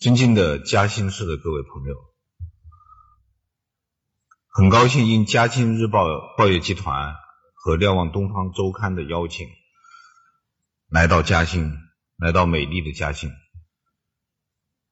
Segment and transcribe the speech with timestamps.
[0.00, 1.96] 尊敬的嘉兴市的各位朋友，
[4.46, 7.16] 很高兴应嘉兴日报报业集团
[7.54, 9.48] 和瞭望东方周刊的邀请，
[10.88, 11.76] 来到嘉兴，
[12.16, 13.32] 来到美丽的嘉兴，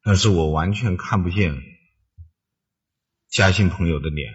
[0.02, 1.54] 但是我完全看不见
[3.28, 4.34] 嘉兴朋友的脸，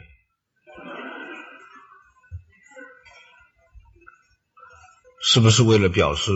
[5.21, 6.31] 是不是为了表示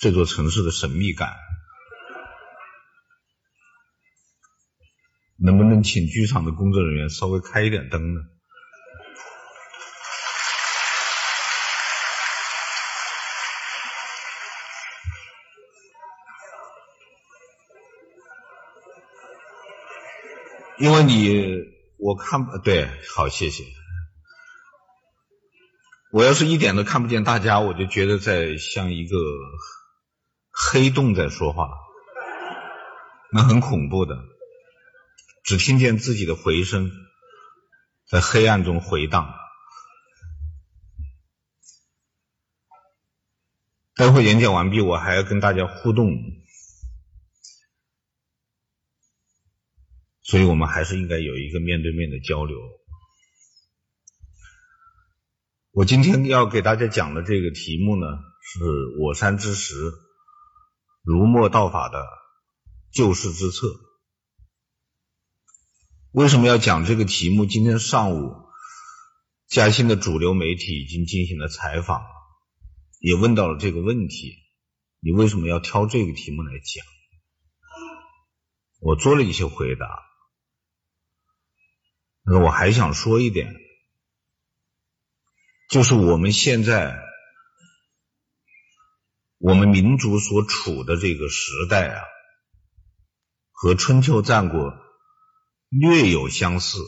[0.00, 1.45] 这座城市的神秘感？
[5.38, 8.20] 能不能请剧场的工作人员稍微开一点灯呢？
[20.78, 21.64] 因为你
[21.98, 23.64] 我看不对，好，谢谢。
[26.12, 29.16] 我要是一点都看不见大家，我就觉得在像一个
[30.50, 31.70] 黑洞在说话，
[33.32, 34.35] 那很恐怖的。
[35.46, 36.90] 只听见自己的回声
[38.04, 39.32] 在黑暗中回荡。
[43.94, 46.10] 待会演讲完毕，我还要跟大家互动，
[50.20, 52.58] 所以我们还是应该有一个面对面的交流。
[55.70, 58.06] 我今天要给大家讲的这个题目呢，
[58.42, 58.64] 是
[58.98, 59.92] 我山之石，
[61.02, 62.04] 儒墨道法的
[62.90, 63.85] 救世之策。
[66.16, 67.44] 为什么要讲这个题目？
[67.44, 68.32] 今天上午，
[69.48, 72.06] 嘉兴的主流媒体已经进行了采访，
[73.00, 74.38] 也问到了这个问题：
[74.98, 76.86] 你为什么要挑这个题目来讲？
[78.80, 79.86] 我做了一些回答。
[82.24, 83.54] 那我还想说一点，
[85.68, 86.98] 就是我们现在
[89.36, 92.02] 我们民族所处的这个时代啊，
[93.50, 94.85] 和春秋战国。
[95.78, 96.78] 略有相似，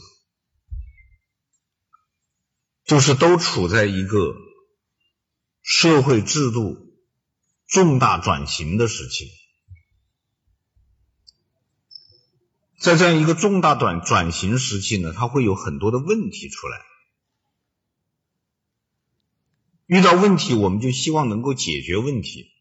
[2.85, 4.35] 就是都处在一个
[5.61, 6.95] 社会制度
[7.67, 9.31] 重大转型的时期，
[12.79, 16.81] 在这样一个重大转转型时期呢，它会有很多的问题出来。
[19.85, 22.51] 遇到问题，我们就希望能够解决问题，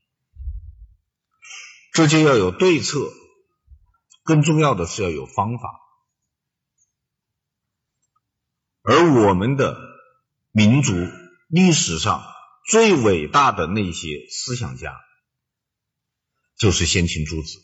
[1.92, 3.12] 这就要有对策，
[4.24, 5.87] 更重要的是要有方法。
[8.90, 9.78] 而我们的
[10.50, 10.94] 民族
[11.46, 12.24] 历史上
[12.66, 14.98] 最伟大的那些思想家，
[16.56, 17.58] 就是先秦诸子。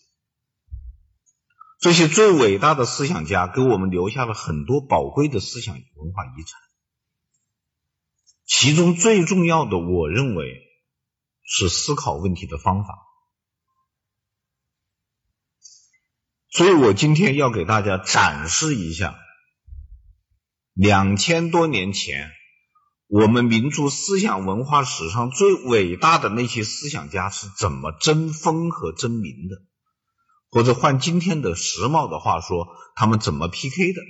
[1.80, 6.60] 这些最伟大的思想家给我们留下了很多宝贵的思想文化遗产，
[8.44, 10.60] 其中最重要的，我认为
[11.42, 12.98] 是思考问题的方法。
[16.50, 19.18] 所以我今天要给大家展示一下。
[20.74, 22.32] 两千多年前，
[23.06, 29.62] 我们民族思想文化史上最伟大的那些思想家是怎么争锋和争名的？
[30.50, 34.00] 或者换今天的时髦的话说，他们怎么 PK 的？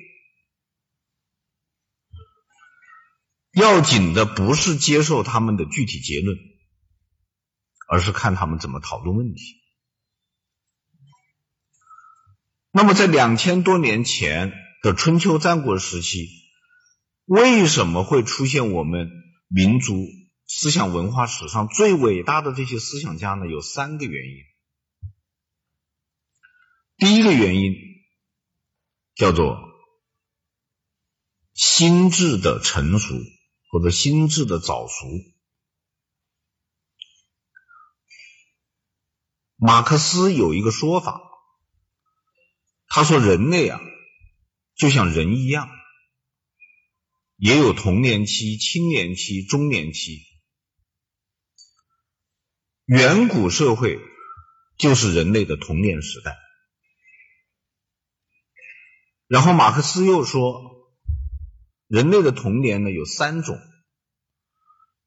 [3.53, 6.37] 要紧的不是接受他们的具体结论，
[7.89, 9.43] 而是看他们怎么讨论问题。
[12.73, 14.53] 那么，在两千多年前
[14.83, 16.29] 的春秋战国时期，
[17.25, 19.11] 为什么会出现我们
[19.49, 20.07] 民族
[20.47, 23.47] 思想文化史上最伟大的这些思想家呢？
[23.47, 24.45] 有三个原因。
[26.97, 27.75] 第一个原因
[29.15, 29.59] 叫做
[31.55, 33.15] 心智的成熟，
[33.71, 35.07] 或者心智的早熟。
[39.57, 41.23] 马克思有一个说法，
[42.87, 43.81] 他说人类啊，
[44.75, 45.71] 就像人一样。
[47.37, 50.23] 也有童年期、青年期、中年期。
[52.85, 53.99] 远古社会
[54.79, 56.39] 就是人类的童年时代。
[59.27, 60.71] 然后马克思又说，
[61.89, 63.59] 人类的童年呢有三种，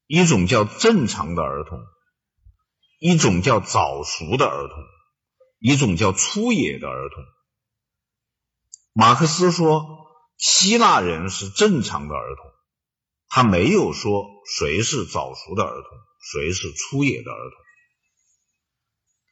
[0.06, 1.80] 一种叫正常的儿童，
[3.00, 4.84] 一种叫早熟的儿童，
[5.60, 7.24] 一种叫粗野的儿童。
[8.92, 10.07] 马克思说。
[10.38, 12.46] 希腊人是正常的儿童，
[13.28, 17.50] 他没有说谁是早熟的儿童，谁是粗野的儿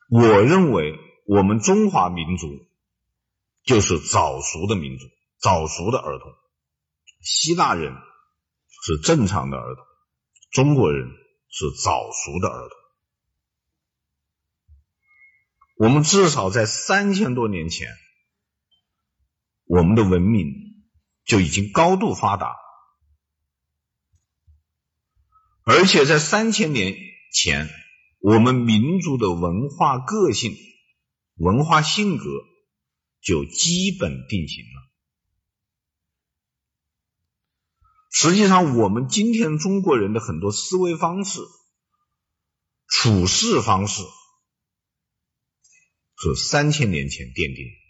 [0.10, 0.19] 童。
[0.22, 2.48] 我认为我们中华民族
[3.63, 5.06] 就是早熟的民族，
[5.40, 6.34] 早熟的儿童。
[7.22, 7.94] 希腊人
[8.84, 9.86] 是正常的儿童，
[10.51, 11.08] 中国人
[11.50, 12.78] 是早熟的儿童。
[15.78, 17.90] 我们至少在三千多年前
[19.66, 20.64] 我们的文明
[21.25, 22.56] 就已经高度发达，
[25.63, 26.95] 而且在三千年
[27.33, 27.68] 前，
[28.19, 30.56] 我们民族的文化个性、
[31.36, 32.24] 文化性格
[33.22, 34.86] 就基本定型了。
[38.12, 41.42] 实际上，我们今天中国人的很多思维方式、
[42.88, 44.04] 处事方式，
[46.16, 47.85] 是三千年前奠定的。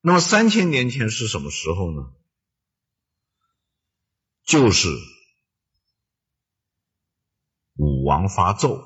[0.00, 2.12] 那么，三千年前是什么时候呢？
[4.44, 4.88] 就是
[7.74, 8.82] 武王伐纣。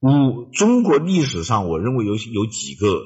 [0.00, 3.04] 武中国历史上，我认为有有几个。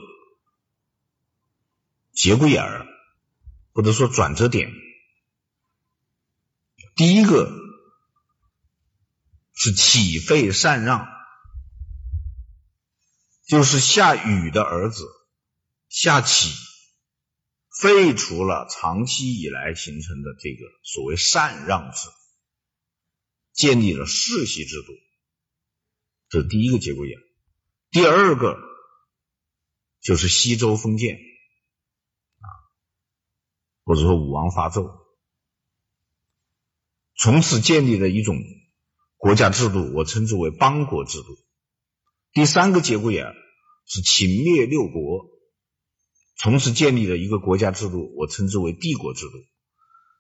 [2.13, 2.87] 节骨眼儿，
[3.73, 4.71] 或者说转折点。
[6.95, 7.51] 第一个
[9.55, 11.07] 是启废禅让，
[13.51, 15.09] 就是夏禹的儿子
[15.89, 16.55] 夏启
[17.81, 22.09] 废除了长期以来形成的这个所谓禅让制，
[23.53, 24.93] 建立了世袭制度，
[26.29, 27.19] 这是第一个节骨眼。
[27.91, 28.57] 第二个
[30.01, 32.47] 就是西周封建啊。
[33.83, 34.97] 或者说武王伐纣，
[37.17, 38.37] 从此建立了一种
[39.17, 41.37] 国家制度，我称之为邦国制度。
[42.33, 43.35] 第三个节骨眼
[43.87, 45.29] 是秦灭六国，
[46.37, 49.33] 从此建立了一个国家制度，我称之为帝国制度。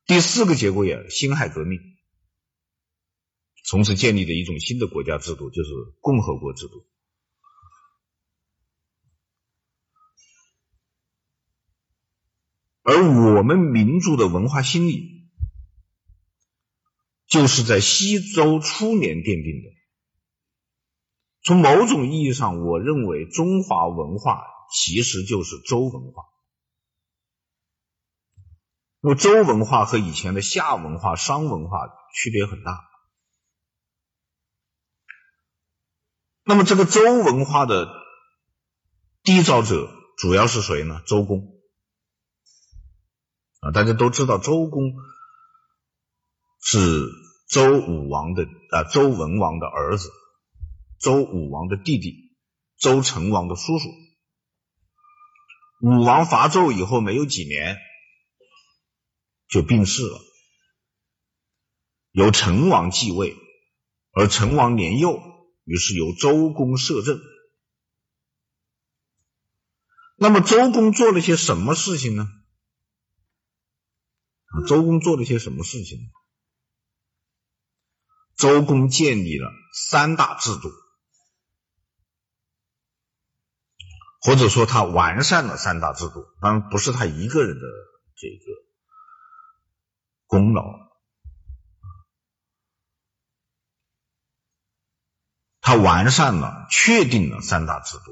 [0.06, 1.78] 第四个节骨眼，辛亥革命，
[3.64, 5.70] 从此建立了一种新的国家制度，就是
[6.00, 6.84] 共和国制度。
[12.82, 12.96] 而
[13.36, 15.30] 我们民族的文化心理，
[17.28, 19.79] 就是在西周初年奠定的。
[21.42, 26.24] 从某种意义上，我认为中华文化其实就是周文化。
[29.00, 32.84] 那么周文化和以前的夏文化、商文化区别很大。
[36.44, 37.88] 那么这个周文化的
[39.22, 41.00] 缔造者主要是谁呢？
[41.06, 41.58] 周公。
[43.60, 44.92] 啊，大家都知道周公
[46.60, 46.78] 是
[47.48, 50.10] 周武王的啊，周文王的儿子，
[51.00, 52.36] 周武王的弟弟，
[52.76, 53.88] 周成王的叔叔。
[55.80, 57.78] 武王伐纣以后没有几年
[59.48, 60.20] 就病逝了，
[62.10, 63.34] 由成王继位，
[64.12, 65.22] 而成王年幼，
[65.64, 67.18] 于是由周公摄政。
[70.16, 72.28] 那么周公做了些什么事情呢？
[74.68, 76.12] 周公做了些什么事情？
[78.36, 80.70] 周公建立了三大制度，
[84.20, 87.66] 或者说他完善了三大制度，当然不是他一个人的
[88.16, 88.44] 这个
[90.26, 90.62] 功劳。
[95.62, 98.02] 他完善了、确定了三大制度，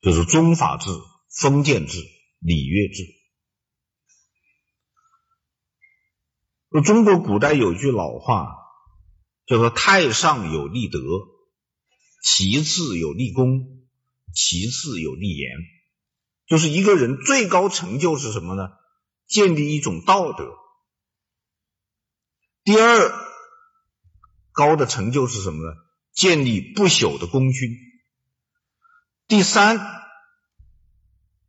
[0.00, 0.90] 就是宗法制、
[1.28, 1.98] 封建制、
[2.40, 3.04] 礼乐制。
[6.82, 8.56] 中国古代有句老话，
[9.46, 10.98] 叫做“太上有立德，
[12.24, 13.79] 其次有立功，
[14.34, 15.50] 其次有立言”。
[16.46, 18.70] 就是一个人最高成就是什么呢？
[19.26, 20.56] 建立一种道德。
[22.64, 23.12] 第二
[24.52, 25.76] 高的成就是什么呢？
[26.12, 27.70] 建立不朽的功勋。
[29.28, 29.78] 第三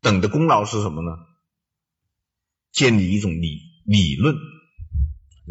[0.02, 1.18] 等的功劳是什么呢？
[2.72, 4.36] 建立一种理理论。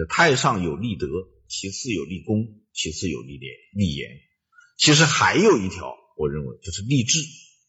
[0.09, 1.09] 太上有立德，
[1.49, 3.53] 其次有立功，其次有立廉。
[3.75, 4.09] 立言，
[4.79, 7.19] 其实还有一条，我认为就是立制，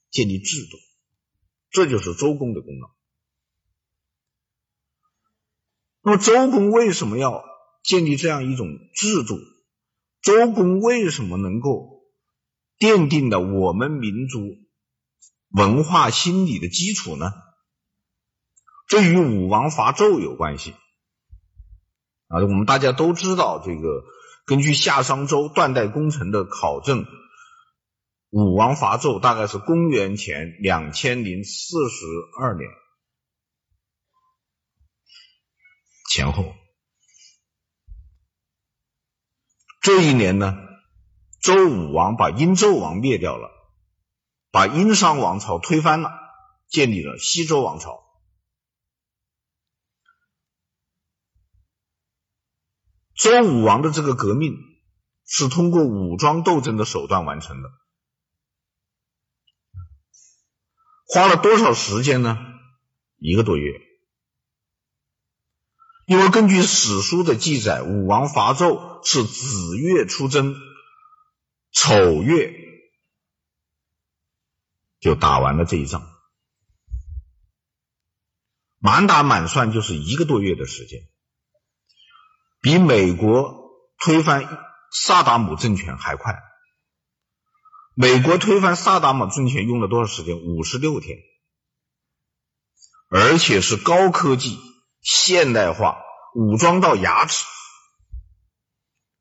[0.09, 0.77] 建立制度，
[1.69, 2.91] 这就是周公的功劳。
[6.01, 7.45] 那么周公为什么要
[7.81, 9.39] 建立这样一种制度？
[10.21, 12.03] 周公为什么能够
[12.77, 14.57] 奠定了我们民族
[15.49, 17.31] 文化心理的基础呢？
[18.89, 20.71] 这与武王伐纣有关系。
[22.27, 24.03] 啊，我们大家都知道，这个
[24.45, 27.05] 根据夏商周断代工程的考证，
[28.31, 32.05] 武王伐纣大概是公元前两千零四十
[32.39, 32.69] 二年
[36.09, 36.55] 前后。
[39.81, 40.55] 这一年呢，
[41.41, 43.51] 周武王把殷纣王灭掉了，
[44.49, 46.11] 把殷商王朝推翻了，
[46.69, 48.01] 建立了西周王朝。
[53.13, 54.55] 周武王的这个革命
[55.25, 57.69] 是通过武装斗争的手段完成的，
[61.13, 62.37] 花了多少时间呢？
[63.17, 63.81] 一个多月。
[66.05, 70.55] 因为根据史书的记载，武王伐纣是子月出征，
[71.73, 72.53] 丑月
[75.01, 76.09] 就打完了这一仗，
[78.77, 81.01] 满打满算就是一个多月的时间，
[82.61, 86.50] 比美国推翻萨达姆政权还快。
[87.93, 90.37] 美国推翻萨达姆政权用了多少时间？
[90.37, 91.19] 五十六天，
[93.09, 94.57] 而且是高科技、
[95.01, 96.01] 现代化、
[96.33, 97.45] 武装到牙齿，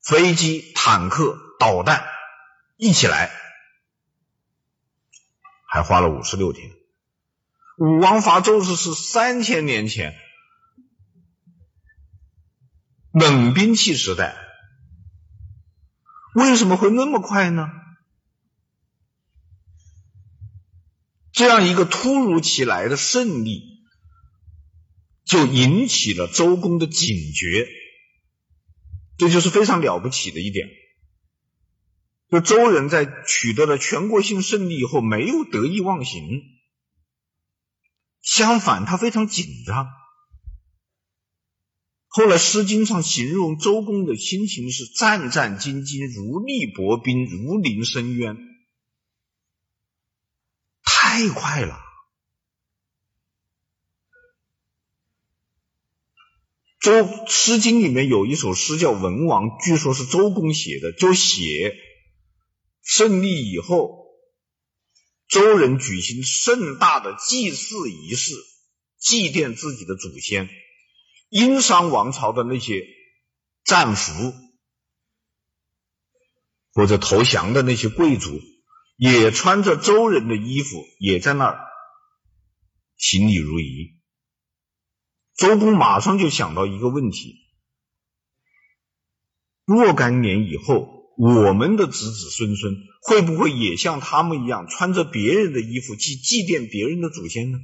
[0.02, 2.06] 飞机、坦克、导弹
[2.76, 3.32] 一起来，
[5.66, 6.70] 还花了五十六天。
[7.76, 10.14] 武王伐纣是是三千年前
[13.12, 14.36] 冷兵器时代，
[16.34, 17.68] 为什么会那么快呢？
[21.32, 23.62] 这样一个突如其来的胜利，
[25.25, 27.68] 就引起了周公的警觉，
[29.16, 30.68] 这就是非常了不起的一点。
[32.28, 36.42] 就周人在取得了全国性胜利以后，没有得意忘形，
[38.20, 39.88] 相反，他非常紧张。
[42.06, 48.37] 后来《诗经》上形容周公的心情是战战兢兢，如履薄冰，如临深渊。
[51.10, 51.76] 太快了！
[56.78, 56.92] 周
[57.28, 61.76] 《诗经》里面有一首诗叫《文王》，据说是周公写的，就写
[62.80, 64.06] 胜利以后，
[65.26, 68.32] 周人举行盛大的祭祀仪式，
[68.96, 70.48] 祭奠自己的祖先。
[71.28, 72.84] 殷商王朝的那些
[73.64, 74.32] 战俘
[76.72, 78.40] 或者投降的那些贵族。
[79.00, 81.59] 也穿着周人的衣服，也在那儿
[82.99, 83.95] 行礼如仪。
[85.38, 87.35] 周公马上就想到一个问题：
[89.64, 97.59] 若干年以后，我们的子子孙孙会不会也像他们一样，穿着别人的衣服去祭奠别人的祖先呢？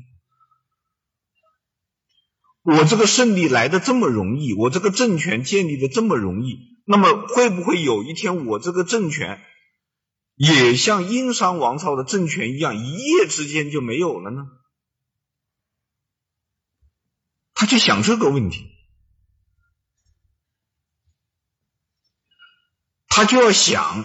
[2.63, 9.39] 我这个胜利来的这么容易，我这个政权建立的这么容易，那么会不会有一天，我这个政权？
[10.37, 14.47] 也像殷商王朝的政权一样，一夜之间就没有了呢？
[17.55, 18.71] 他就想这个问题，
[23.09, 24.05] 他就要想，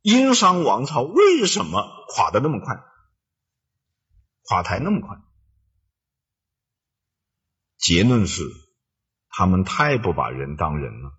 [0.00, 2.84] 殷商王朝为什么垮的那么快，
[4.42, 5.16] 垮台那么快？
[7.76, 8.44] 结论是，
[9.28, 11.18] 他们太不把人当人了。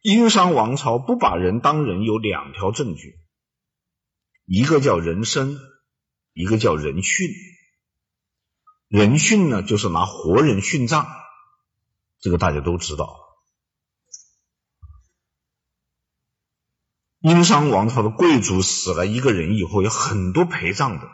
[0.00, 3.18] 殷商王朝不把人当人，有两条证据，
[4.44, 5.58] 一个叫人参，
[6.32, 7.32] 一个叫人殉。
[8.86, 11.06] 人殉呢，就是拿活人殉葬，
[12.20, 13.18] 这个大家都知道。
[17.20, 21.08] 殷商王朝的贵族死了一个人以后，有很多陪葬的。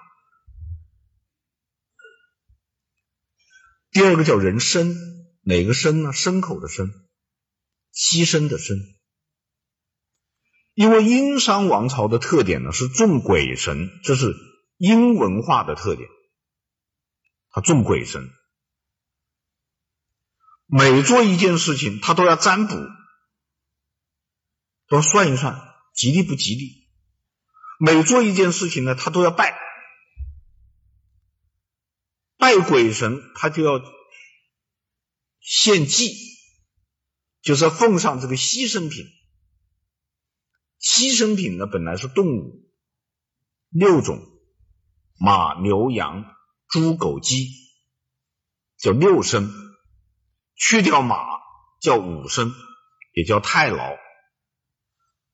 [3.91, 4.95] 第二个叫人牲，
[5.41, 6.13] 哪个牲呢？
[6.13, 6.93] 牲口的牲。
[7.95, 8.75] 牺牲的牲，
[10.75, 14.35] 因为殷商王朝的特点呢是重鬼神，这是
[14.77, 16.09] 殷文化的特点，
[17.51, 18.29] 他重鬼神，
[20.67, 22.75] 每做一件事情他都要占卜，
[24.89, 25.63] 都要算一算
[25.95, 26.89] 吉利不吉利，
[27.79, 29.57] 每做一件事情呢他都要拜，
[32.39, 33.81] 拜鬼神他就要
[35.39, 36.34] 献祭。
[37.45, 39.05] 就是奉上这个牺牲品，
[40.81, 42.65] 牺牲品呢本来是动物。
[43.69, 44.19] 六种，
[45.19, 46.25] 马、牛、羊、
[46.69, 47.49] 猪、狗、鸡，
[48.79, 49.51] 叫六牲，
[50.55, 51.17] 去掉马
[51.81, 52.53] 叫五牲，
[53.13, 53.97] 也叫太牢，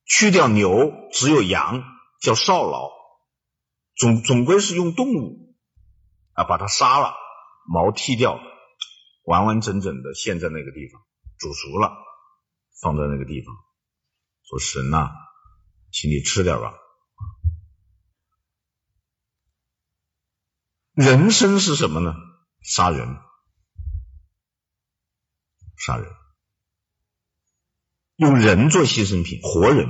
[0.05, 1.83] 去掉牛只有羊
[2.21, 2.89] 叫少牢，
[3.95, 5.55] 总总归是用动物。
[6.33, 7.13] 啊把它杀了，
[7.67, 8.39] 毛剃掉，
[9.23, 11.01] 完完整整的献在那个地方。
[11.41, 11.91] 煮熟了，
[12.79, 13.55] 放在那个地方，
[14.43, 15.09] 说神呐、
[15.91, 16.71] 请你吃点吧。
[20.93, 22.13] 人生是什么呢？
[22.61, 23.17] 杀人，
[25.77, 26.07] 杀人，
[28.17, 29.89] 用人做牺牲品，活人。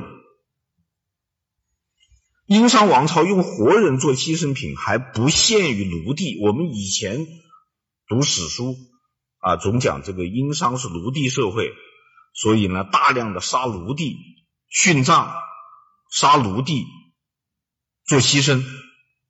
[2.45, 6.41] 殷商王朝用活人做牺牲品，还不限于奴隶。
[6.45, 7.27] 我们以前
[8.07, 8.77] 读史书。
[9.41, 11.73] 啊，总讲这个殷商是奴隶社会，
[12.33, 14.15] 所以呢，大量的杀奴隶、
[14.69, 15.33] 殉葬、
[16.11, 16.85] 杀奴隶，
[18.05, 18.63] 做牺牲？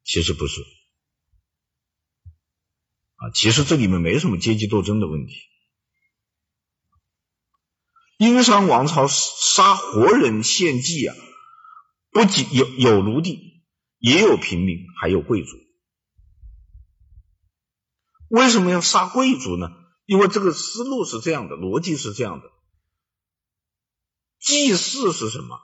[0.03, 0.62] 其实不是。
[3.15, 5.34] 啊，其实这里面没什么阶级斗争的问题。
[8.18, 11.15] 殷商王朝杀活人献祭啊，
[12.12, 13.63] 不仅有有奴隶，
[13.98, 15.58] 也有平民，还有贵族。
[18.27, 19.70] 为什么要杀贵族呢？
[20.12, 22.51] 因为这个思路是这样的，逻辑是这样的。
[24.39, 25.58] 祭祀是什么？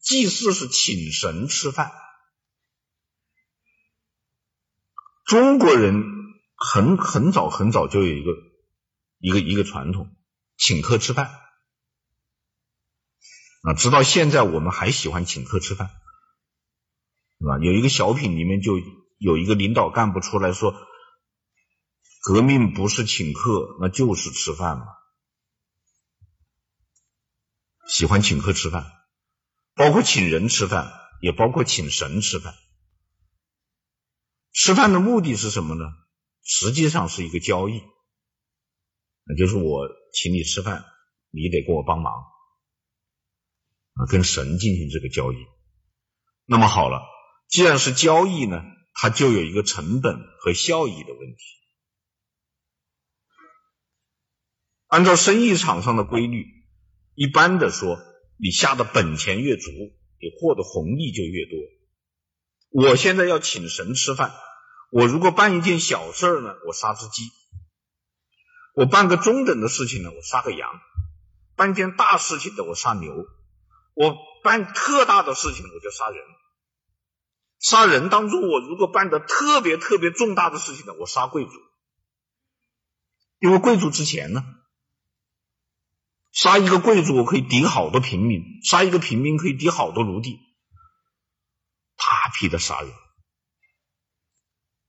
[0.00, 1.90] 祭祀是请神吃饭。
[5.24, 6.20] 中国人。
[6.64, 8.30] 很很早很早就有一个
[9.18, 10.14] 一个一个传统，
[10.56, 11.40] 请客吃饭
[13.62, 15.90] 啊，直到现在我们还喜欢请客吃饭，
[17.40, 17.58] 是吧？
[17.58, 18.78] 有一个小品里面就
[19.18, 20.72] 有一个领导干部出来说，
[22.22, 24.86] 革命不是请客，那就是吃饭嘛。
[27.88, 28.92] 喜欢请客吃饭，
[29.74, 32.54] 包括请人吃饭，也包括请神吃饭。
[34.52, 35.84] 吃饭的目的是什么呢？
[36.44, 37.82] 实际上是一个交易，
[39.24, 40.84] 那就是我请你吃饭，
[41.30, 42.14] 你得给我帮忙
[43.94, 45.36] 啊，跟神进行这个交易。
[46.44, 47.02] 那么好了，
[47.48, 48.62] 既然是交易呢，
[48.94, 51.61] 它就有一个成本和效益的问题。
[54.92, 56.44] 按照生意场上的规律，
[57.14, 57.98] 一般的说，
[58.36, 61.58] 你下的本钱越足，你获得红利就越多。
[62.90, 64.34] 我现在要请神吃饭。
[64.90, 67.22] 我如果办一件小事儿呢，我杀只鸡；
[68.74, 70.68] 我办个中等的事情呢，我杀个羊；
[71.56, 73.14] 办件大事情的，我杀牛；
[73.94, 76.22] 我办特大的事情，我就杀人。
[77.60, 81.52] 杀人当中，我如果办的特别特别重大的事情呢，我杀贵族，
[83.38, 84.44] 因为贵族值钱呢。
[86.32, 90.40] 杀一个贵族，我可以抵好多平民；杀一个平民，可以抵好多奴隶。
[91.96, 92.90] 大批的杀人。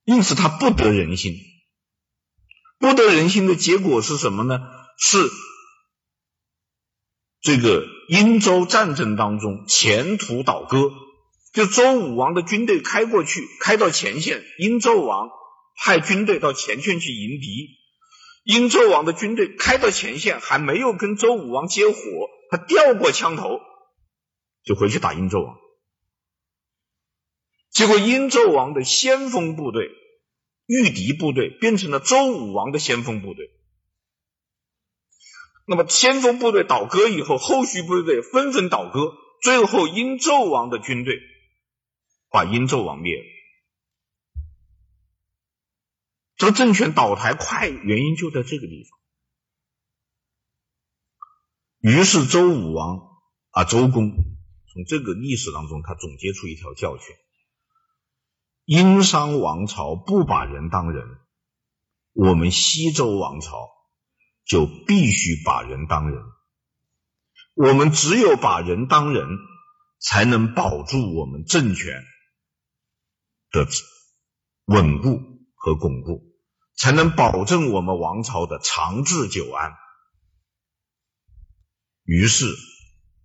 [0.04, 1.36] 因此，他不得人心。
[2.78, 4.58] 不得人心的结果是什么呢？
[4.98, 5.30] 是
[7.40, 10.90] 这个殷周战争当中前途倒戈，
[11.52, 15.28] 就周武王的军队开过去，开到前线，殷纣王
[15.76, 17.68] 派军队到前线去迎敌。
[18.44, 21.94] 殷纣王的军队开到前线，还没有跟周武王接火，
[22.50, 23.58] 他调过枪头，
[24.62, 25.56] 就回去打殷纣王。
[27.70, 29.90] 结果，殷纣王的先锋部队、
[30.66, 33.50] 御敌部队变成了周武王的先锋部队。
[35.66, 41.18] 那么，先锋部队倒戈以后，后续部队纷纷倒戈，最后殷纣王的军队
[42.28, 43.33] 把殷纣王灭了。
[46.44, 48.98] 这政权倒台快，原因就在这个地方。
[51.80, 53.00] 于是，周武王
[53.50, 57.16] 啊，周公从这个历史当中，他总结出一条教训。
[58.66, 61.06] 殷商王朝不把人当人，
[62.12, 63.70] 我们西周王朝
[64.44, 66.22] 就必须把人当人。
[67.54, 69.26] 我们只有把人当人，
[69.98, 72.02] 才能保住我们政权
[73.50, 73.66] 的
[74.66, 75.20] 稳固
[75.54, 76.33] 和巩固，
[76.76, 79.72] 才能保证我们王朝的长治久安。
[82.02, 82.54] 于是，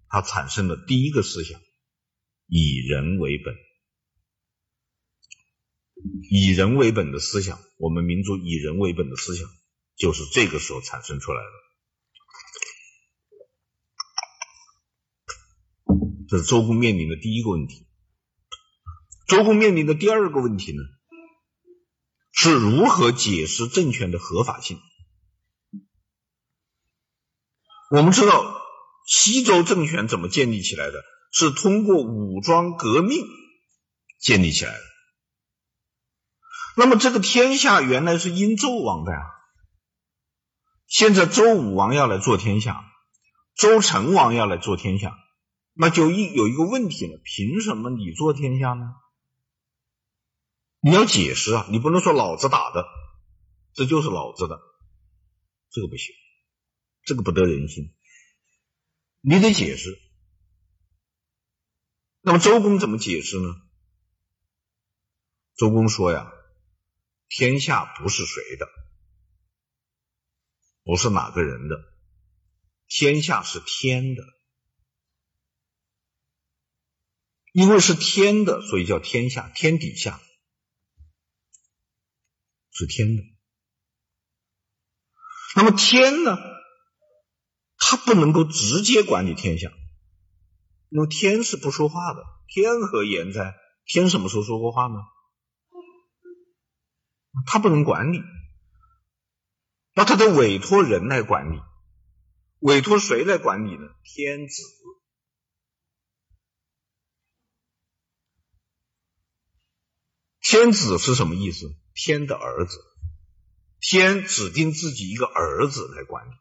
[0.07, 1.59] 他产生了第一个思想：
[2.47, 3.55] 以人为本。
[6.29, 9.49] 以人为本的思想，我们民族以人为本的思想，
[9.97, 11.49] 就是这个时候产生出来的。
[16.29, 17.87] 这是周公面临的第一个问题。
[19.27, 20.81] 周公面临的第二个问题呢，
[22.41, 24.79] 是如何解释政权的合法性？
[27.91, 28.61] 我们知道
[29.05, 31.03] 西周政权怎么建立起来的？
[31.33, 33.27] 是通过武装革命
[34.21, 34.79] 建立起来的。
[36.77, 39.19] 那么这个天下原来是殷纣王的呀，
[40.87, 42.85] 现在周武王要来做天下，
[43.57, 45.17] 周成王要来做天下，
[45.73, 48.93] 那就一有一个问题了，凭什么你做天下呢？
[50.81, 52.85] 你要解释啊，你不能说老子打的，
[53.73, 54.59] 这就是老子的，
[55.69, 56.15] 这个不行，
[57.03, 57.93] 这个不得人心，
[59.21, 59.99] 你得解释。
[62.21, 63.55] 那么周公怎么解释呢？
[65.55, 66.33] 周公说呀。
[67.31, 68.67] 天下不是谁的，
[70.83, 71.75] 不是哪个人的，
[72.87, 74.23] 天下是天的。
[77.51, 79.47] 因为是天的，所以叫天下。
[79.49, 80.19] 天底下
[82.79, 83.23] 是天的。
[85.55, 86.37] 那么天呢？
[87.77, 89.69] 它不能够直接管理天下，
[90.89, 92.23] 因为天是不说话的。
[92.47, 93.55] 天何言哉？
[93.85, 94.95] 天什么时候说过话呢？
[97.45, 98.21] 他不能管理，
[99.93, 101.59] 那他得委托人来管理，
[102.59, 103.87] 委托谁来管理呢？
[104.03, 104.63] 天子。
[110.41, 111.75] 天子是什么意思？
[112.01, 112.77] 天的儿子，
[113.81, 116.31] 天指定自己一个儿子来管理。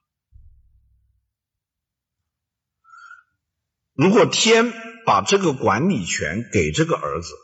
[3.93, 4.73] 如果天
[5.05, 7.35] 把这个管理权给这个儿子，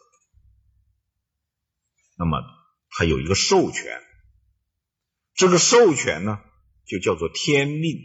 [2.16, 2.38] 那么
[2.88, 4.00] 他有一个授权，
[5.34, 6.38] 这个授权呢，
[6.86, 7.98] 就叫做天命，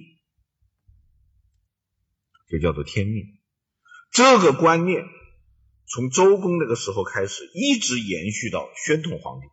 [2.49, 3.25] 就叫做天命。
[4.11, 5.05] 这个观念
[5.85, 9.45] 从周公那个时候开始，一直延续到宣统皇帝。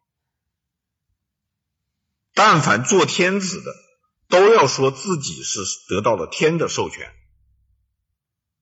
[2.37, 3.75] 但凡做天子的，
[4.29, 7.11] 都要说自己是得到了天的授权。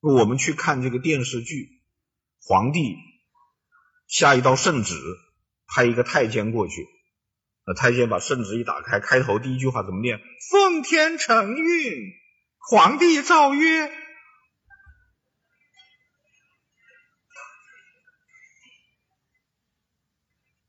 [0.00, 1.82] 我们去看这个电视剧，
[2.40, 2.94] 皇帝
[4.06, 4.94] 下一道圣旨，
[5.66, 6.86] 派一个太监过去，
[7.66, 10.20] 那太监把圣旨一打开，开头第一句话怎么念？
[10.52, 12.12] 奉天承运，
[12.58, 13.90] 皇帝诏曰。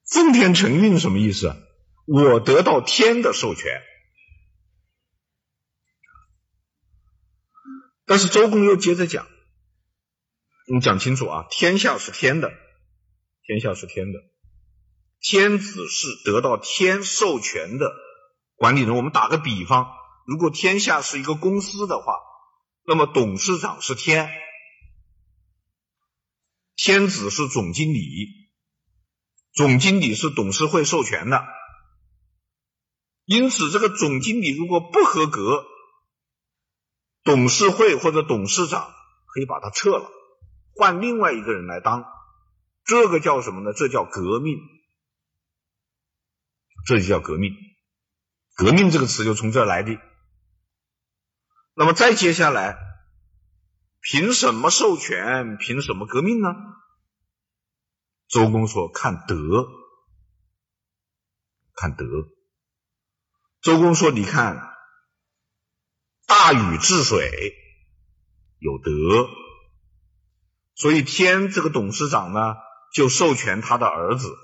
[0.07, 1.57] 奉天承运什么意思啊？
[2.05, 3.81] 我得到天的授权。
[8.05, 9.27] 但是周公又接着讲，
[10.71, 12.53] 你讲清楚啊，天下是天的，
[13.43, 14.19] 天下是天的，
[15.19, 17.91] 天子是得到天授权的
[18.55, 18.95] 管理人。
[18.95, 19.87] 我们打个比方，
[20.27, 22.19] 如果天下是一个公司的话，
[22.85, 24.29] 那么董事长是天，
[26.75, 28.51] 天子是总经理，
[29.51, 31.43] 总经理是董事会授权的，
[33.25, 35.65] 因此这个总经理如果不合格。
[37.23, 38.93] 董事会或者董事长
[39.25, 40.11] 可以把他撤了，
[40.75, 42.05] 换另外一个人来当，
[42.83, 43.73] 这个叫什么呢？
[43.73, 44.59] 这叫革命，
[46.85, 47.55] 这就叫革命。
[48.53, 49.97] 革命这个词就从这来的。
[51.73, 52.77] 那么再接下来，
[54.01, 55.57] 凭什么授权？
[55.57, 56.49] 凭什么革命呢？
[58.27, 59.67] 周公说：“看德，
[61.73, 62.05] 看德。”
[63.65, 64.73] 周公说：“你看。”
[66.27, 67.55] 大禹治水
[68.59, 69.27] 有德，
[70.75, 72.55] 所以天这个董事长呢，
[72.93, 74.35] 就授权他的儿子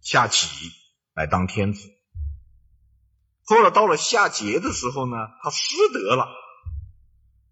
[0.00, 0.70] 夏启
[1.12, 1.90] 来当天子。
[3.44, 6.28] 后来到了夏桀的时候呢，他失德了，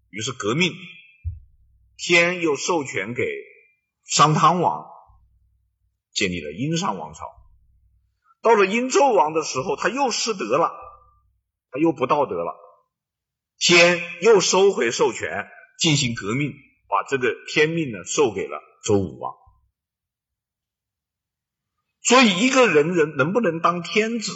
[0.09, 0.73] 于是革命，
[1.97, 3.23] 天又授权给
[4.03, 4.87] 商汤王，
[6.13, 7.42] 建立了殷商王朝。
[8.43, 10.71] 到了殷纣王的时候，他又失德了，
[11.71, 12.53] 他又不道德了。
[13.57, 15.47] 天又收回授权，
[15.79, 16.51] 进行革命，
[16.89, 19.33] 把这个天命呢授给了周武王。
[22.01, 24.33] 所以，一个人人能不能当天子，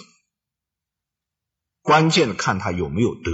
[1.81, 3.31] 关键看他有没有德。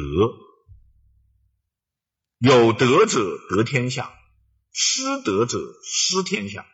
[2.40, 4.12] 有德者得天下，
[4.72, 6.66] 失德者失天下。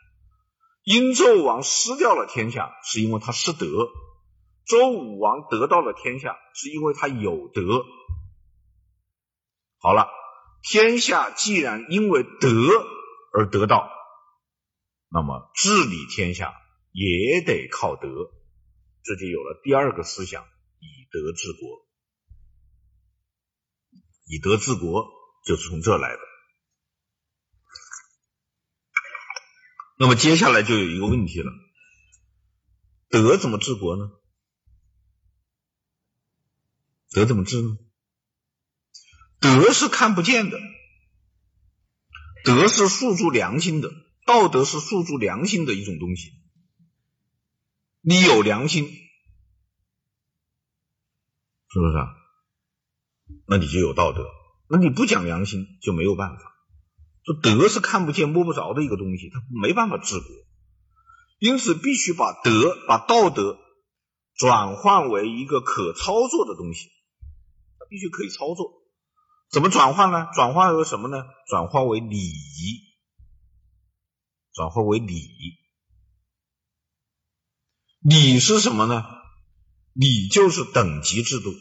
[0.90, 3.68] 殷纣王失掉了天下，是因为他失德；
[4.66, 7.86] 周武王得到了天下，是因为他有德。
[9.78, 10.10] 好了，
[10.64, 12.50] 天下既然因为德
[13.32, 13.88] 而得到，
[15.10, 16.56] 那么治理天下
[16.92, 18.10] 也得靠德，
[19.04, 20.44] 这就有了第二个思想：
[20.80, 21.86] 以德治国。
[24.26, 25.08] 以德治国
[25.46, 26.20] 就是从这来的。
[30.02, 31.52] 那么接下来就有一个问题了：
[33.10, 34.10] 德怎么治国呢？
[37.12, 37.78] 德怎么治呢？
[39.42, 40.58] 德是看不见的，
[42.46, 43.92] 德是诉诸良心的，
[44.26, 46.32] 道德是诉诸良心的一种东西。
[48.00, 48.86] 你有良心，
[51.68, 52.08] 是不是啊？
[53.48, 54.26] 那你就有道德。
[54.70, 56.56] 那你不讲良心，就没有办法。
[57.30, 60.28] 说德是看不见摸不着的一个东西，它没办法治国。
[61.38, 63.60] 因此，必须把德、把道德
[64.36, 66.90] 转换为一个可操作的东西，
[67.78, 68.82] 它必须可以操作。
[69.52, 70.26] 怎么转换呢？
[70.34, 71.24] 转换为什么呢？
[71.48, 72.82] 转换为礼仪，
[74.56, 75.60] 转换为礼仪。
[78.02, 79.06] 礼是什么呢？
[79.94, 81.54] 礼就是等级制度。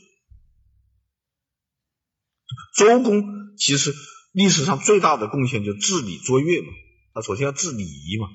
[2.74, 3.92] 周公其实
[4.32, 6.68] 历史上最大的贡献就治礼卓越嘛，
[7.14, 8.28] 他首先要治礼仪嘛。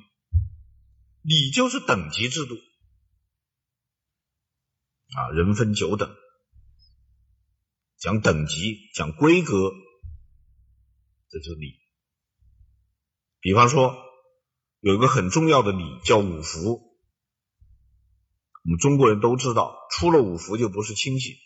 [1.21, 2.55] 礼就是等级制度
[5.15, 6.13] 啊，人分九等。
[7.97, 9.71] 讲等级，讲规格，
[11.29, 11.79] 这就是礼。
[13.39, 13.95] 比方说，
[14.81, 16.97] 有一个很重要的礼叫五服，
[18.63, 21.37] 我们中国人都知道，出了五服就不是亲戚。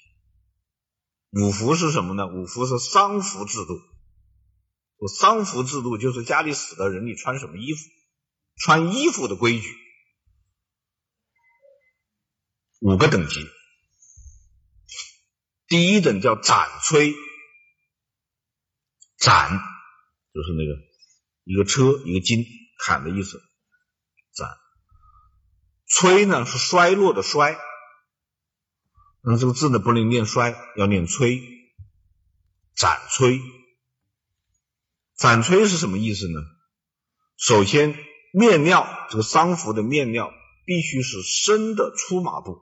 [1.29, 2.25] 五服是什么呢？
[2.25, 3.79] 五服是丧服制度。
[5.05, 7.81] 丧服制度就是家里死的人，你穿什么衣服？
[8.55, 9.77] 穿衣服的规矩。
[12.79, 13.47] 五个等级，
[15.67, 17.13] 第一等叫斩崔，
[19.17, 19.51] 斩
[20.33, 20.81] 就是那个
[21.43, 22.45] 一个车一个金
[22.79, 23.41] 砍的意思，
[24.33, 24.57] 斩。
[25.87, 27.57] 崔呢是衰落的衰，
[29.21, 31.41] 那这个字呢不能念衰，要念崔，
[32.75, 33.39] 斩崔。
[35.17, 36.39] 斩崔是什么意思呢？
[37.37, 37.95] 首先，
[38.33, 40.31] 面料这个丧服的面料
[40.63, 42.61] 必须是生的粗麻布。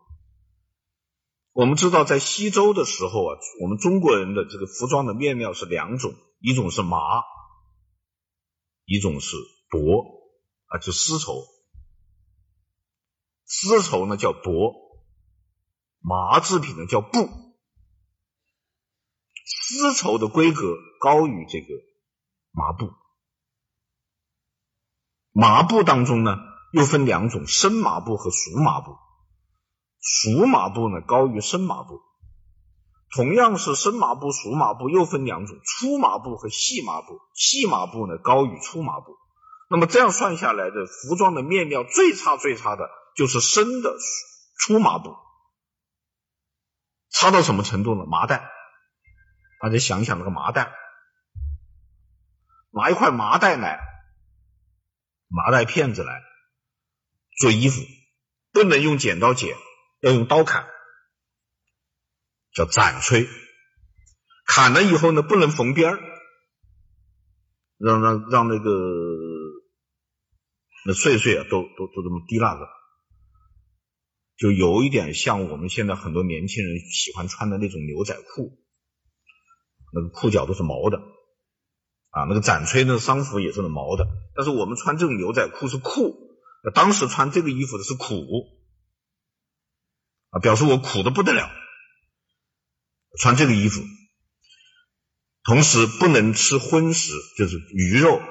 [1.52, 6.98] 我们知道，在西周的时候啊，我们中国人的这个服装的面料是两种，一种是麻，
[8.86, 9.36] 一种是
[9.70, 10.22] 帛
[10.68, 11.44] 啊，就丝绸。
[13.44, 14.74] 丝绸呢叫帛，
[16.00, 17.30] 麻制品呢叫布。
[19.46, 21.68] 丝绸的规格高于这个
[22.56, 22.94] 麻布。
[25.32, 26.38] 麻布当中呢
[26.72, 28.98] 又分两种，生麻布和熟麻布。
[30.00, 32.00] 熟麻布呢高于生麻布，
[33.16, 37.20] 同样是生麻布、熟麻布又分两种，粗麻布和细麻布。
[37.34, 39.18] 细麻布呢高于粗麻布。
[39.68, 43.98] 那么这样算下来的服装的面料最差最差的就是生的
[44.60, 45.16] 粗麻布，
[47.10, 48.06] 差到什么程度呢？
[48.06, 48.48] 麻袋，
[49.60, 50.72] 大家想想那个麻袋，
[52.76, 53.80] 拿一块麻袋来，
[55.30, 56.22] 麻袋片子来
[57.40, 57.82] 做衣服，
[58.52, 59.56] 不能用剪刀剪。
[60.02, 60.68] 要用刀砍，
[62.54, 63.28] 叫斩崔。
[64.46, 66.00] 砍了以后呢，不能缝边儿，
[67.78, 68.70] 让让让那个
[70.86, 72.68] 那碎碎啊，都都都这么滴那个，
[74.38, 78.62] 就有一点像我们现在很多年轻人喜欢穿的那种牛仔裤，
[79.92, 81.02] 那个裤脚都是毛的。
[82.16, 82.24] 啊。
[82.30, 86.16] 那个斩崔那个丧服也是毛的，但是我们穿这种牛仔裤是酷，
[86.74, 88.26] 当时穿这个衣服的是苦。
[90.32, 91.50] 啊表示我苦的不得了，
[93.18, 93.82] 穿这个衣服，
[95.44, 98.22] 同时不能吃荤食，就是鱼肉，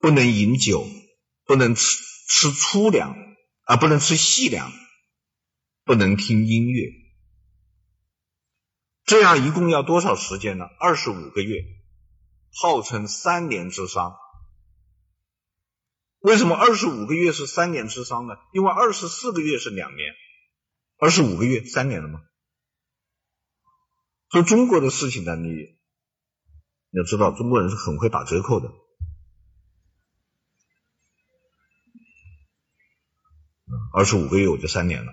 [0.00, 0.84] 不能饮酒，
[1.44, 1.96] 不能吃
[2.28, 3.16] 吃粗粮
[3.62, 4.72] 啊，不能吃细粮，
[5.84, 6.90] 不能听音乐。
[9.04, 10.64] 这样一共要多少时间呢？
[10.80, 11.62] 二十五个月，
[12.52, 14.16] 号称三年之伤。
[16.18, 18.34] 为什么二十五个月是三年之伤呢？
[18.52, 20.14] 因为二十四个月是两年。
[20.98, 22.22] 二十五个月，三年了吗？
[24.30, 25.76] 所以中国的事情呢，你
[26.90, 28.72] 要知道，中国人是很会打折扣的。
[33.92, 35.12] 二十五个月我就三年了，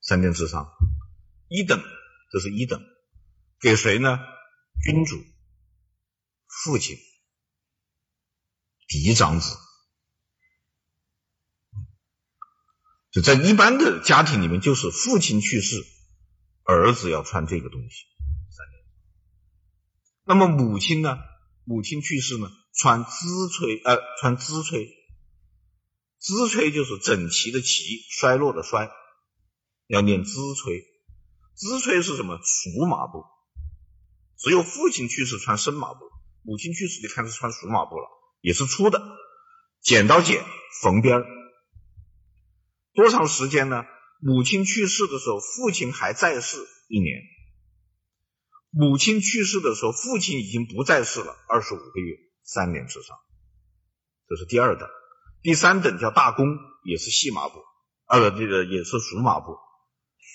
[0.00, 0.72] 三年之丧，
[1.48, 1.82] 一等，
[2.32, 2.82] 这是一等，
[3.60, 4.18] 给谁呢？
[4.84, 5.24] 君主、
[6.46, 6.98] 父亲、
[8.86, 9.56] 嫡长子。
[13.10, 15.82] 就在一般的家庭里面，就是父亲去世，
[16.64, 17.88] 儿子要穿这个东西
[18.50, 18.84] 三年。
[20.24, 21.16] 那么母亲呢？
[21.64, 24.86] 母亲去世呢，穿资崔，呃，穿资崔。
[26.18, 28.90] 资崔就是整齐的齐，衰落的衰，
[29.86, 30.84] 要念资崔。
[31.54, 32.36] 资崔是什么？
[32.36, 33.24] 熟麻布。
[34.44, 36.04] 只有父亲去世穿生麻布，
[36.42, 38.06] 母亲去世就开始穿熟麻布了，
[38.42, 39.02] 也是粗的，
[39.80, 40.44] 剪刀剪，
[40.82, 41.26] 缝边儿。
[42.92, 43.84] 多长时间呢？
[44.20, 47.22] 母亲去世的时候，父亲还在世一年；
[48.70, 53.16] 母亲去世的时候，父亲已经不在世了，二十五个月，三年之上。
[54.28, 54.86] 这是第二等，
[55.42, 56.46] 第三等叫大工，
[56.84, 57.60] 也是细麻布，
[58.08, 59.56] 呃，这个也是熟麻布，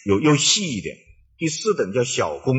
[0.04, 0.98] 有又细一点。
[1.38, 2.56] 第四等叫小工，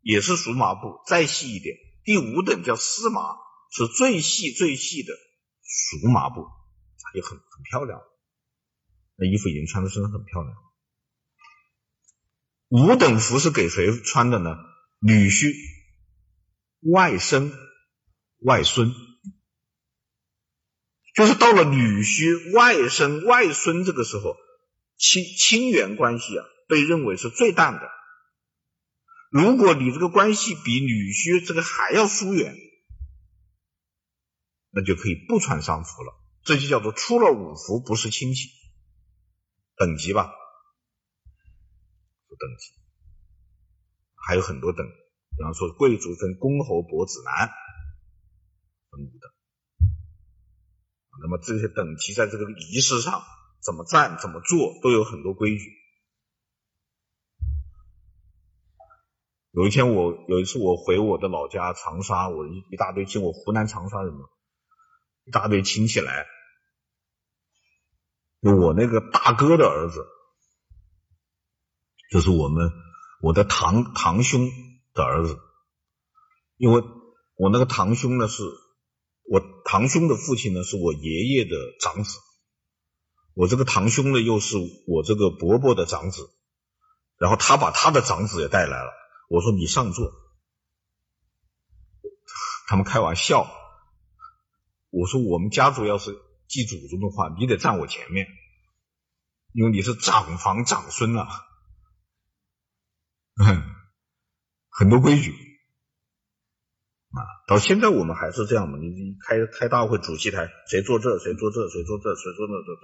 [0.00, 1.76] 也是熟麻布，再细一点。
[2.04, 3.36] 第五等叫丝麻，
[3.70, 5.12] 是最细最细的
[5.62, 6.46] 熟麻布，
[7.14, 8.00] 也很很漂亮。
[9.16, 10.54] 那衣服已经穿的身上很漂亮。
[12.68, 14.56] 五等服是给谁穿的呢？
[15.00, 15.54] 女婿、
[16.80, 17.52] 外甥、
[18.40, 18.92] 外孙，
[21.14, 24.36] 就是到了女婿、外甥、外孙这个时候，
[24.96, 27.97] 亲亲缘关系啊，被认为是最淡的。
[29.30, 32.56] 如果你这个关系比女婿这个还要疏远，
[34.70, 36.14] 那就可以不穿丧服了。
[36.42, 38.48] 这就叫做出了五服不是亲戚。
[39.76, 40.32] 等级吧，
[42.28, 42.72] 等级，
[44.14, 44.84] 还有很多等，
[45.36, 47.48] 比方说贵族分公侯伯子男，
[48.90, 49.30] 分五等。
[51.20, 53.22] 那么这些等级在这个仪式上
[53.62, 55.64] 怎么站、怎么做，都有很多规矩。
[59.58, 64.20] 有一天我有一次我回我的老家长沙，我一一大堆亲，我湖南长沙人嘛，
[65.24, 66.26] 一大堆亲戚来，
[68.40, 70.06] 就我那个大哥的儿子，
[72.12, 72.70] 就是我们
[73.20, 74.48] 我的堂堂兄
[74.94, 75.36] 的儿子，
[76.56, 76.84] 因为
[77.34, 78.44] 我那个堂兄呢是。
[79.30, 81.50] 我堂兄的父亲呢，是我爷爷的
[81.82, 82.18] 长子，
[83.34, 86.30] 我这个堂兄呢，又是我这个伯伯的长子，
[87.18, 88.90] 然后他把他的长子也带来了。
[89.28, 90.12] 我说你上座，
[92.66, 93.48] 他们开玩笑。
[94.90, 98.26] 我说我们家族要是祭祖宗的话，你得站我前面，
[99.52, 101.28] 因为你是长房长孙啊，
[104.70, 105.30] 很多规矩。
[107.10, 108.78] 啊，到现在我们还是这样嘛？
[108.78, 112.82] 你开开大会主席台，谁坐这，谁坐这，谁坐这，谁坐那，这这，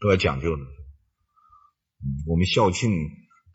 [0.00, 0.62] 都要讲究的。
[2.26, 2.90] 我们校庆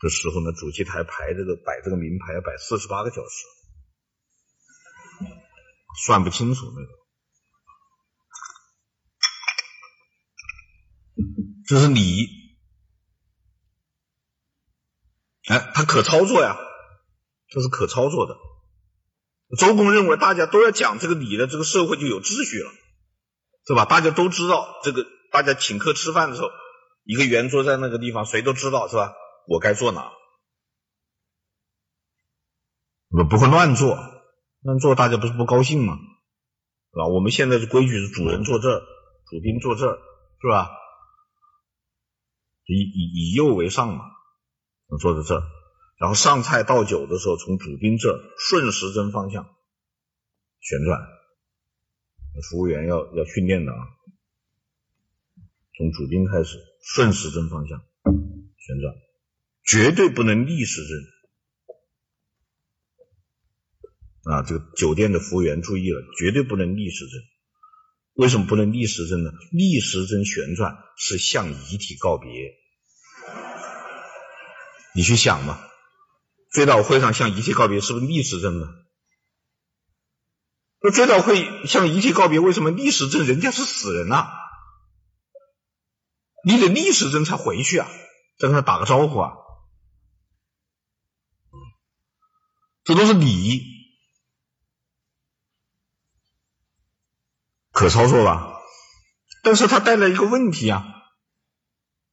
[0.00, 3.44] 的时候呢，主席台排这个摆这个名牌要摆四十八个小时，
[6.04, 6.88] 算不清楚那个。
[11.66, 12.28] 这是礼，
[15.48, 16.56] 哎，它可操作呀，
[17.48, 18.36] 这是可操作的。
[19.58, 22.70] 周公认为大家都要讲这个礼的，这个社会就有秩序了，
[23.66, 23.84] 是吧？
[23.84, 26.50] 大家都知道这个，大家请客吃饭的时候，
[27.02, 29.14] 一个圆桌在那个地方，谁都知道，是吧？
[29.46, 30.12] 我该坐哪？
[33.08, 33.96] 我不会乱坐，
[34.60, 35.96] 乱坐大家不是不高兴吗？
[36.92, 37.06] 是吧？
[37.06, 38.80] 我们现在的规矩是主人坐这儿，
[39.30, 39.98] 主宾坐这儿，
[40.40, 40.70] 是吧？
[42.64, 44.04] 以以以右为上嘛，
[44.98, 45.42] 坐在这儿。
[45.98, 49.44] 然后上菜倒酒的时候，从主宾这顺时针方向
[50.60, 51.00] 旋转，
[52.50, 53.78] 服务员要要训练的啊。
[55.76, 57.78] 从主宾开始顺时针方向
[58.58, 58.94] 旋转，
[59.66, 61.04] 绝对不能逆时针
[64.32, 64.42] 啊！
[64.42, 67.20] 这个酒店的服务员注意了，绝对不能逆时针。
[68.14, 69.32] 为什么不能逆时针呢？
[69.52, 72.30] 逆时针旋转是向遗体告别，
[74.94, 75.60] 你去想嘛。
[76.52, 78.68] 追悼会上向遗体告别是不是逆时针呢？
[80.80, 83.26] 那追悼会向遗体告别为什么逆时针？
[83.26, 84.32] 人家是死人呐、啊，
[86.44, 87.88] 你得逆时针才回去啊，
[88.38, 89.32] 再跟他打个招呼啊，
[92.86, 93.64] 这都是礼，
[97.72, 98.60] 可操作吧？
[99.42, 100.84] 但是它带来一个问题啊，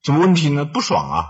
[0.02, 0.66] 什么问题呢？
[0.66, 1.30] 不爽啊！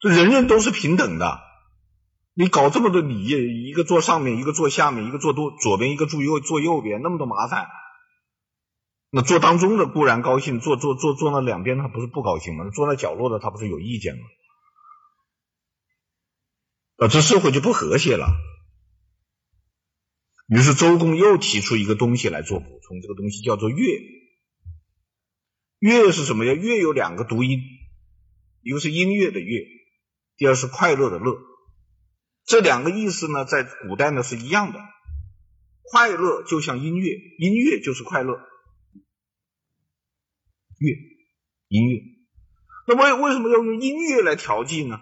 [0.00, 1.40] 这人人都是平等的，
[2.34, 7.68] 你搞这么多礼，一个坐上面，一个坐下面，一个坐多左边，一个坐右坐右边，那么多麻烦。
[9.10, 12.68] 那坐当中的固然高兴，坐坐坐坐那两边他不是不高兴吗？
[12.74, 14.22] 坐在角落的他不是有意见吗？
[16.96, 18.26] 啊，这社会就不和谐了。
[20.48, 24.00] 于是周公又提出一个东西来做补充，这个东西叫做乐。
[25.78, 26.54] 乐是什么呀？
[26.54, 27.60] 乐有两个读音，
[28.62, 29.66] 一个是音乐的乐。
[30.38, 31.38] 第二是快乐的乐，
[32.44, 34.80] 这两个意思呢，在古代呢是一样的。
[35.82, 38.34] 快乐就像音乐，音乐就是快乐。
[40.78, 40.92] 乐，
[41.68, 42.02] 音乐。
[42.86, 44.98] 那么为为什么要用音乐来调剂呢？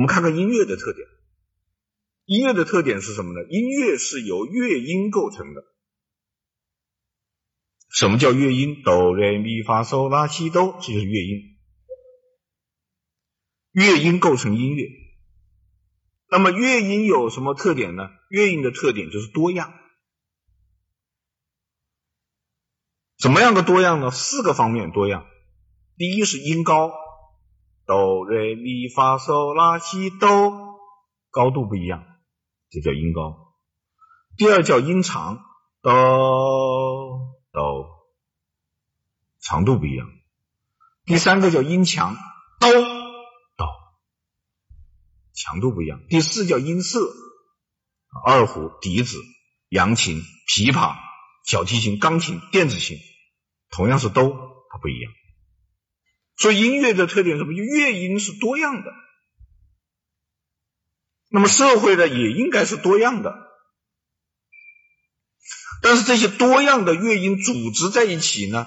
[0.00, 1.06] 我们看看音乐的特点。
[2.24, 3.46] 音乐的特点是什么呢？
[3.50, 5.62] 音乐是由乐音构成的。
[7.90, 8.82] 什么叫乐音？
[8.82, 11.58] 哆来咪发嗦拉西哆，这就是乐音。
[13.72, 14.88] 乐音构成音乐，
[16.30, 18.08] 那么乐音有什么特点呢？
[18.30, 19.74] 乐音的特点就是多样。
[23.18, 24.10] 怎么样的多样呢？
[24.10, 25.26] 四个方面多样。
[25.98, 26.90] 第一是音高，
[27.90, 30.78] 哆来咪发嗦拉西哆，
[31.32, 32.04] 高度不一样，
[32.70, 33.56] 这叫音高。
[34.36, 35.40] 第二叫音长，
[35.82, 35.90] 哆
[37.50, 37.88] 哆，
[39.40, 40.06] 长度不一样。
[41.04, 42.14] 第三个叫音强，
[42.60, 42.70] 哆
[43.56, 43.66] 哆。
[45.34, 46.00] 强度不一样。
[46.08, 47.00] 第四叫音色，
[48.24, 49.16] 二胡、笛子、
[49.68, 50.94] 扬琴、琵琶、
[51.44, 52.98] 小提琴、钢琴、电子琴，
[53.68, 54.30] 同样是哆，
[54.70, 55.12] 它不一样。
[56.40, 57.54] 所以音乐的特点是什么？
[57.54, 58.90] 就乐音是多样的。
[61.28, 63.48] 那么社会呢，也应该是多样的。
[65.82, 68.66] 但是这些多样的乐音组织在一起呢，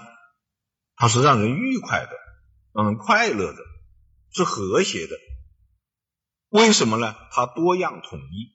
[0.96, 2.12] 它是让人愉快的，
[2.74, 3.60] 让人快乐的，
[4.32, 5.18] 是和谐的。
[6.50, 7.16] 为什么呢？
[7.32, 8.54] 它多样统一，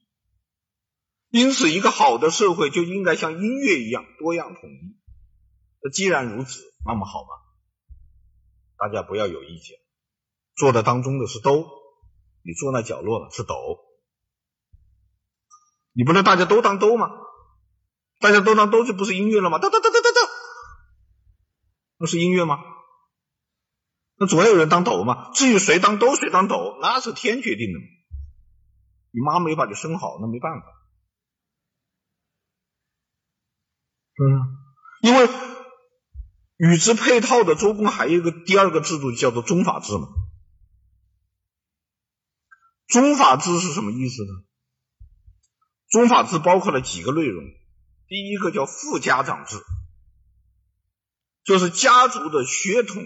[1.31, 4.97] 因此，一个好的社会就应该像音乐一样多样统一。
[5.83, 7.31] 那既然如此，那么好吧，
[8.79, 9.79] 大家不要有意见。
[10.55, 11.67] 坐在当中的是兜，
[12.43, 13.55] 你坐那角落的是斗，
[15.93, 17.11] 你不能大家都当兜吗？
[18.21, 19.59] 大家都当兜就不是音乐了吗？
[19.59, 20.33] 哒哒哒哒哒哒，
[21.99, 22.59] 那是音乐吗？
[24.17, 25.31] 那总要有人当斗嘛。
[25.33, 27.79] 至于谁当兜谁当斗，那是天决定的。
[29.11, 30.67] 你妈没把你生好，那没办法。
[34.21, 34.59] 嗯，
[35.03, 35.29] 因为
[36.59, 40.09] 与之配套的周公还有一个第二个制度叫做宗法制嘛。
[42.89, 44.45] 宗法制是什么意思呢？
[45.89, 47.45] 宗法制包括了几个内容。
[48.09, 49.63] 第一个叫父家长制，
[51.45, 53.05] 就是家族的血统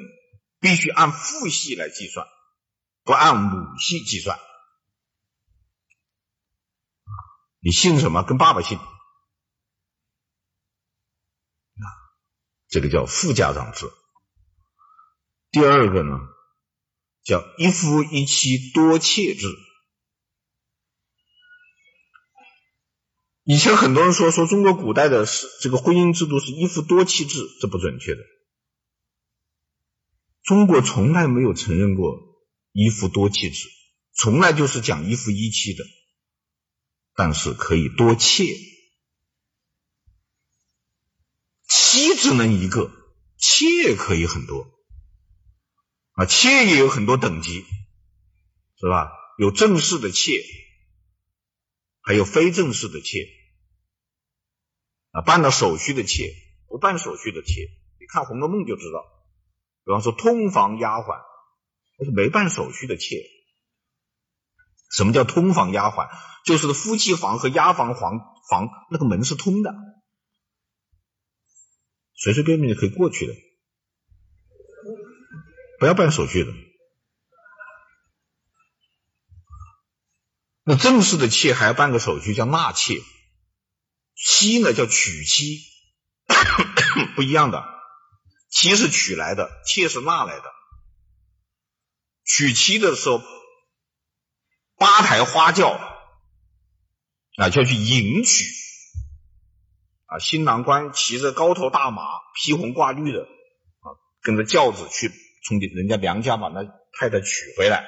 [0.61, 2.26] 必须按父系来计算，
[3.03, 4.38] 不按母系计算。
[7.59, 8.22] 你姓什么？
[8.22, 8.78] 跟爸爸姓。
[12.72, 13.86] 这个叫父家长制。
[15.50, 16.18] 第二个呢，
[17.22, 19.46] 叫一夫一妻多妾制。
[23.44, 28.22] 以前很多人说说中国古代的是这个婚姻制度是一夫多妻制，这不准确的。
[30.42, 32.18] 中国从来没有承认过
[32.72, 33.68] 一夫多妻制，
[34.14, 35.84] 从来就是讲一夫一妻的，
[37.14, 38.46] 但是可以多妾，
[41.93, 42.90] 妻只能一个，
[43.36, 44.66] 妾可以很多，
[46.12, 47.66] 啊，妾也有很多等级，
[48.80, 49.12] 是吧？
[49.36, 50.43] 有正式的妾。
[52.01, 53.28] 还有非正式的妾
[55.11, 56.34] 啊，办了手续的妾，
[56.66, 57.68] 不办手续的妾，
[58.01, 59.05] 你看《红楼梦》就知道。
[59.84, 61.20] 比方说通房丫鬟，
[61.99, 63.22] 那是没办手续的妾。
[64.90, 66.09] 什么叫通房丫鬟？
[66.47, 68.18] 就是夫妻房和丫鬟房
[68.49, 69.74] 房那个门是通的，
[72.22, 73.34] 随随便便就可以过去的，
[75.80, 76.52] 不要办手续的。
[80.62, 83.02] 那正式的妾还要办个手续，叫纳妾；
[84.14, 85.58] 妻呢叫娶妻，
[87.16, 87.64] 不一样的。
[88.48, 90.52] 妻是娶来的，妾是纳来的。
[92.24, 93.20] 娶妻的时候，
[94.76, 95.70] 八抬花轿
[97.36, 98.44] 啊，就要去迎娶
[100.12, 100.18] 啊。
[100.18, 102.02] 新郎官骑着高头大马，
[102.34, 105.10] 披红挂绿的啊，跟着轿子去
[105.44, 106.64] 从人家娘家把那
[106.98, 107.84] 太太娶回来。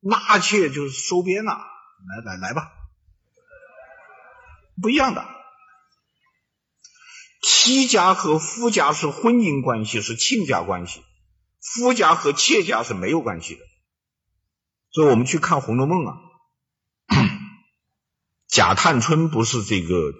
[0.00, 2.72] 纳妾就是收编呐，来来来吧，
[4.80, 5.26] 不一样的。
[7.42, 11.00] 妻家和夫家是婚姻关系，是亲家关系；
[11.60, 13.60] 夫家和妾家是没有关系的。
[14.90, 16.16] 所以我们去看《红楼梦》啊，
[18.48, 20.12] 贾探春不是这个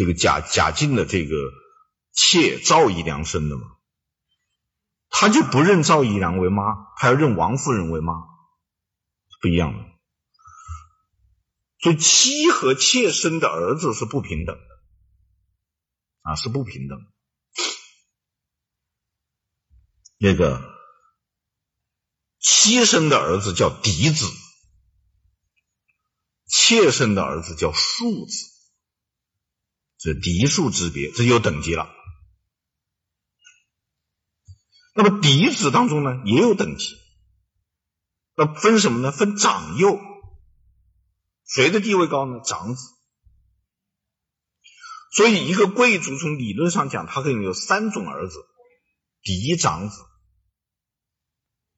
[0.00, 1.34] 这个贾贾静的这个
[2.10, 3.62] 妾赵姨娘生的嘛？
[5.10, 6.62] 他就不认赵姨娘为妈，
[6.96, 8.14] 他要认王夫人为妈。
[9.42, 9.84] 不一样的，
[11.80, 14.62] 所以妻和妾生的儿子是不平等的，
[16.22, 16.98] 啊，是不平等。
[20.16, 20.62] 那个
[22.38, 24.24] 妻生的儿子叫嫡子，
[26.46, 28.46] 妾生的儿子叫庶子，
[30.02, 31.94] 这嫡庶之别，这有等级了。
[34.94, 36.96] 那么嫡子当中呢，也有等级。
[38.34, 39.12] 那分什么呢？
[39.12, 40.00] 分长幼，
[41.44, 42.40] 谁的地位高呢？
[42.42, 42.82] 长子。
[45.12, 48.38] 所以一个贵族从理论上讲，他可以有三种儿子：
[49.20, 49.96] 嫡长子、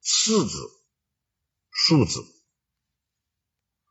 [0.01, 0.59] 次子、
[1.73, 2.25] 庶子。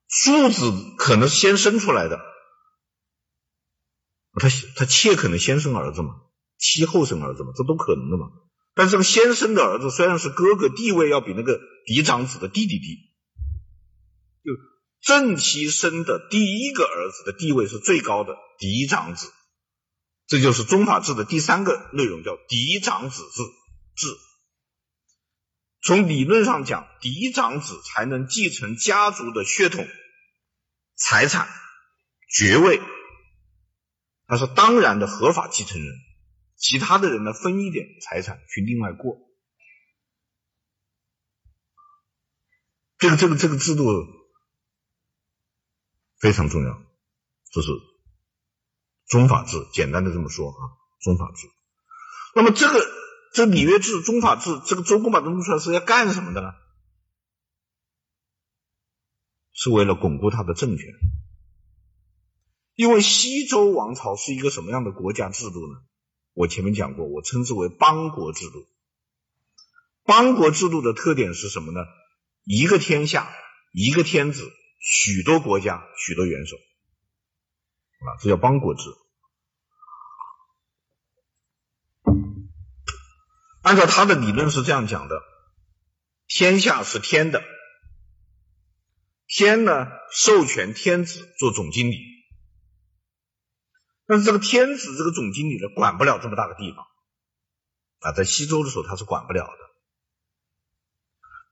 [0.07, 2.17] 庶子可能先生出来的，
[4.41, 6.15] 他他妾可能先生儿子嘛，
[6.57, 8.31] 妻后生儿子嘛，这都可能的嘛。
[8.73, 13.11] 但是这个先生的儿子虽然是哥哥，地位要比那个嫡长子的弟弟低。
[14.43, 14.51] 就
[15.01, 19.27] 正妻生的第一个儿子的地位是最高的，嫡长子。
[20.25, 23.43] 这就是宗法制的第三个内容，叫嫡长子制
[23.95, 24.17] 制。
[25.83, 29.87] 从理论上讲，嫡长子才能继承家族的血统、
[30.95, 31.47] 财产、
[32.29, 32.79] 爵位，
[34.31, 35.93] 他是当然的合法继承人。
[36.55, 39.17] 其他的人呢，分一点财产去另外过，
[42.97, 43.83] 这个这个这个制度
[46.17, 46.81] 非常重要，
[47.51, 47.67] 这是
[49.05, 50.61] 宗法制，简单的这么说啊，
[51.01, 51.49] 宗法制。
[52.33, 52.79] 那么这个
[53.33, 56.53] 这礼乐制、宗法制，这个周公把它弄出来是要干什么的呢？
[59.51, 60.87] 是为了巩固他的政权。
[62.81, 65.83] 因为西周王朝是一个什么样的国家制度呢？
[66.33, 68.65] 我前面讲过，我称之为邦国制度。
[70.03, 71.81] 邦国制度的特点是什么呢？
[72.43, 73.31] 一个天下，
[73.71, 78.81] 一个天子，许多国家，许多元首，啊，这叫邦国制。
[83.61, 85.21] 按照他的理论是这样讲的：
[86.27, 87.43] 天下是天的，
[89.27, 91.97] 天呢授权天子做总经理，
[94.11, 96.85] 但是这个天子这个总经理呢，管不了这么大的地方。
[97.99, 99.53] 啊，在西周的时候他是管不了的，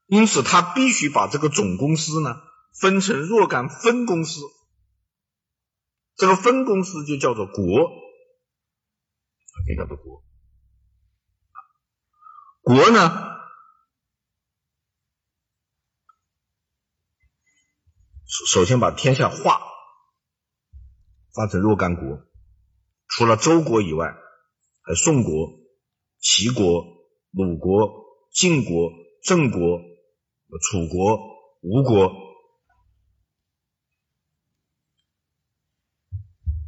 [0.04, 2.42] 因此他必须把这个总公司呢
[2.78, 4.42] 分成若干分公司，
[6.16, 7.64] 这个分公司就叫做国，
[9.66, 10.22] 就叫做国。
[12.60, 13.38] 国呢，
[18.48, 19.62] 首先把天下划，
[21.32, 22.22] 划成若干国，
[23.10, 24.06] 除了周国以外，
[24.82, 25.58] 还有宋国、
[26.20, 26.84] 齐国、
[27.32, 28.92] 鲁国、晋国、
[29.24, 29.80] 郑国、
[30.62, 31.18] 楚国、
[31.60, 32.12] 吴国。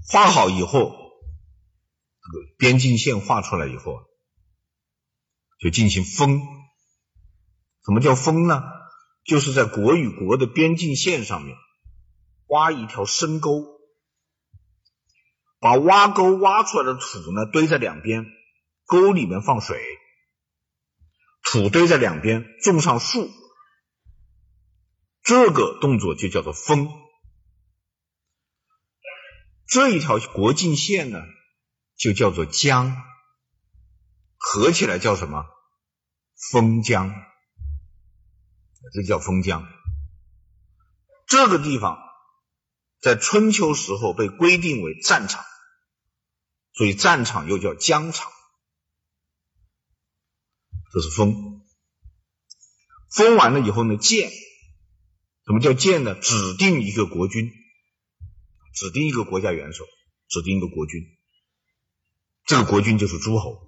[0.08, 4.00] 画好以后，这个边境线画出来以后。
[5.60, 6.40] 就进行封，
[7.84, 8.60] 什么叫封呢？
[9.24, 11.56] 就是在国与国的边境线上面
[12.48, 13.71] 挖一条深沟，
[15.62, 18.26] 把挖沟挖出来的土呢堆在两边，
[18.84, 19.80] 沟里面放水，
[21.44, 23.30] 土堆在两边，种上树，
[25.22, 26.90] 这个动作就叫做封。
[29.64, 31.22] 这一条国境线呢，
[31.96, 33.00] 就叫做疆。
[34.36, 35.46] 合起来叫什么？
[36.50, 37.14] 封疆，
[38.92, 39.64] 这叫封疆。
[41.28, 42.00] 这个地方
[43.00, 45.44] 在春秋时候被规定为战场，
[46.74, 48.30] 所以战场又叫疆场。
[50.92, 51.62] 这是封。
[53.10, 54.30] 封完了以后呢，建。
[55.44, 56.14] 什么叫建呢？
[56.14, 57.50] 指定一个国君，
[58.74, 59.84] 指定一个国家元首，
[60.28, 61.00] 指定一个国君。
[62.44, 63.58] 这个国君就是诸侯。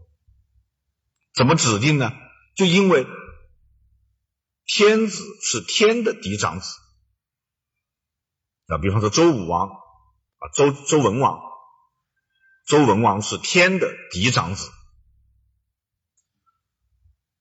[1.34, 2.12] 怎么指定呢？
[2.54, 3.06] 就因为
[4.64, 6.68] 天子是天的嫡长子
[8.66, 11.40] 啊，比方说周武王啊，周周文王，
[12.66, 14.70] 周文王是天的嫡长子。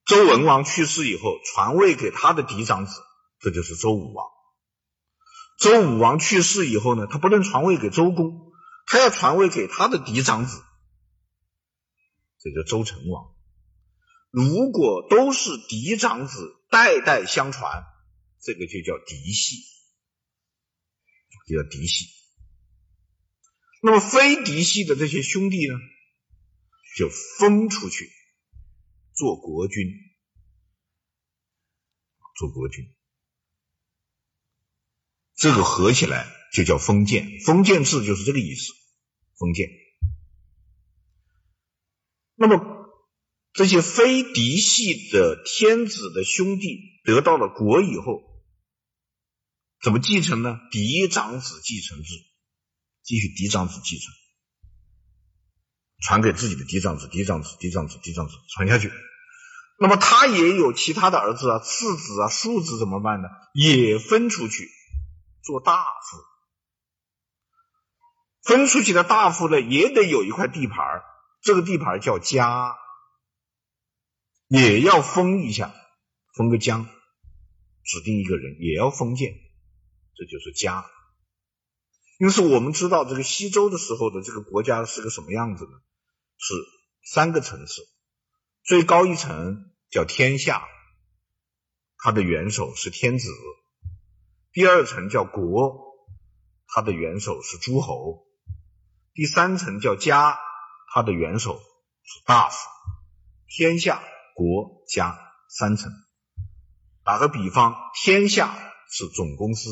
[0.05, 3.01] 周文王去世以后，传位给他的嫡长子，
[3.39, 4.27] 这就是周武王。
[5.59, 8.51] 周武王去世以后呢，他不能传位给周公，
[8.85, 10.61] 他要传位给他的嫡长子，
[12.39, 13.33] 这叫周成王。
[14.29, 17.85] 如果都是嫡长子，代代相传，
[18.41, 19.55] 这个就叫嫡系，
[21.47, 22.07] 就叫嫡系。
[23.85, 25.75] 那么非嫡系的这些兄弟呢，
[26.95, 28.09] 就封出去
[29.13, 29.85] 做国君，
[32.37, 32.95] 做国君。
[35.35, 38.71] 这个合起来就叫封建，封建制就是这个意思，
[39.37, 39.69] 封建。
[42.35, 42.71] 那么。
[43.55, 48.23] 这些非嫡系的天子的兄弟得到了国以后，
[49.79, 50.57] 怎么继承呢？
[50.71, 52.15] 嫡长子继承制，
[53.03, 54.13] 继续嫡长子继承，
[56.01, 58.91] 传给自己的嫡长子、嫡长子、嫡长子、嫡长子传下去。
[59.79, 63.27] 那么他也有其他的儿子啊、次子啊、庶子怎么办呢？
[63.53, 64.69] 也分出去
[65.43, 66.17] 做大夫。
[68.43, 70.77] 分出去的大夫呢，也得有一块地盘，
[71.41, 72.77] 这个地盘叫家。
[74.47, 75.73] 也要封一下，
[76.35, 76.85] 封个疆，
[77.83, 79.33] 指定一个人，也要封建，
[80.15, 80.85] 这就是家。
[82.19, 85.71] 因此，我们知道这个西周的时候的这个国家是个什么样子呢？
[86.37, 86.53] 是
[87.03, 87.81] 三个层次，
[88.63, 90.67] 最高一层叫天下，
[91.97, 93.27] 它的元首是天子；
[94.51, 95.95] 第二层叫国，
[96.67, 98.25] 它的元首是诸侯；
[99.13, 100.39] 第三层叫家，
[100.93, 101.59] 它的元首
[102.03, 102.55] 是大夫。
[103.47, 104.01] 天下。
[104.35, 105.91] 国家三层，
[107.03, 108.57] 打个比方，天下
[108.89, 109.69] 是总公司，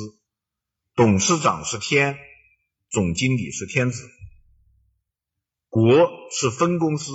[0.93, 2.15] 董事长是天，
[2.91, 4.03] 总经理是天子；
[5.69, 7.11] 国是分公司，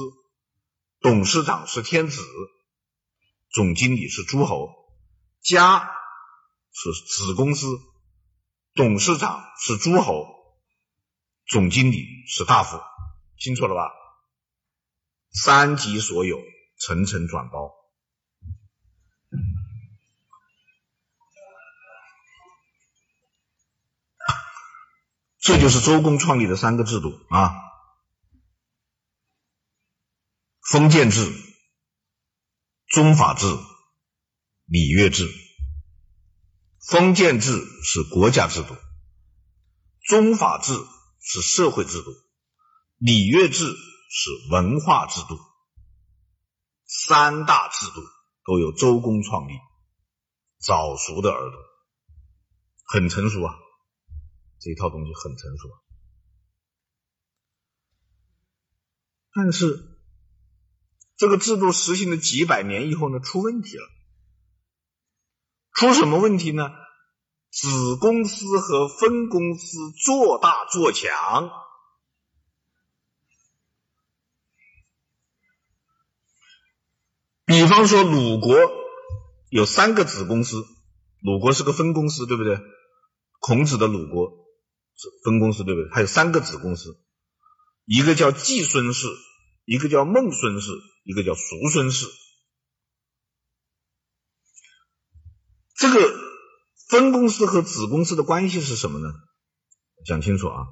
[1.00, 2.22] 董事长是天子，
[3.50, 4.68] 总经理是诸侯；
[5.42, 5.88] 家
[6.72, 7.78] 是子公司，
[8.74, 10.26] 董事长是诸侯，
[11.46, 12.80] 总经理是大夫。
[13.38, 13.92] 清楚了吧？
[15.30, 16.40] 三级所有。
[16.78, 17.74] 层层转包，
[25.46, 27.54] 这就是周公创立的三个制度啊：
[30.60, 31.32] 封建制、
[32.88, 33.46] 宗法制、
[34.64, 35.32] 礼乐制。
[36.84, 38.74] 封建制是国家制度，
[40.04, 40.72] 宗法制
[41.20, 42.10] 是社会制度，
[42.96, 45.38] 礼乐制是文化制度。
[46.86, 48.02] 三大制度
[48.44, 49.52] 都由周公创立，
[50.58, 51.60] 早熟的儿童，
[52.84, 53.54] 很成熟啊。
[54.66, 55.68] 这套东西很成熟，
[59.32, 59.96] 但是
[61.16, 63.84] 这个制度实行了几百年以后呢，出问题了。
[65.72, 66.68] 出什么问题呢？
[67.48, 71.48] 子公司和分公司做大做强。
[77.44, 78.56] 比方说，鲁国
[79.48, 80.64] 有三个子公司，
[81.20, 82.58] 鲁国是个分公司，对不对？
[83.38, 84.44] 孔子的鲁国。
[85.24, 85.90] 分公司对不对？
[85.90, 86.98] 还有三个子公司，
[87.84, 89.06] 一个叫季孙氏，
[89.64, 90.72] 一个叫孟孙氏，
[91.04, 92.06] 一个叫叔孙氏。
[95.74, 95.98] 这个
[96.88, 99.12] 分公司和子公司的关系是什么呢？
[100.04, 100.66] 讲清楚啊！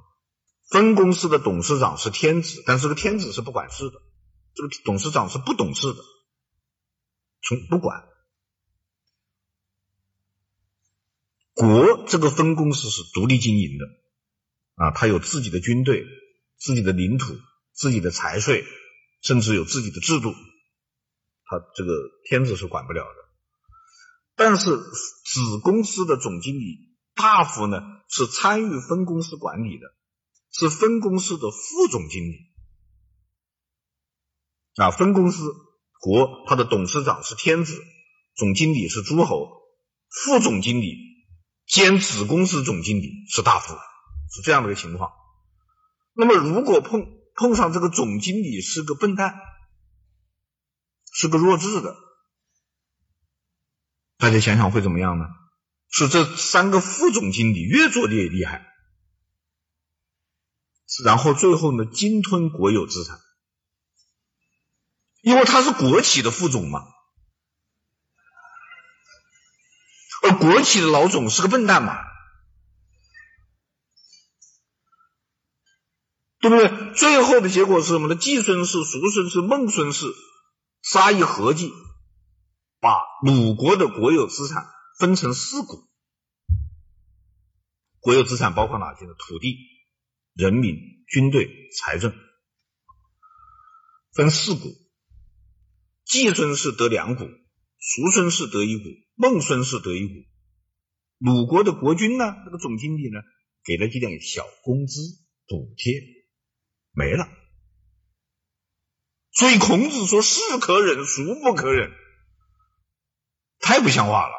[0.70, 4.00] 分公司的董事长是天子，但是这个天子是不管事的，
[4.54, 6.02] 这个董事长是不懂事的，
[7.42, 8.08] 从不管。
[11.52, 13.84] 国这个分公司是独立经营的。
[14.76, 16.04] 啊，他有自己的军队、
[16.58, 17.36] 自己的领土、
[17.72, 18.64] 自己的财税，
[19.22, 20.32] 甚至有自己的制度，
[21.44, 21.92] 他这个
[22.28, 23.24] 天子是管不了的。
[24.36, 29.94] 但是子公司的总经理大夫呢，是参与分公司管理的，
[30.50, 32.52] 是分公司的副总经理。
[34.74, 35.52] 啊，分公司
[36.00, 37.80] 国，他的董事长是天子，
[38.34, 39.62] 总经理是诸侯，
[40.08, 40.96] 副总经理
[41.64, 43.76] 兼子公司总经理是大夫。
[44.34, 45.12] 是这样的一个情况。
[46.12, 49.40] 那么，如果碰碰上这个总经理是个笨蛋，
[51.12, 51.94] 是个弱智的，
[54.18, 55.26] 大家想想会怎么样呢？
[55.88, 58.66] 是这三个副总经理越做越厉害，
[61.04, 63.20] 然后最后呢，鲸吞国有资产，
[65.20, 66.84] 因为他是国企的副总嘛，
[70.22, 72.13] 而国企的老总是个笨蛋嘛。
[76.44, 76.92] 对不对？
[76.94, 78.16] 最后的结果是什么呢？
[78.16, 80.12] 季孙氏、叔孙氏、孟孙氏
[80.82, 81.72] 仨一合计，
[82.80, 84.66] 把鲁国的国有资产
[84.98, 85.88] 分成四股。
[87.98, 89.12] 国有资产包括哪些呢？
[89.18, 89.56] 土地、
[90.34, 90.76] 人民、
[91.08, 91.48] 军队、
[91.80, 92.12] 财政，
[94.12, 94.68] 分四股。
[96.04, 98.84] 季孙氏得两股，叔孙氏得一股，
[99.14, 100.12] 孟孙氏得一股。
[101.16, 102.26] 鲁国的国君呢？
[102.44, 103.20] 那个总经理呢？
[103.64, 105.00] 给了几点小工资
[105.48, 106.13] 补贴。
[106.96, 107.28] 没了，
[109.32, 111.90] 所以孔子说：“是可忍，孰不可忍？”
[113.58, 114.34] 太不像话了。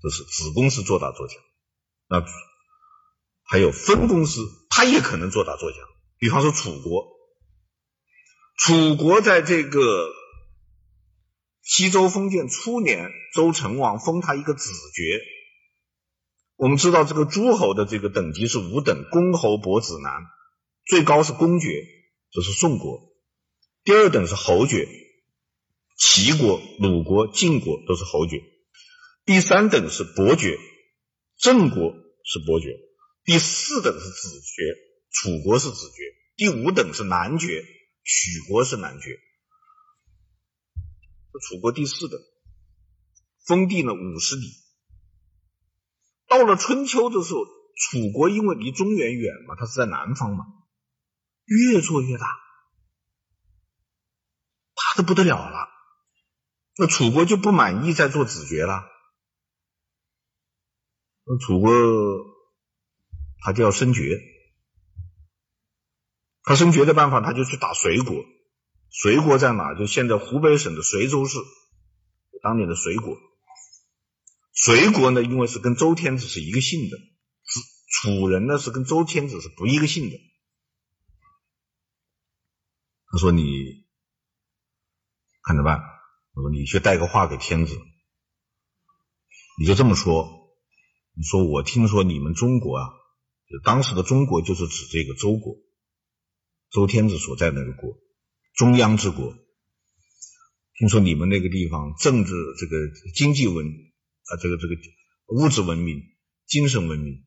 [0.00, 1.40] 这是子公司做大做强，
[2.08, 2.24] 那
[3.42, 5.80] 还有分公司，他也可能做大做强。
[6.18, 7.08] 比方说楚国，
[8.56, 10.08] 楚国在这个
[11.62, 15.20] 西周封建初年，周成王封他一个子爵。
[16.62, 20.12] 我们知道这个诸侯的这个等级是五等，公侯伯子男，
[20.86, 21.66] 最高是公爵，
[22.30, 23.12] 这是宋国；
[23.82, 24.86] 第二等是侯爵，
[25.98, 28.36] 齐国、鲁国、晋国都是侯爵；
[29.24, 30.56] 第三等是伯爵，
[31.36, 32.68] 郑国是伯爵；
[33.24, 34.62] 第四等是子爵，
[35.10, 37.64] 楚国是子爵；第五等是男爵，
[38.04, 39.18] 许国是男爵。
[41.48, 42.20] 楚国第四等，
[43.44, 44.61] 封地呢五十里。
[46.32, 50.46] 到了春秋的时候，楚国因为离中原远嘛，它是在南方嘛，
[51.44, 52.26] 越做越大，
[54.74, 55.68] 大的不得了了。
[56.78, 58.82] 那楚国就不满意再做子爵了，
[61.24, 61.70] 那楚国
[63.42, 64.18] 他就要升爵，
[66.44, 68.24] 他升爵的办法，他就去打随国。
[68.88, 69.74] 随国在哪？
[69.74, 71.38] 就现在湖北省的随州市，
[72.42, 73.18] 当年的随国。
[74.54, 76.98] 随国呢，因为是跟周天子是一个姓的，
[77.90, 80.16] 楚人呢是跟周天子是不一个姓的。
[83.10, 83.86] 他说：“你
[85.42, 85.80] 看着办。”
[86.34, 87.78] 我说：“你去带个话给天子，
[89.58, 90.54] 你就这么说。
[91.14, 92.88] 你说我听说你们中国啊，
[93.48, 95.56] 就当时的中国就是指这个周国，
[96.70, 97.98] 周天子所在那个国，
[98.54, 99.34] 中央之国。
[100.78, 102.76] 听说你们那个地方政治这个
[103.14, 103.66] 经济文。”
[104.24, 104.76] 啊，这个这个
[105.28, 106.02] 物质文明、
[106.46, 107.24] 精神文明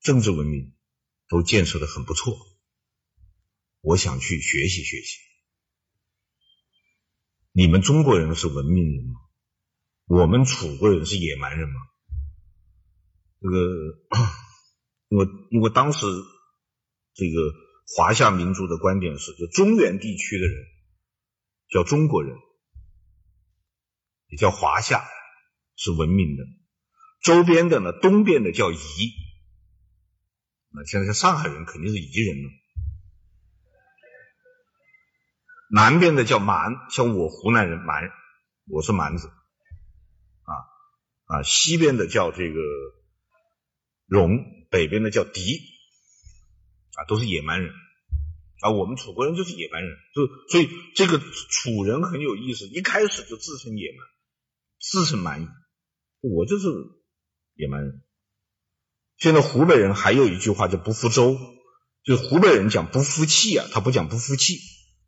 [0.00, 0.74] 政治文明
[1.28, 2.36] 都建设的很不错，
[3.80, 5.18] 我想去学习学习。
[7.52, 9.14] 你们中国人是文明人吗？
[10.08, 11.74] 我们楚国人是野蛮人吗？
[13.40, 13.58] 这个，
[15.08, 16.06] 因为因为当时
[17.14, 17.52] 这个
[17.96, 20.66] 华夏民族的观点是，就中原地区的人
[21.68, 22.36] 叫中国人，
[24.28, 25.08] 也叫华夏，
[25.76, 26.44] 是文明的。
[27.22, 28.76] 周边的呢，东边的叫夷。
[30.70, 32.50] 那现在像上海人肯定是夷人了。
[35.68, 38.10] 南边的叫蛮，像我湖南人蛮，
[38.66, 39.28] 我是蛮子。
[39.28, 40.52] 啊
[41.24, 42.60] 啊，西边的叫这个
[44.06, 45.40] 戎，北边的叫狄，
[46.94, 47.74] 啊，都是野蛮人。
[48.60, 54.06] 啊，我们楚国人就是野蛮人，就所以这个楚人很有意思，一开始就自称野蛮，
[54.78, 55.48] 自称蛮夷，
[56.34, 56.66] 我就是
[57.54, 58.02] 野蛮人。
[59.16, 61.36] 现在湖北人还有一句话叫不服周，
[62.04, 64.58] 就是湖北人讲不服气啊，他不讲不服气，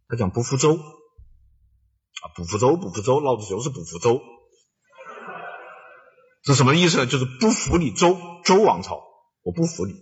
[0.09, 4.21] 他讲不服周啊，不服周，不服周，老子就是不服周。
[6.45, 7.07] 是什么意思呢？
[7.07, 9.03] 就是不服你周周王朝，
[9.43, 9.93] 我不服你，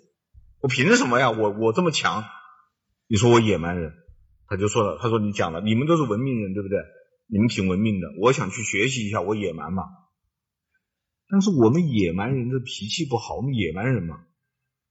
[0.60, 1.30] 我凭什么呀？
[1.30, 2.24] 我我这么强，
[3.08, 3.92] 你说我野蛮人？
[4.46, 6.78] 他就说了，他说你讲了，你们都是文明人，对不对？
[7.28, 9.82] 你们挺文明的，我想去学习一下，我野蛮嘛。
[11.28, 14.24] 但是我们野蛮人的脾气不好，我们野蛮人嘛，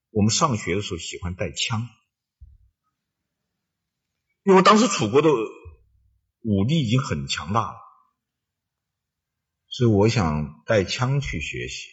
[0.09, 1.88] 我们上学的时候喜欢带枪，
[4.43, 5.29] 因为当时楚国的
[6.41, 7.77] 武力已经很强大了。
[9.67, 11.89] 所以我想带枪去学习，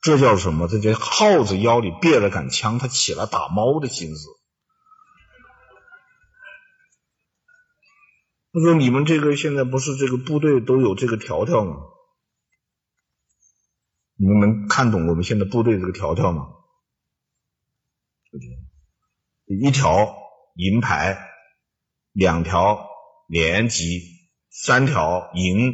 [0.00, 0.68] 这叫什么？
[0.68, 4.28] 这叫耗子腰里别了杆枪，他起了打猫的心思。
[8.52, 11.76] 他说：“你们这个现在不是这个部队都有这个条条吗？
[14.16, 16.48] 你们能看懂我们现在部队这个条条吗？
[19.46, 20.14] 一条
[20.54, 21.18] 银牌，
[22.12, 22.88] 两条
[23.28, 24.10] 连级。”
[24.54, 25.72] 三条营，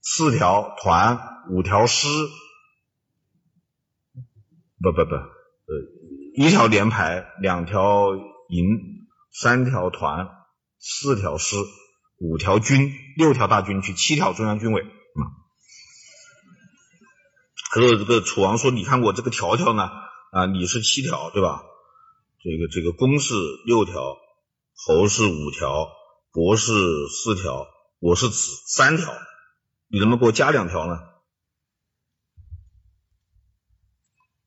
[0.00, 2.08] 四条团，五条师，
[4.82, 5.28] 不不不，呃，
[6.34, 8.08] 一条连排，两条
[8.48, 10.28] 营，三条团，
[10.80, 11.54] 四条师，
[12.20, 14.82] 五条军，六条大军区，七条中央军委。
[14.82, 15.22] 啊，
[17.72, 19.90] 他说这个楚王说，你看我这个条条呢，
[20.30, 21.64] 啊，你是七条对吧？
[22.42, 24.18] 这个这个公是六条，
[24.74, 25.88] 侯是五条，
[26.30, 26.72] 伯是
[27.08, 27.66] 四条。
[27.98, 29.12] 我是子三条，
[29.88, 31.00] 你能不能给我加两条呢？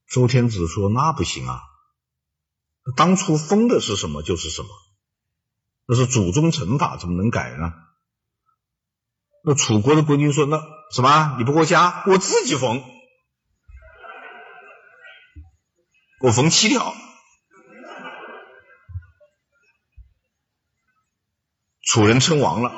[0.08, 1.62] 周天子说：“那不行啊，
[2.96, 4.70] 当初封的是什么就是什么，
[5.86, 7.74] 那是祖宗成法，怎么能改呢？”
[9.46, 10.62] 那楚国的国君说：“那
[10.94, 11.36] 什么？
[11.38, 12.84] 你不给我加，我自己缝，
[16.22, 16.96] 我缝七条。”
[21.86, 22.72] 楚人称王了。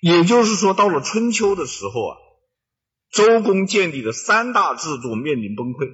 [0.00, 2.16] 也就是说，到了春秋的时候啊，
[3.10, 5.88] 周公建立的三大制度面临崩溃，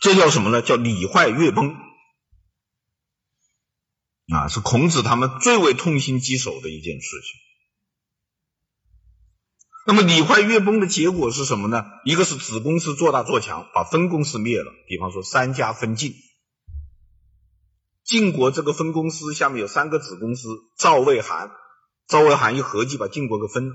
[0.00, 0.62] 这叫什么呢？
[0.62, 1.74] 叫礼坏乐崩
[4.32, 7.40] 啊，是孔子他们最为痛心疾首的一件事情。
[9.86, 11.84] 那么礼坏乐崩的结果是什么呢？
[12.04, 16.14] 一个是子公司做大做强，把分公司灭了，比方说三家分晋。
[18.04, 21.50] 晋国这个分公司下面有三个子公司，赵、魏、韩。
[22.06, 23.74] 赵、魏、韩一合计把晋国给分了，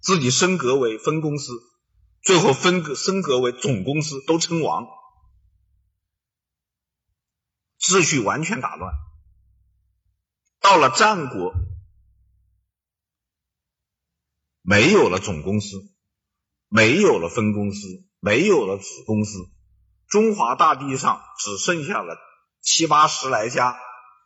[0.00, 1.52] 自己升格为分公司，
[2.22, 4.86] 最后分格升格为总公司，都称王，
[7.82, 8.94] 秩序完全打乱。
[10.60, 11.52] 到了战国，
[14.62, 15.92] 没有了总公司，
[16.68, 19.50] 没有了分公司，没有了子公司，
[20.06, 22.16] 中华大地上只剩下了。
[22.60, 23.76] 七八十来家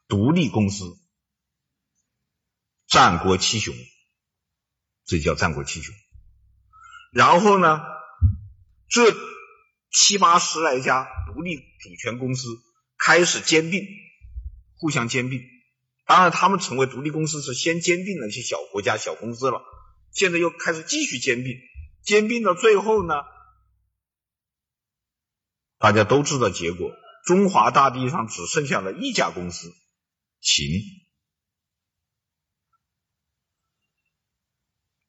[0.09, 0.85] 独立公司，
[2.87, 3.75] 战国七雄，
[5.07, 5.95] 这叫战国七雄。
[7.13, 7.81] 然后呢，
[8.89, 9.17] 这
[9.91, 12.47] 七八十来家独立主权公司
[12.99, 13.87] 开始兼并，
[14.77, 15.41] 互相兼并。
[16.07, 19.63] 当然，他们成为独立公司是先兼并了一些小国家、小公司了，
[20.13, 21.59] 现在又开始继续兼并，
[22.03, 23.15] 兼并到最后呢，
[25.79, 26.93] 大家都知道结果。
[27.25, 29.75] 中华大地上只剩下了一家公司，
[30.41, 30.81] 秦。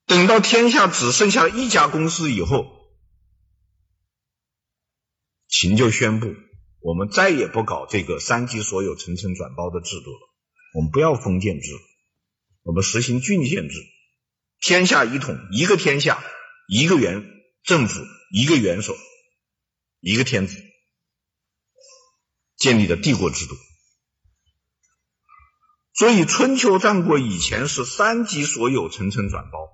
[0.07, 2.89] 等到天下只剩下了一家公司以后，
[5.47, 6.33] 秦就宣布：
[6.79, 10.19] 我们再也不搞这个三级所有、层层转包的制度了，
[10.75, 11.71] 我们不要封建制。
[12.63, 13.75] 我们实行郡县制，
[14.59, 16.23] 天下一统，一个天下，
[16.67, 17.23] 一个元
[17.63, 18.01] 政府，
[18.31, 18.93] 一个元首，
[20.01, 20.61] 一个天子，
[22.57, 23.55] 建立的帝国制度。
[25.93, 29.69] 所以春秋战国以前是三级所有，层层转包。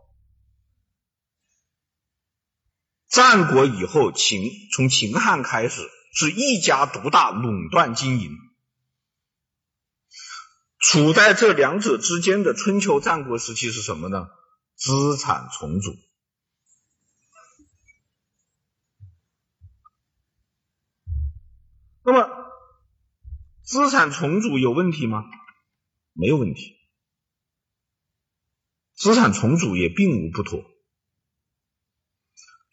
[3.10, 5.82] 战国以后，秦从秦汉开始
[6.14, 8.38] 是一家独大，垄断经营。
[10.78, 14.30] 处在这两者之间的春秋战国时期是什么呢？
[14.76, 15.95] 资产重组。
[22.03, 22.30] 那么，
[23.64, 25.24] 资产重组有问题吗？
[26.11, 26.76] 没有问题。
[28.93, 30.64] 资产重组也并无不妥。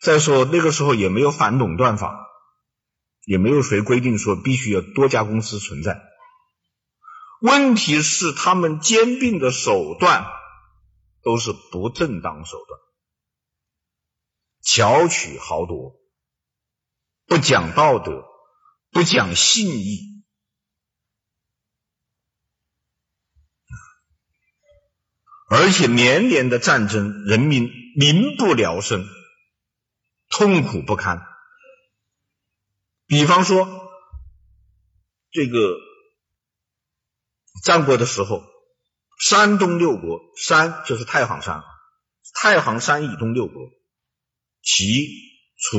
[0.01, 2.27] 再说那个时候也没有反垄断法，
[3.31, 6.03] 也没有谁规定说必须要多家公司存在。
[7.41, 10.27] 问题是他们兼并的手段
[11.23, 12.81] 都是不正当手段，
[14.63, 15.95] 巧取豪夺，
[17.27, 18.25] 不讲道德，
[18.91, 20.25] 不讲信义，
[25.49, 29.07] 而且连年的战争，人民民不聊生。
[30.29, 31.30] 痛苦不堪。
[33.11, 33.91] 比方说，
[35.33, 35.77] 这个
[37.65, 38.45] 战国的时候，
[39.19, 41.65] 山东六国，山就是太行山，
[42.35, 43.69] 太行山以东六国，
[44.63, 45.09] 齐、
[45.57, 45.77] 楚、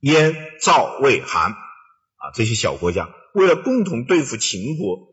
[0.00, 5.08] 燕、赵、魏、韩啊这些小国家，为了共同对付秦国，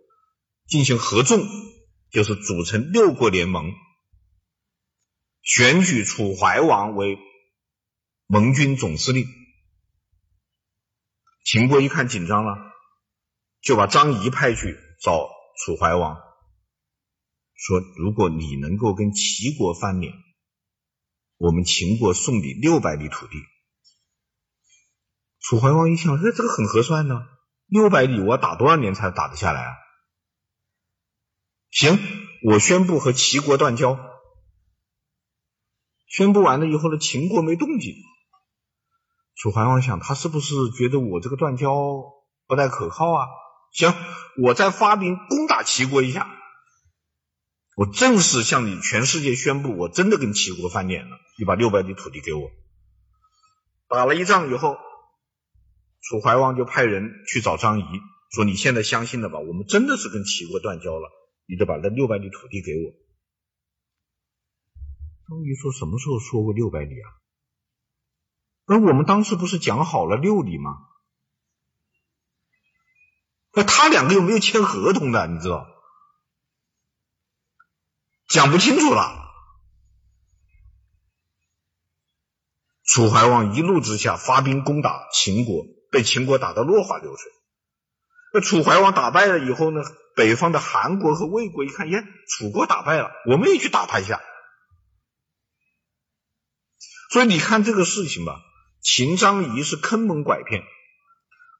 [0.66, 1.45] 进行合纵，
[2.09, 3.74] 就是组成六国联盟，
[5.41, 7.20] 选举楚怀王为。
[8.28, 9.26] 盟军总司令，
[11.52, 12.72] 秦国一看紧张了，
[13.60, 15.28] 就把张仪派去找
[15.58, 16.16] 楚怀王，
[17.56, 20.14] 说：“如果你能够跟齐国翻脸，
[21.36, 23.34] 我们秦国送你六百里土地。”
[25.43, 27.28] 楚怀王一想，哎，这个很合算呢，
[27.66, 29.74] 六百里我要打多少年才打得下来啊？
[31.70, 31.99] 行，
[32.45, 33.99] 我宣布和齐国断交。
[36.08, 37.93] 宣布完了以后呢，秦国没动静。
[39.42, 41.74] 楚怀王想，他是不是觉得我这个断交
[42.46, 43.26] 不太可靠啊？
[43.74, 43.92] 行，
[44.44, 46.30] 我再发兵攻打齐国一下，
[47.76, 51.18] 我正式向你全世界宣布，我真的跟齐国翻脸了。
[51.39, 52.52] 你把六百里土地给我。
[53.88, 54.78] 打了一仗以后，
[56.02, 57.84] 楚怀王就派人去找张仪，
[58.36, 59.39] 说：“你现在相信了吧？
[59.39, 61.10] 我们真的是跟齐国断交了，
[61.48, 62.84] 你得把那六百里土地给我。”
[65.28, 67.10] 张仪说：“什么时候说过六百里啊？”
[68.72, 70.78] 那我们当时不是讲好了六里吗？
[73.52, 75.68] 那他两个又没有签合同的，你知道？
[78.30, 79.30] 讲不清楚了。
[82.86, 87.30] 楚怀王一怒之下发兵攻打秦国，被秦国打得落花流水。
[88.34, 89.82] 那楚怀王打败了以后呢？
[90.16, 94.22] 北方的韩国和魏国一看，耶，楚国打败了，我们也去打他一下。
[97.10, 98.42] 所以你看这个事情吧。
[98.82, 100.64] 秦张仪是坑蒙拐骗，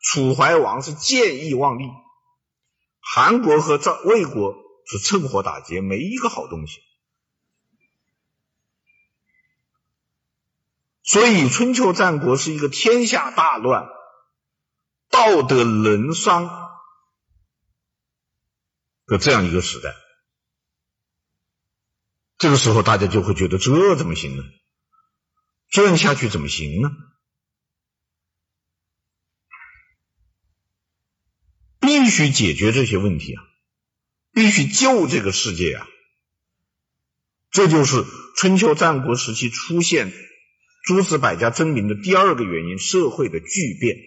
[0.02, 1.88] 楚怀王是见义忘义，
[3.00, 4.56] 韩国和赵魏国
[4.86, 6.82] 是趁火打劫，没一个好东西。
[11.04, 13.88] 所以春秋战国是一个天下大乱、
[15.10, 16.72] 道德沦丧
[19.06, 19.94] 的这样一个时代。
[22.38, 24.44] 这个时候大家就会觉得这怎么行呢？
[25.72, 26.92] 这样下去怎么行呢？
[31.80, 33.44] 必须解决这些问题啊！
[34.34, 35.88] 必须救这个世界啊！
[37.50, 38.06] 这就是
[38.36, 40.14] 春秋战国时期出现
[40.84, 43.98] 诸子百家争鸣的第二个原因：社会的巨变。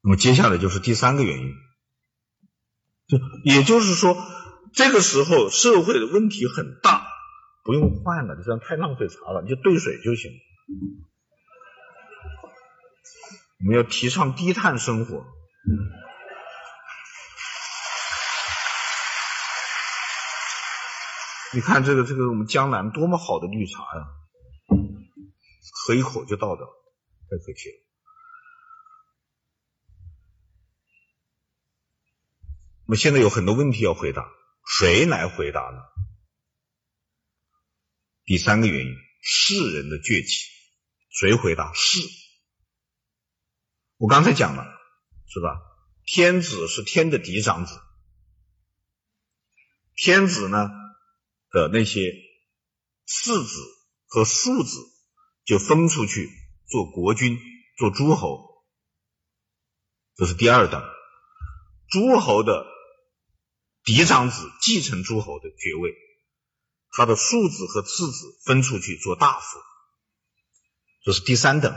[0.00, 1.54] 那么接下来就是第三个原因，
[3.06, 4.16] 就也就是说，
[4.74, 7.06] 这个时候社会的问题很大，
[7.66, 10.30] 不用换了，你这样太浪费茶了，你就兑水就行。
[13.58, 15.26] 我们要提倡低碳生活。
[21.52, 24.06] 你看这个这个我们江南多么好的绿茶呀，
[25.86, 27.74] 喝一口就倒掉，太可惜了。
[32.84, 34.28] 我们现在有很多问题要回答，
[34.78, 35.95] 谁来回答呢？
[38.26, 40.48] 第三个原因，士人的崛起，
[41.10, 41.72] 谁回答？
[41.74, 42.00] 士。
[43.98, 44.64] 我刚才讲了，
[45.28, 45.60] 是吧？
[46.04, 47.80] 天子是天的嫡长子，
[49.94, 50.68] 天子呢
[51.50, 52.12] 的那些
[53.04, 53.60] 次子
[54.06, 54.76] 和庶子
[55.44, 56.28] 就分出去
[56.68, 57.38] 做国君、
[57.78, 58.64] 做诸侯，
[60.16, 60.82] 这是第二等。
[61.88, 62.66] 诸侯的
[63.84, 65.94] 嫡长子继承诸侯的爵位，
[66.96, 69.58] 他的庶子和次子分出去做大夫，
[71.04, 71.76] 这是第三等。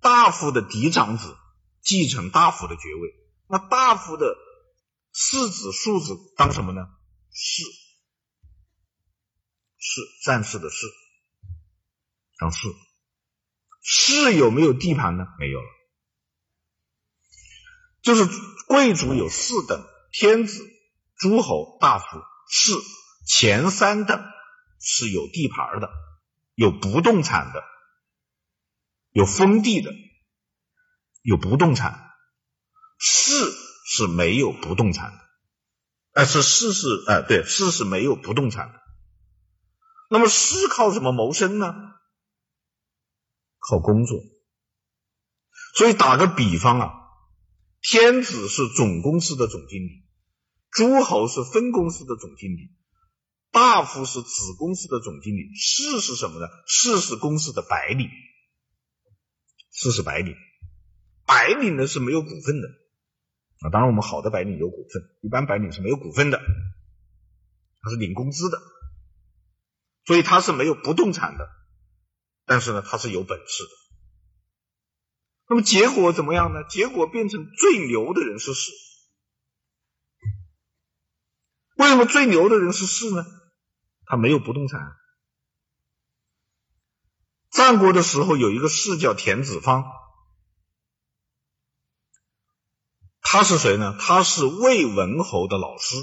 [0.00, 1.36] 大夫的嫡长子
[1.80, 3.12] 继承大夫的爵位，
[3.48, 4.36] 那大夫的
[5.12, 6.86] 次子、庶子当什么呢？
[7.32, 7.64] 士，
[9.78, 10.86] 士，战士的士，
[12.38, 12.68] 当士。
[13.82, 15.26] 士有没有地盘呢？
[15.40, 15.66] 没有了。
[18.02, 18.28] 就是
[18.68, 20.64] 贵族有四等：天子、
[21.16, 22.72] 诸侯、大夫、士。
[23.24, 24.22] 前三等
[24.80, 25.90] 是有地盘的，
[26.54, 27.62] 有不动产的，
[29.10, 29.92] 有封地的，
[31.22, 32.10] 有不动产。
[32.98, 33.32] 士
[33.86, 35.18] 是没有不动产的，
[36.12, 38.80] 哎，是士是哎，对，士是没有不动产的。
[40.08, 41.74] 那么士靠什么谋生呢？
[43.58, 44.20] 靠工作。
[45.74, 46.92] 所以打个比方啊。
[47.80, 50.06] 天子是总公司的总经理，
[50.70, 52.70] 诸侯是分公司的总经理，
[53.52, 56.48] 大夫是子公司的总经理，士是什么呢？
[56.66, 58.08] 士是公司的白领，
[59.70, 60.34] 士是白领，
[61.26, 62.68] 白领呢是没有股份的
[63.60, 63.68] 啊。
[63.70, 66.40] 当然，我们好的白领有股份，一般白领是没有股份的，
[67.82, 68.58] 他是领工资的，
[70.06, 71.46] 所以他是没有不动产的，
[72.46, 73.70] 但是呢，他是有本事的。
[75.50, 76.64] 那么结果怎么样呢？
[76.70, 78.72] 结果变成最牛的人是士。
[81.76, 83.26] 为什么最牛的人是士呢？
[84.06, 84.96] 他没有不动产。
[87.50, 89.84] 战国的时候有一个士叫田子方，
[93.20, 93.96] 他是谁呢？
[94.00, 95.96] 他是魏文侯的老师。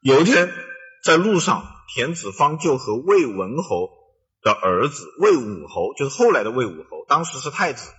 [0.00, 0.52] 有一天
[1.04, 4.02] 在路上，田子方就和魏文侯。
[4.44, 7.92] 的儿子魏武侯，就是后来的魏武侯，当时是太子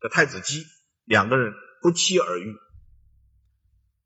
[0.00, 0.64] 的太子姬，
[1.04, 1.52] 两个人
[1.82, 2.56] 不期而遇。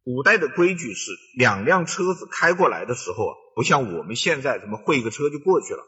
[0.08, 5.84] 古代的规矩是，两辆车子开过来的时候啊，不像我们现在什么会一个车就过去了。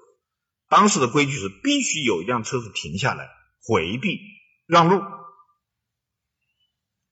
[0.68, 3.30] 当时的规矩是，必须有一辆车子停下来
[3.62, 4.20] 回避
[4.66, 5.00] 让路，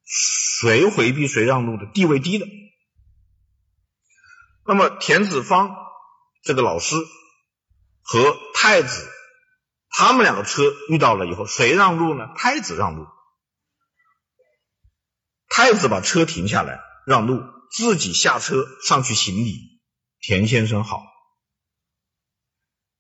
[0.05, 2.47] 谁回避谁让路的地位低的。
[4.67, 5.75] 那么田子方
[6.43, 6.95] 这个老师。
[8.11, 9.07] 和太子，
[9.91, 12.31] 他们两个车遇到了以后，谁让路呢？
[12.37, 13.07] 太子让路。
[15.51, 19.81] 太子把车停下来让路，自己下车上去行礼。
[20.21, 21.03] 田先生好。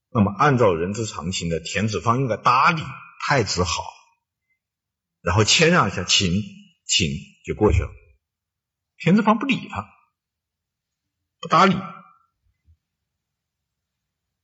[0.08, 2.82] 那么按照人之常情的，田子方应该搭理
[3.20, 3.84] 太子好，
[5.20, 6.32] 然后谦让一下，请
[6.86, 7.06] 请
[7.44, 7.90] 就过去了。
[8.96, 9.86] 田子方不理他，
[11.40, 11.74] 不搭理。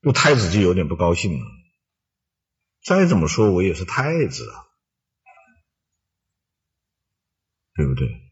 [0.01, 1.47] 那太子就有点不高兴了。
[2.83, 4.67] 再怎么说，我也是太子啊，
[7.75, 8.24] 对不对？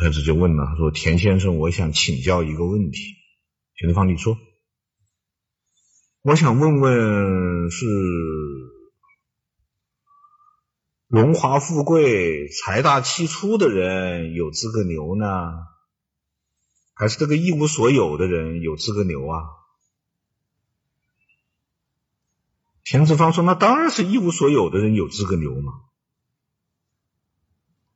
[0.00, 3.16] 太子就问了，说：“田先生，我想请教一个问题。”
[3.76, 4.38] 田子方，你说。
[6.22, 7.86] 我想问问，是
[11.06, 15.26] 荣华富贵、财大气粗的人有资格牛呢？
[16.94, 19.42] 还是这个一无所有的人有资格牛啊？
[22.84, 25.74] 田志芳说：“那当然是一无所有的人有资格牛嘛。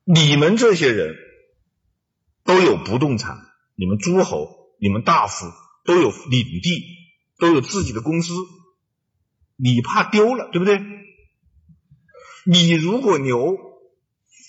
[0.04, 1.16] 你们这些人
[2.44, 5.46] 都有不动产，你们诸侯、你们大夫
[5.84, 6.84] 都有领地，
[7.38, 8.34] 都有自己的公司，
[9.56, 10.80] 你怕丢了，对不对？
[12.46, 13.56] 你如果牛，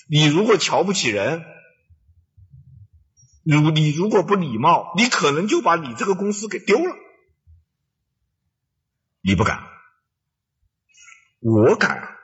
[0.10, 1.44] 你如果瞧不起人。”
[3.48, 6.96] 如你如果不礼貌，你可能就把你这个公司给丢了。
[9.22, 9.64] 你不敢，
[11.42, 12.18] 我敢，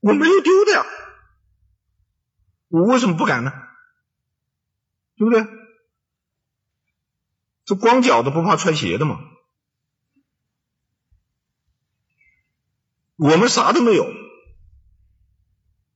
[0.00, 0.84] 我没有丢的呀。
[2.68, 3.52] 我为什么不敢呢？
[5.24, 5.46] 对不对？
[7.64, 9.18] 这光脚的不怕穿鞋的嘛。
[13.16, 14.12] 我们啥都没有，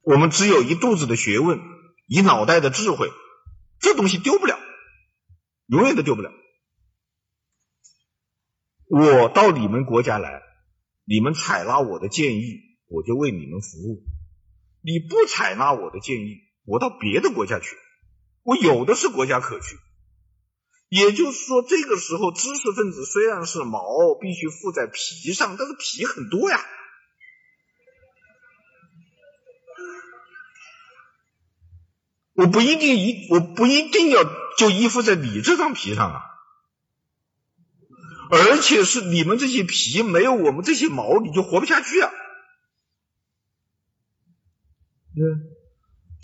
[0.00, 1.60] 我们只有一肚子的学问，
[2.06, 3.10] 一脑袋的智慧。
[3.80, 4.58] 这东西丢不了，
[5.66, 6.32] 永远都丢不了。
[8.86, 10.42] 我到你们国家来，
[11.04, 14.02] 你们采纳我的建议，我就为你们服务；
[14.80, 17.76] 你不采纳我的建议，我到别的国家去，
[18.42, 19.78] 我有的是国家可去。
[20.88, 23.82] 也就是说，这个时候知识分子虽然是毛
[24.20, 26.64] 必须附在皮上，但是皮很多呀。
[32.32, 34.24] 我不一定一，我不一定要
[34.56, 36.22] 就依附在你这张皮上啊。
[38.30, 42.12] 而且是你们这些皮没有我们这些毛，你就活不下去啊。
[45.16, 45.47] 嗯，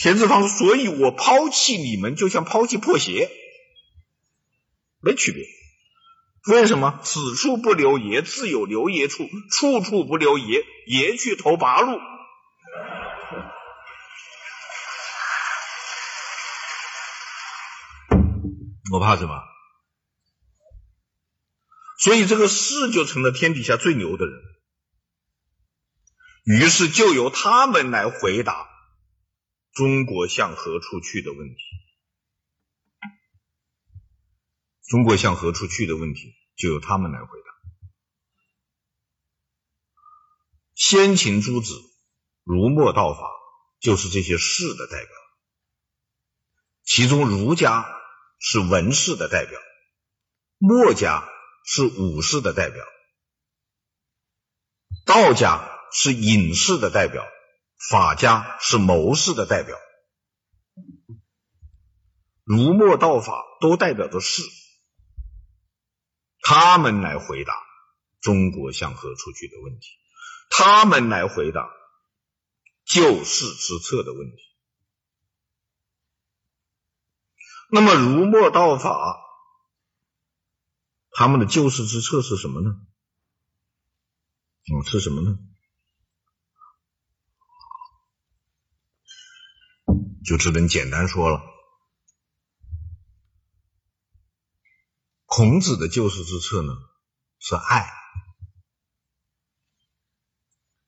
[0.05, 3.31] 田子方说，所以我抛弃你们，就像抛弃破鞋，
[5.01, 5.47] 没区别。
[6.47, 7.01] 为什么？
[7.03, 11.97] 此处不留爷，自有留爷处；处处不留爷，爷去投八路。
[18.93, 19.41] 我怕什么？
[21.99, 24.35] 所以这个士就成了天底下最牛的人。
[26.45, 28.69] 于是就由他们来回答
[29.75, 31.57] 中国向何处去的问题。
[34.87, 37.55] 中国向何处去的问题，就由他们来回答。
[40.75, 41.75] 先秦诸子
[42.43, 43.21] 儒墨道法，
[43.81, 45.11] 就是这些士的代表。
[46.85, 47.87] 其中儒家
[48.39, 49.59] 是文士的代表，
[50.59, 51.27] 墨家
[51.65, 52.85] 是武士的代表，
[55.07, 57.25] 道家是隐士的代表，
[57.77, 59.77] 法家是谋士的代表。
[62.45, 64.43] 儒墨道法都代表着士。
[66.41, 67.55] 他们来回答
[68.21, 69.87] 中国向何处去的问题，
[70.51, 71.71] 他们来回答
[72.85, 74.37] 救世之策的问题。
[77.71, 79.17] 那么儒墨道法，
[81.11, 82.77] 他们的救世之策是什么呢？
[84.71, 85.39] 嗯，是什么呢？
[90.25, 91.43] 就只能简单说了。
[95.27, 96.73] 孔子的救世之策呢，
[97.41, 97.93] 是爱，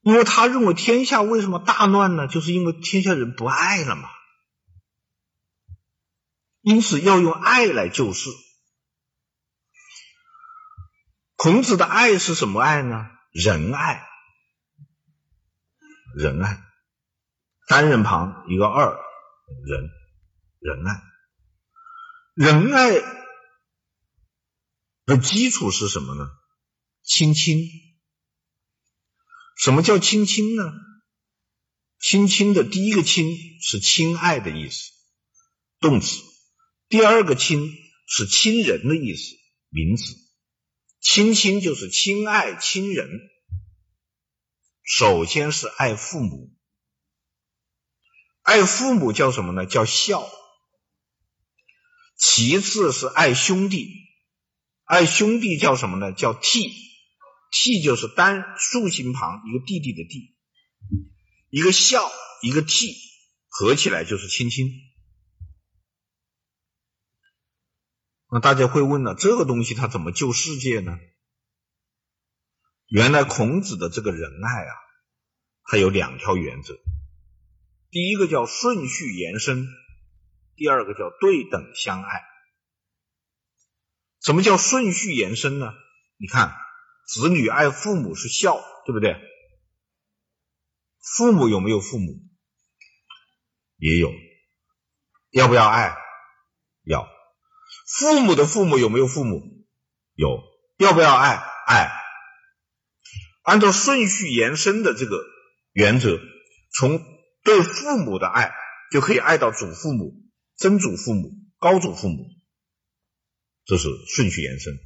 [0.00, 2.28] 因为他认为天下为什么大乱呢？
[2.28, 4.08] 就是因为天下人不爱了嘛，
[6.60, 8.30] 因此要用爱来救世。
[11.34, 13.10] 孔子的爱是什么爱呢？
[13.32, 14.08] 仁爱，
[16.14, 16.62] 仁爱，
[17.66, 18.96] 单人旁一个二，
[19.64, 19.90] 仁，
[20.60, 21.02] 仁爱，
[22.34, 23.16] 仁爱。
[25.06, 26.28] 的基础是什么呢？
[27.04, 27.70] 亲亲。
[29.56, 30.72] 什么叫亲亲呢？
[32.00, 34.90] 亲亲的第一个亲是亲爱的意思，
[35.78, 36.22] 动词；
[36.88, 37.72] 第二个亲
[38.08, 39.36] 是亲人的意思，
[39.68, 40.16] 名词。
[41.00, 43.08] 亲亲就是亲爱亲人。
[44.82, 46.55] 首先是爱父母，
[48.46, 49.66] 爱父母叫什么呢？
[49.66, 50.24] 叫孝。
[52.16, 53.90] 其次是爱兄弟。
[54.84, 56.12] 爱兄弟叫什么呢？
[56.12, 56.70] 叫悌，
[57.50, 60.36] 悌就是单竖心旁一个弟弟的弟，
[61.50, 62.08] 一个孝，
[62.40, 62.94] 一个悌，
[63.48, 64.70] 合起来就是亲亲。
[68.30, 70.96] 那大家会问了，这个东西它怎么救世界呢？
[72.86, 74.74] 原来孔子的这个仁爱啊，
[75.64, 76.78] 它有两条原则，
[77.90, 79.66] 第一个叫顺序延伸，
[80.54, 82.24] 第二个叫对等相爱。
[84.20, 85.72] 什么叫顺序延伸呢？
[86.18, 86.52] 你看，
[87.06, 89.16] 子女爱父母是孝，对不对？
[91.00, 92.14] 父母有没有父母？
[93.76, 94.12] 也有。
[95.30, 95.96] 要不要爱？
[96.84, 97.08] 要。
[97.86, 99.42] 父母的父母有没有父母？
[100.14, 100.42] 有。
[100.78, 101.36] 要不要爱？
[101.66, 101.92] 爱。
[103.42, 105.24] 按照顺序延伸的这个
[105.72, 106.18] 原则，
[106.72, 107.00] 从
[107.46, 108.52] 对父母的爱
[108.92, 110.12] 就可以爱到祖父母、
[110.56, 112.26] 曾祖父母、高祖父母。
[113.64, 114.78] 这是顺序延伸。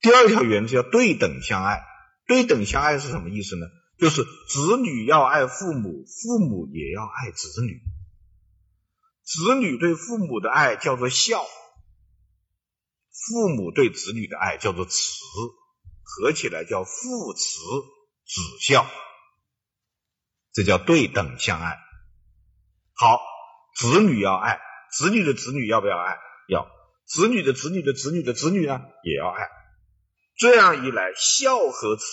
[0.00, 1.82] 第二条原则叫对等相爱。
[2.26, 3.66] 对等相爱是什么意思呢？
[3.98, 7.82] 就是子女要爱父母，父母也要爱子女。
[9.22, 11.44] 子女对父母的爱叫做孝，
[13.10, 14.98] 父母对子女的爱叫做慈，
[16.02, 17.42] 合起来叫父慈
[18.26, 18.86] 子孝。
[20.54, 21.76] 这叫对等相爱。
[22.94, 23.20] 好，
[23.74, 24.60] 子女要爱，
[24.90, 26.16] 子女的子女要不要爱？
[26.48, 26.70] 要。
[27.06, 29.48] 子女的子女的子女的子女呢，也要爱。
[30.36, 32.04] 这样一来，孝和慈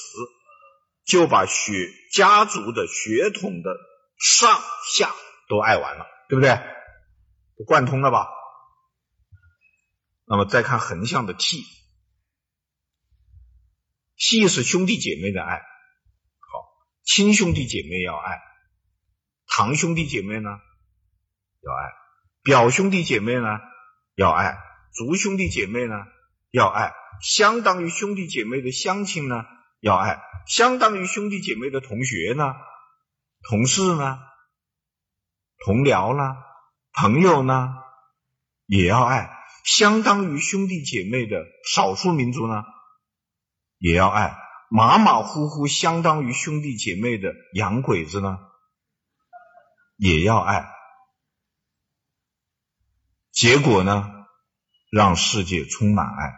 [1.06, 1.72] 就把血
[2.12, 3.78] 家族的血统的
[4.18, 4.60] 上
[4.94, 5.14] 下
[5.48, 6.56] 都爱完了，对不对？
[7.58, 8.28] 都贯通了吧？
[10.26, 11.64] 那么再看横向的悌，
[14.18, 15.62] 悌是兄弟姐妹的爱。
[17.14, 18.40] 亲兄弟姐妹要爱，
[19.46, 20.50] 堂兄弟姐妹呢
[21.62, 21.92] 要爱，
[22.42, 23.60] 表兄弟姐妹呢
[24.16, 24.58] 要爱。
[24.94, 26.06] 族兄弟姐妹呢
[26.52, 29.44] 要爱，相当于兄弟姐妹的乡亲呢
[29.82, 32.56] 要爱，相当于兄弟姐妹的同学呢、
[33.50, 34.18] 同事呢、
[35.66, 36.38] 同僚呢
[36.94, 37.74] 朋友呢
[38.68, 39.30] 也要爱，
[39.66, 42.64] 相当于兄弟姐妹的少数民族呢
[43.80, 44.34] 也要爱，
[44.74, 48.40] 马马虎虎相当于兄弟姐妹的洋鬼子呢
[49.98, 50.66] 也要爱。
[53.34, 54.10] 结果呢，
[54.90, 56.34] 让世界充满爱。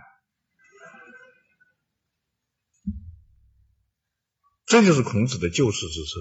[4.65, 6.19] 这就是孔子的救世之策。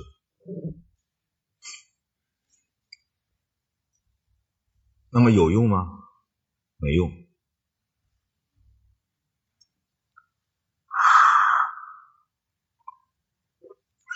[5.08, 5.86] 那么有用吗？
[6.76, 7.10] 没用。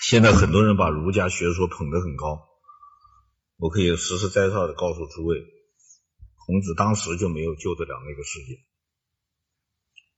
[0.09, 2.47] 现在很多人把儒家学说捧得很高，
[3.57, 5.37] 我可以实实在在的告诉诸位，
[6.47, 8.61] 孔子当时就没有救得了那个世界，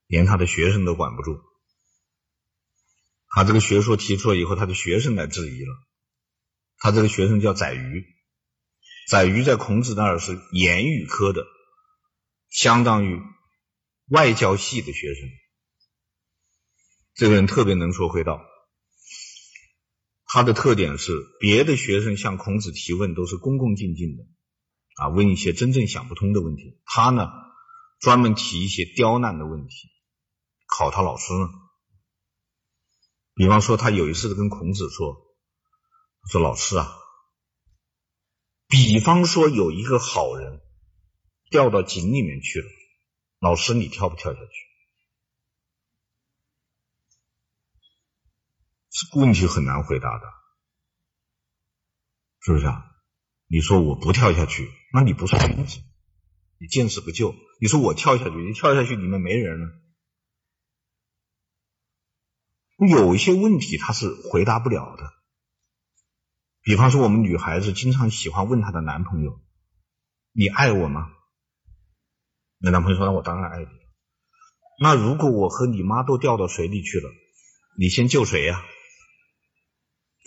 [0.06, 1.40] 连他的学生都管不住。
[3.28, 5.74] 他这个学说提出了以后，他的学生来质疑了。
[6.76, 8.04] 他这个学生叫宰予，
[9.08, 11.46] 宰予在孔子那儿是言语科的，
[12.50, 13.22] 相当于
[14.10, 15.30] 外交系的学生。
[17.14, 18.44] 这个人特别能说会道。
[20.30, 21.10] 他的特点是，
[21.40, 24.24] 别的学生向孔子提问都是恭恭敬敬的，
[24.96, 26.78] 啊，问一些真正想不通的问题。
[26.84, 27.30] 他呢，
[27.98, 29.88] 专门提一些刁难的问题，
[30.66, 31.48] 考他老师呢。
[33.34, 35.16] 比方说，他有一次跟孔子说
[36.30, 36.94] ：“说老师啊，
[38.68, 40.60] 比方说有一个好人
[41.48, 42.68] 掉到井里面去了，
[43.40, 44.46] 老师你跳不跳下去？”
[48.50, 50.26] 这个这个问题很难回答的，
[52.40, 52.84] 是不是啊？
[53.46, 55.78] 你说我不跳下去，那你不是君子，
[56.58, 57.34] 你见死不救。
[57.60, 59.66] 你说我跳下去，你跳下去里面没人了。
[62.88, 65.12] 有一些问题他是回答不了的，
[66.62, 69.40] 比方说我们女孩子经常喜欢问她的男朋友
[70.32, 71.10] ：“你爱我吗？”
[72.58, 73.68] 那男朋友说：“那我当然爱你。”
[74.80, 77.10] 那如果我和你妈都掉到水里去了，
[77.76, 78.62] 你先救谁呀？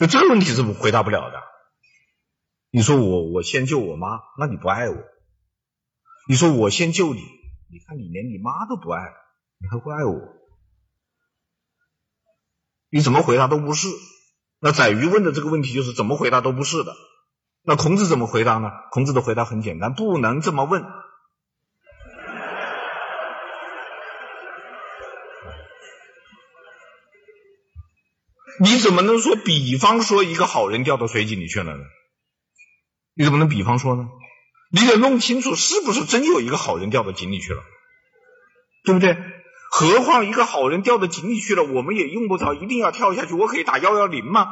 [0.01, 1.43] 就这个问题是回答不了的。
[2.71, 4.95] 你说我我先救我妈，那你不爱我。
[6.27, 7.21] 你说我先救你，
[7.69, 9.13] 你看你连你妈都不爱，
[9.59, 10.19] 你还会爱我？
[12.89, 13.89] 你怎么回答都不是，
[14.59, 16.95] 那宰予问的这个问题就是怎么回答都不是的。
[17.61, 18.71] 那孔子怎么回答呢？
[18.89, 20.83] 孔子的回答很简单，不能这么问。
[28.59, 29.35] 你怎么能说？
[29.35, 31.83] 比方说一个好人掉到水井里去了呢？
[33.13, 34.09] 你怎么能比方说呢？
[34.71, 37.61] 你得弄清楚是不是真有一个好人掉到井里去了，
[38.85, 39.17] 对不对？
[39.69, 44.47] 何况一个好人掉到井里去了，我们也用不着一定要跳下去，我可以打幺幺零吗？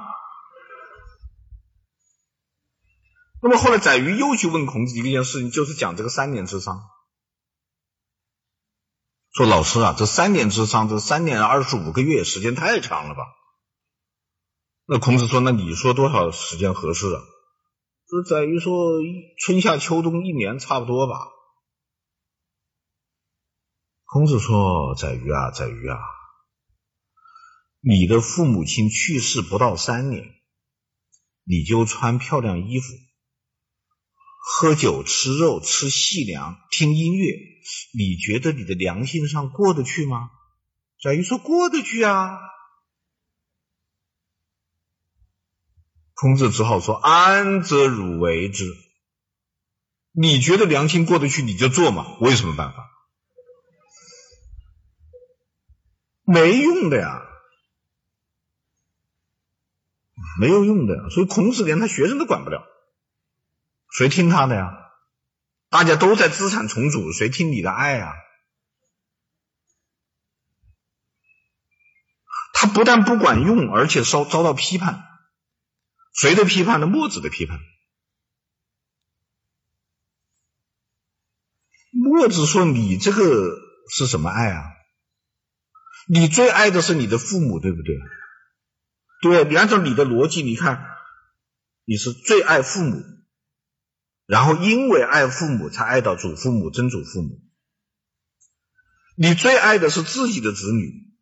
[3.42, 6.82] 那么后来宰予又去问孔子一件事情，就是讲这个三年之丧。
[9.32, 13.24] 说老师啊，这三年之丧，这三年二十五个月，时间太长了吧？
[14.92, 17.22] 那孔子说，那你说多少时间合适啊？
[18.08, 18.74] 这宰予说
[19.38, 21.28] 春夏秋冬一年差不多吧。
[24.06, 26.00] 孔子说：“宰予啊，宰予啊，
[27.82, 30.26] 你的父母亲去世不到三年，
[31.44, 32.88] 你就穿漂亮衣服，
[34.40, 37.36] 喝酒吃肉吃细粮，听音乐，
[37.94, 40.32] 你觉得你的良心上过得去吗？”
[41.00, 42.40] 宰予说：“过得去啊。”
[46.20, 48.66] 孔子只好说：“安则汝为之？
[50.12, 52.90] 你觉得良心过得去，你就做嘛，我有什么办法？”
[56.28, 57.22] 没用的呀，
[60.42, 62.68] 没有用的呀，所以孔子连他学生都管不了，
[63.90, 64.92] 谁听他的呀？
[65.70, 68.14] 大家都在资产重组，谁听你的爱呀？
[72.52, 75.06] 他不但不管用，而且遭遭到批判，
[76.14, 76.88] 谁的批判呢？
[76.88, 77.60] 墨子的批判。
[81.92, 83.58] 墨子说：“你这个
[83.90, 84.64] 是什么爱啊？”
[86.08, 87.96] 你最爱的是你的父母，对不对？
[89.22, 90.84] 对，你按照你的逻辑，你看，
[91.86, 93.04] 你是最爱父母，
[94.26, 97.42] 然后因为爱父母才爱到祖父母、曾祖父母。
[99.16, 101.14] 你最爱的是自己的子女，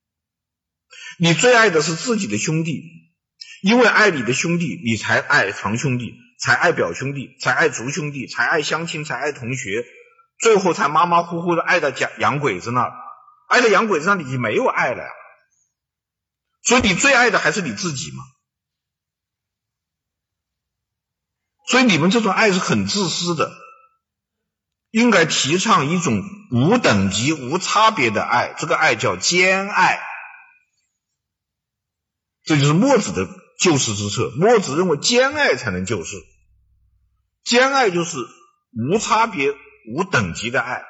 [1.18, 2.84] 你最爱的是自己的兄弟，
[3.68, 9.84] 因为爱你的兄弟，你才爱堂兄弟，才爱表兄弟，才爱族兄弟，才爱乡亲，才爱同学，
[10.40, 12.94] 最后才马马虎虎的爱到洋洋鬼子那儿。
[13.50, 15.10] 爱到洋鬼子上，你没有爱了呀，
[16.64, 18.24] 所以你最爱的还是你自己嘛。
[21.68, 23.52] 所以你们这种爱是很自私的，
[24.92, 30.02] 应该提倡一种无等级、无差别的爱，这个爱叫兼爱。
[32.46, 33.28] 这就是墨子的
[33.58, 34.32] 救世之策。
[34.38, 36.16] 墨子认为兼爱才能救世，
[37.44, 38.18] 兼爱就是
[38.72, 39.54] 无差别、
[39.94, 40.84] 无等级的爱，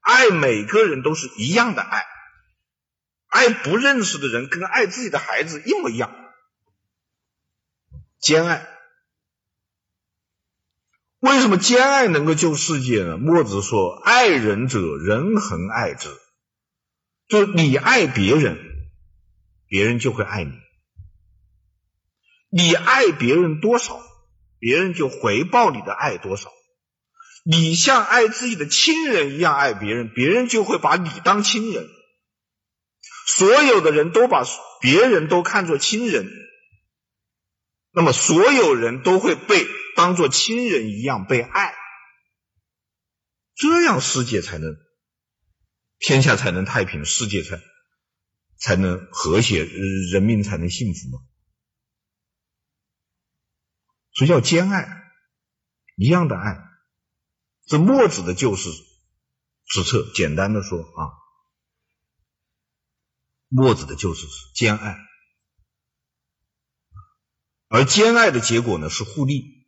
[0.00, 2.04] 爱每个人都是一样的爱，
[3.28, 6.14] 爱不认识的人跟爱自己的孩子一模一样，
[8.18, 8.68] 兼爱。
[11.20, 13.16] 为什么兼爱能够救世界呢？
[13.16, 16.10] 墨子说：“爱人者，人恒爱之。”
[17.28, 18.58] 就是你爱别人，
[19.66, 20.52] 别人就会爱你。
[22.56, 24.00] 你爱别人多少，
[24.58, 26.52] 别人就回报你的爱多少。
[27.44, 31.88] 你像爱自己的亲人一样爱别人，别人就会把你当亲人。
[33.26, 34.44] 所有的人都把
[34.80, 36.30] 别人都看作亲人，
[37.90, 39.66] 那么所有人都会被。
[39.96, 41.72] 当做亲人一样被爱，
[43.54, 44.76] 这样世界才能，
[46.00, 47.60] 天下才能太平，世界才
[48.58, 51.20] 才能和谐，人民才能幸福嘛。
[54.14, 55.02] 所以叫兼爱，
[55.96, 56.62] 一样的爱，
[57.66, 58.70] 这墨子的救世
[59.66, 60.10] 之策。
[60.14, 61.10] 简单的说啊，
[63.48, 64.96] 墨子的救世是兼爱，
[67.68, 69.66] 而兼爱的结果呢是互利。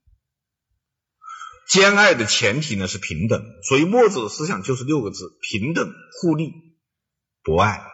[1.68, 6.52] 兼爱的前提呢是平等，所以墨子的思想就是六个字：平等、互利、
[7.42, 7.84] 博爱。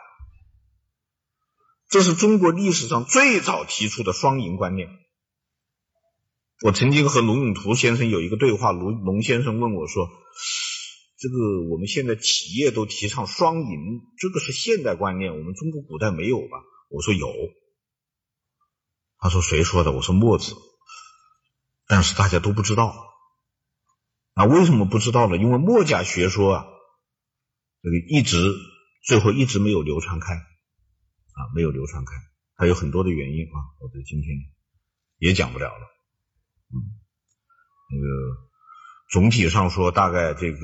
[1.88, 4.90] 这是中国历史上最早提出的双赢观念。
[6.62, 10.08] 我曾经和龙永图先生有一个对话，龙龙先生问我说
[11.18, 11.36] ：“这个
[11.68, 17.26] 我们现在企业都提倡双赢，这个是现代观念，我们中国古代没有吧？”我说有。
[19.18, 19.90] 他说谁说的？
[19.90, 20.54] 我说墨子。
[21.88, 22.94] 但是大家都不知道。
[24.34, 25.36] 那为什么不知道呢？
[25.36, 26.64] 因为墨家学说啊，
[27.82, 28.54] 这个一直
[29.04, 32.12] 最后一直没有流传开啊，没有流传开，
[32.54, 34.30] 还有很多的原因啊，我在今天
[35.18, 35.88] 也讲不了了。
[36.72, 36.76] 嗯，
[37.90, 38.06] 那个
[39.10, 40.58] 总体上说，大概这个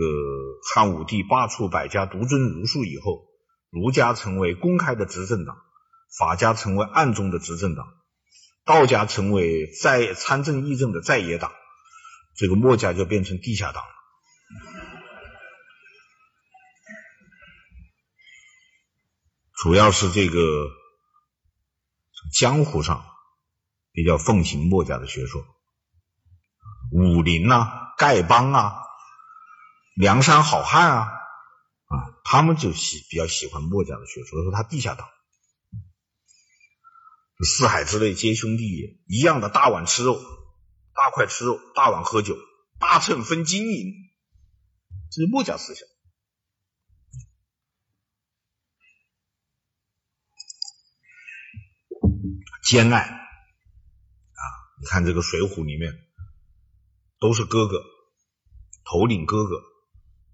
[0.75, 3.27] 汉武帝罢黜百家，独尊儒术以后，
[3.71, 5.59] 儒家成为公开的执政党，
[6.19, 7.87] 法家成为暗中的执政党，
[8.65, 11.53] 道家成为在参政议政的在野党。
[12.35, 13.91] 这个墨家就变成地下党了，
[19.61, 20.39] 主要是这个
[22.33, 23.05] 江湖上
[23.91, 25.45] 比较奉行墨家的学说，
[26.91, 28.83] 武林啊、丐帮啊、
[29.95, 31.95] 梁山好汉啊，啊，
[32.25, 35.09] 他们就喜比较喜欢墨家的学说，说他地下党，
[37.45, 40.21] 四海之内皆兄弟，一样的大碗吃肉。
[41.01, 42.37] 大块吃肉，大碗喝酒，
[42.81, 43.93] 大秤分金银，
[45.13, 45.87] 这是墨家思想。
[52.65, 54.43] 兼爱啊，
[54.81, 55.93] 你看这个《水浒》里面
[57.19, 57.83] 都是哥哥，
[58.85, 59.57] 头领哥哥，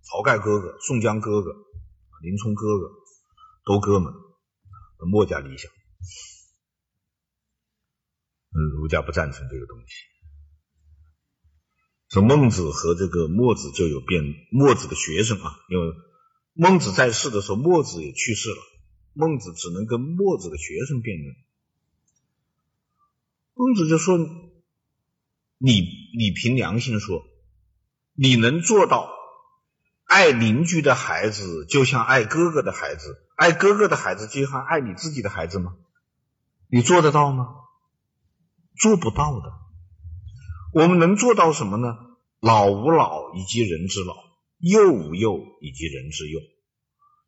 [0.02, 1.51] 晁盖哥哥，宋江哥哥，
[2.23, 2.90] 林冲哥哥，
[3.65, 4.12] 都哥们，
[5.11, 5.70] 墨家理想。
[8.51, 9.86] 嗯，儒家不赞成这个东西。
[12.11, 15.94] 说孟子和这个墨子就有辩，墨子的学生啊，因为
[16.52, 18.56] 孟子在世的时候，墨子也去世了，
[19.15, 21.35] 孟子只能跟墨子的学生辩论。
[23.55, 24.19] 孟子就说
[25.59, 25.82] ：“你
[26.16, 27.23] 你凭良心说，
[28.15, 29.11] 你能做到
[30.05, 35.74] 爱邻居的孩子就像爱哥哥的孩子，爱哥哥的孩子就像爱你自己的孩子吗？
[36.69, 37.49] 你做得到吗？
[38.78, 39.53] 做不到的。”
[40.74, 41.97] 我们能做到什么呢？
[42.41, 44.15] 老吾老以及人之老，
[44.59, 46.41] 幼吾幼以及人之幼。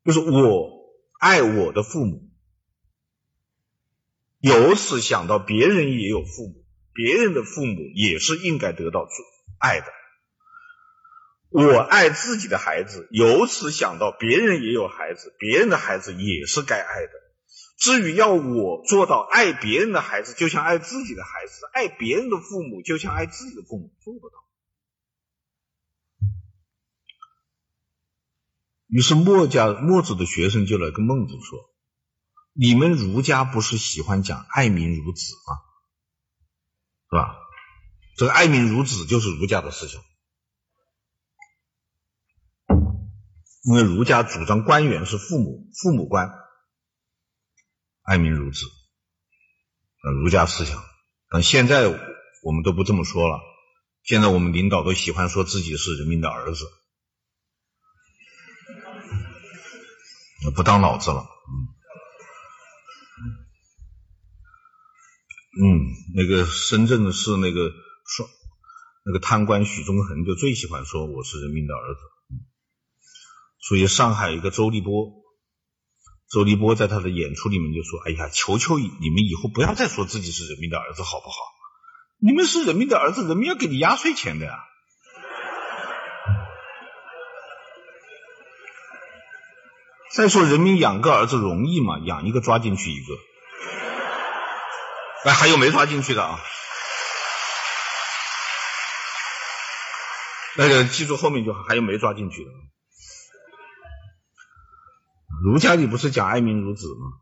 [0.05, 0.69] 就是我
[1.21, 2.29] 爱我的父母，
[4.41, 6.66] 由此想到别人也有父母，
[6.97, 9.07] 别人的父母也是应该得到
[9.61, 9.87] 爱的。
[11.51, 17.13] 我爱自己的孩子，由此想到别人也有孩子，别人的孩子也是该爱的。
[17.79, 24.35] 至于要我做到爱别人的孩子，就像爱自己的孩子；爱别人的父母，就像爱自己的父母，做不到。
[28.89, 31.71] 于是墨家墨子的学生就来跟孟子说
[32.55, 35.66] ：“你们儒家不是喜欢讲爱民如子吗？
[37.17, 37.35] 是吧？
[38.19, 40.03] 这个爱民如子就是儒家的思想
[43.65, 46.31] 因为儒家主张官员是父母父母官
[48.03, 48.67] 爱民如子
[50.23, 50.85] 儒家思想。
[51.29, 51.89] 但现在
[52.43, 53.41] 我们都不这么说了
[54.03, 56.65] 现在我们领导都喜欢说自己是人民的儿子
[60.55, 61.27] 不当老子了
[65.59, 68.29] 嗯，那个深圳市那个说
[69.07, 72.01] 那个贪官许宗衡就最喜欢说我是人民的儿子。
[73.59, 75.13] 所以上海一个周立波，
[76.31, 81.37] 周立波在他的演出里面就说：“哎呀，求求你们以后不要再说自己是人民的儿子，好不好？
[82.19, 84.59] 你们是人民的儿子，人民要给你压岁钱的呀。”
[90.13, 91.99] 再说人民养个儿子容易吗？
[91.99, 93.15] 养一个抓进去一个。
[95.27, 96.41] 哎，还有没抓进去的啊？
[100.57, 102.51] 那个记住后面就还有没抓进去的。
[105.43, 107.19] 儒家里不是讲爱民如子吗？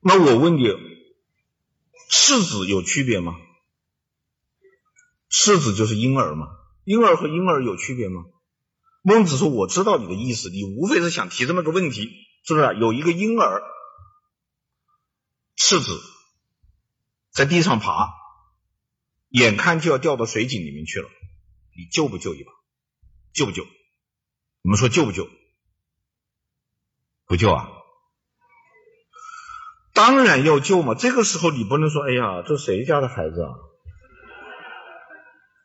[0.00, 0.64] 那我问你，
[2.08, 3.36] 赤子有区别吗？
[5.28, 6.46] 赤子就是婴儿嘛，
[6.84, 8.24] 婴儿和婴儿有区别吗？
[9.02, 12.10] 孟子说：“我知道你的意思，你无非是想提这么个问题，
[12.42, 12.74] 是不是？
[12.80, 13.62] 有一个婴儿，
[15.56, 16.00] 赤子，
[17.34, 18.10] 在地上爬，
[19.28, 21.08] 眼看就要掉到水井里面去了，
[21.76, 22.52] 你救不救一把？
[23.32, 23.64] 救不救？
[24.62, 25.28] 我们说救不救？
[27.26, 27.68] 不救啊？
[29.92, 30.94] 当然要救嘛！
[30.94, 33.50] 这个时候你不能说，哎呀，这谁家的孩子啊？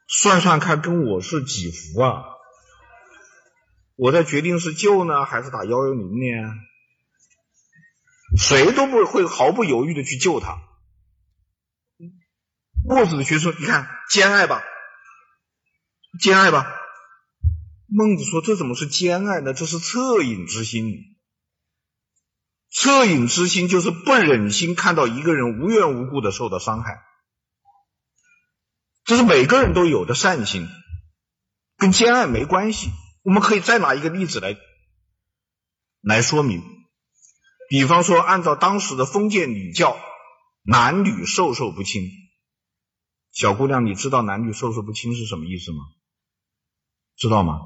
[0.08, 2.24] 算算看，跟我是几福啊？”
[3.96, 6.54] 我在决定是救呢，还是打幺幺零呢？
[8.38, 10.58] 谁都不会毫不犹豫的去救他。
[12.90, 14.64] 墨子的学说，你看兼爱吧，
[16.20, 16.66] 兼爱吧。
[17.86, 19.54] 孟子说，这怎么是兼爱呢？
[19.54, 20.96] 这是恻隐之心。
[22.74, 27.04] 恻隐之心就是不忍心看到一个人无缘无故的受到伤害，
[29.04, 30.68] 这是每个人都有的善心，
[31.78, 32.90] 跟兼爱没关系。
[33.22, 34.58] 我们可以再拿一个例子来
[36.02, 36.64] 来说明，
[37.70, 39.96] 比方说，按照当时的封建礼教，
[40.64, 42.02] 男女授受不亲。
[43.32, 45.80] 小姑娘，你知道男女授受不亲是什么意思吗？
[47.16, 47.60] 知道吗？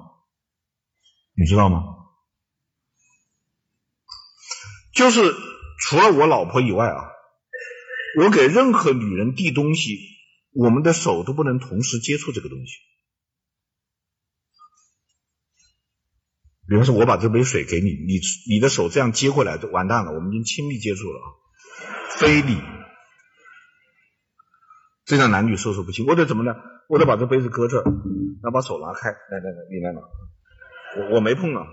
[1.35, 1.84] 你知道吗？
[4.94, 5.34] 就是
[5.80, 7.10] 除了我老婆以外啊，
[8.19, 9.98] 我给任何女人递东西，
[10.52, 12.73] 我们的手都不能同时接触这个东西。
[16.68, 21.19] 比方说，我把这杯水给你，你你的手这样接过来就完蛋了，我们已经亲密接触了，
[22.18, 22.56] 非礼，
[25.06, 26.06] 这样男女授受不亲。
[26.08, 26.56] 我得怎么呢？
[26.90, 30.02] 我得把这杯子搁这儿，然后把手拿开，来来来，你来拿，
[30.98, 31.66] 我我没碰啊。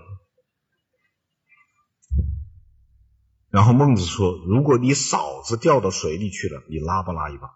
[3.49, 7.49] 然后孟子说，如果你嫂子掉到水里去了，你拉不拉一把？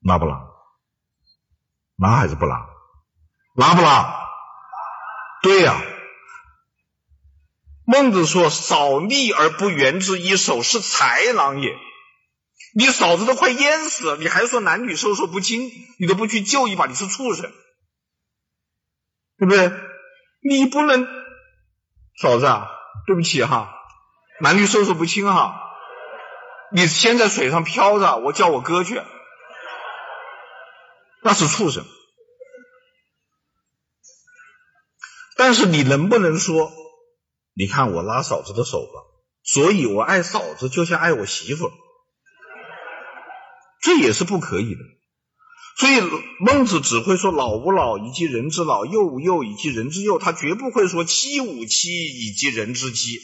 [0.00, 0.48] 拉不拉？
[1.96, 2.66] 拉还是不拉？
[3.54, 4.18] 拉不拉？
[5.42, 5.74] 对呀、
[7.84, 11.76] 孟子说：“嫂溺而不援之一手，是豺狼也。”
[12.74, 17.52] 你嫂子都快淹死了，你还说男女授受不亲，你都不去救一把，你是畜生，
[19.38, 19.70] 对不对？
[20.40, 21.06] 你不能，
[22.20, 22.68] 嫂子啊，
[23.06, 23.74] 对不起哈，
[24.40, 25.60] 男女授受不亲哈，
[26.72, 29.02] 你先在水上漂着，我叫我哥去，
[31.22, 31.84] 那是畜生。
[35.36, 36.72] 但是你能不能说，
[37.54, 39.02] 你看我拉嫂子的手吧，
[39.42, 41.70] 所以我爱嫂子就像爱我媳妇，
[43.82, 44.80] 这也是不可以的。
[45.76, 46.00] 所以
[46.38, 53.18] 孟子只会说老吾老以及人之老，幼吾幼以及人之幼，他绝不会说妻吾妻以及人之妻，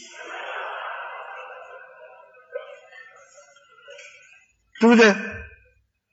[4.81, 5.15] 对不对？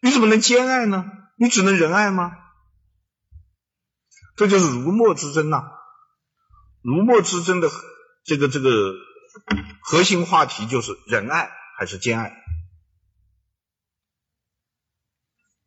[0.01, 1.05] 你怎么能兼爱呢？
[1.37, 2.31] 你只能仁爱吗？
[4.35, 5.71] 这就是儒墨之争呐、啊。
[6.81, 7.71] 儒墨之争的
[8.25, 8.93] 这个这个
[9.81, 11.49] 核心话题就是仁爱
[11.79, 12.44] 还是兼爱？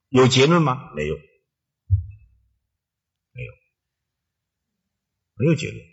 [0.08, 0.90] 有结论吗？
[0.94, 1.16] 没有，
[3.32, 3.52] 没有，
[5.34, 5.84] 没有结论。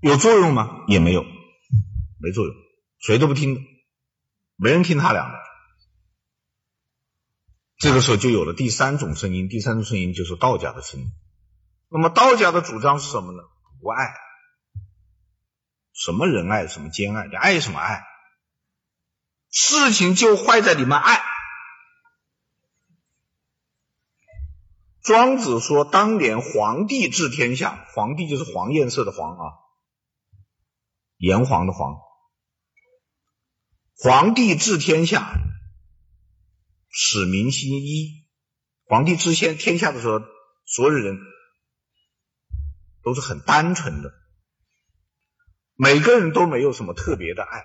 [0.00, 0.84] 有作用吗？
[0.88, 1.22] 也没有，
[2.18, 2.54] 没作用，
[2.98, 3.64] 谁都不听，
[4.56, 5.38] 没人听他俩的。
[7.76, 11.12] 这个时候就有了第三种声音，第三种声音就是道家的声音。
[11.88, 13.42] 那么道家的主张是什么呢？
[13.80, 14.14] 不爱，
[15.92, 18.04] 什么仁爱，什么兼爱，你爱什么爱？
[19.50, 21.31] 事情就坏在你们爱。
[25.02, 29.52] 庄子说，当年皇帝治天下，皇帝就是黄颜色的黄啊，
[31.16, 31.96] 炎黄的黄。
[33.94, 35.32] 皇帝治天下，
[36.88, 38.26] 使民心一。
[38.84, 40.20] 皇帝治先天下的时候，
[40.64, 41.18] 所有人。
[43.04, 44.14] 都是很单纯的，
[45.74, 47.64] 每个人都没有什么特别的爱，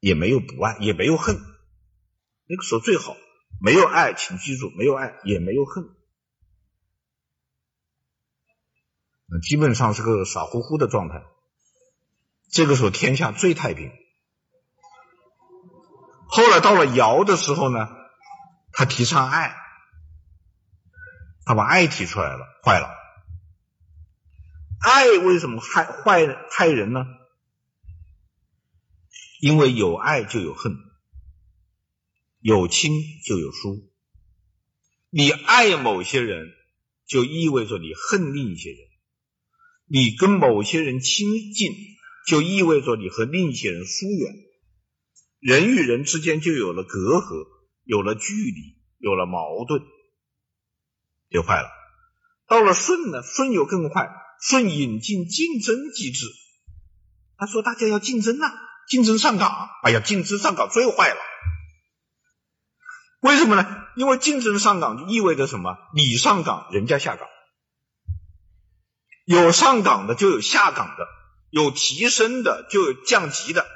[0.00, 1.36] 也没有不爱，也没有恨。
[2.46, 3.16] 那个时候最好
[3.58, 5.88] 没有爱，请记住，没有爱也没有恨，
[9.26, 11.24] 那基本上是个傻乎乎的状态。
[12.50, 13.92] 这个时候天下最太平。
[16.26, 17.88] 后来到了尧的时候呢，
[18.72, 19.56] 他提倡爱，
[21.44, 22.88] 他把爱提出来了，坏了。
[24.80, 27.04] 爱为什么害坏害人呢？
[29.40, 30.72] 因为有爱就有恨，
[32.40, 32.92] 有亲
[33.26, 33.90] 就有疏。
[35.10, 36.48] 你爱某些人，
[37.06, 38.78] 就意味着你恨另一些人；
[39.86, 41.72] 你跟某些人亲近，
[42.26, 44.34] 就意味着你和另一些人疏远。
[45.38, 47.46] 人与人之间就有了隔阂，
[47.84, 49.82] 有了距离，有了矛盾，
[51.28, 51.68] 就坏了。
[52.46, 54.08] 到了舜呢，舜又更坏。
[54.42, 56.26] 舜引进竞争机制，
[57.36, 58.50] 他说大家要竞争啊，
[58.88, 59.68] 竞争上岗。
[59.82, 61.20] 哎呀，竞争上岗最坏了。
[63.20, 63.86] 为什么呢？
[63.96, 65.76] 因为竞争上岗就意味着什么？
[65.94, 67.28] 你上岗，人家下岗。
[69.24, 71.04] 有上岗的，就有下岗的；
[71.50, 73.66] 有提升的，就有降级的，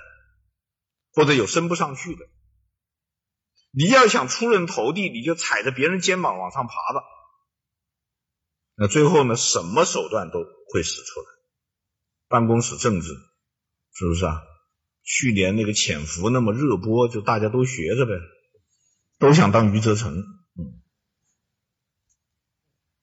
[1.13, 2.25] 或者有升不上去的。
[3.71, 7.03] 你要想出人头地，你就踩着别人肩膀往上爬吧。
[8.77, 11.27] 那最后呢，什么手段都会使出来。
[12.29, 13.09] 办公室政治，
[13.93, 14.43] 是不是啊？
[15.03, 18.13] 去年那个潜伏那么热播，就大家都学着呗，
[19.25, 20.83] 都想当余则成，嗯，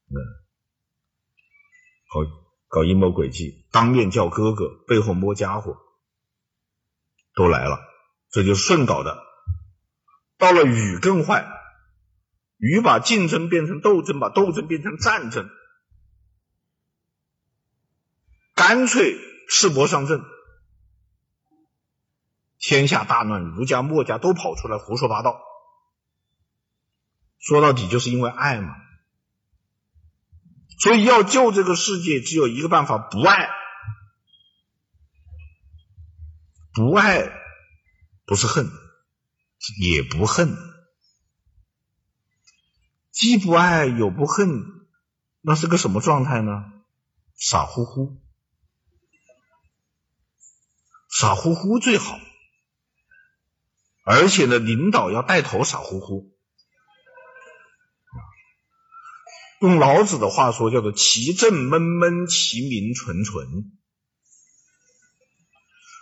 [0.05, 0.13] 嗯，
[2.13, 2.19] 搞
[2.67, 5.77] 搞阴谋诡计，当面叫哥哥，背后摸家伙，
[7.33, 7.79] 都来了。
[8.29, 9.17] 这就顺搞的。
[10.37, 11.51] 到了禹更坏，
[12.57, 15.49] 禹把竞争变成斗争，把斗争变成战争。
[18.53, 19.17] 干脆
[19.49, 20.21] 赤膊上阵，
[22.59, 25.41] 天下大乱，儒家、墨家都跑出来胡说八道。
[27.41, 28.75] 说到底就是因为爱嘛，
[30.79, 33.49] 所以要救这个世界，只有一个办法：不爱。
[36.73, 37.29] 不爱
[38.25, 38.71] 不是恨，
[39.81, 40.55] 也不恨，
[43.11, 44.63] 既不爱又不恨，
[45.41, 46.71] 那是个什么状态呢？
[47.35, 48.21] 傻乎乎。
[51.09, 52.17] 傻乎乎最好，
[54.05, 56.30] 而且呢，领导要带头傻乎乎。
[59.61, 63.47] 用老子的话说，叫做“其政闷闷，其民纯纯”。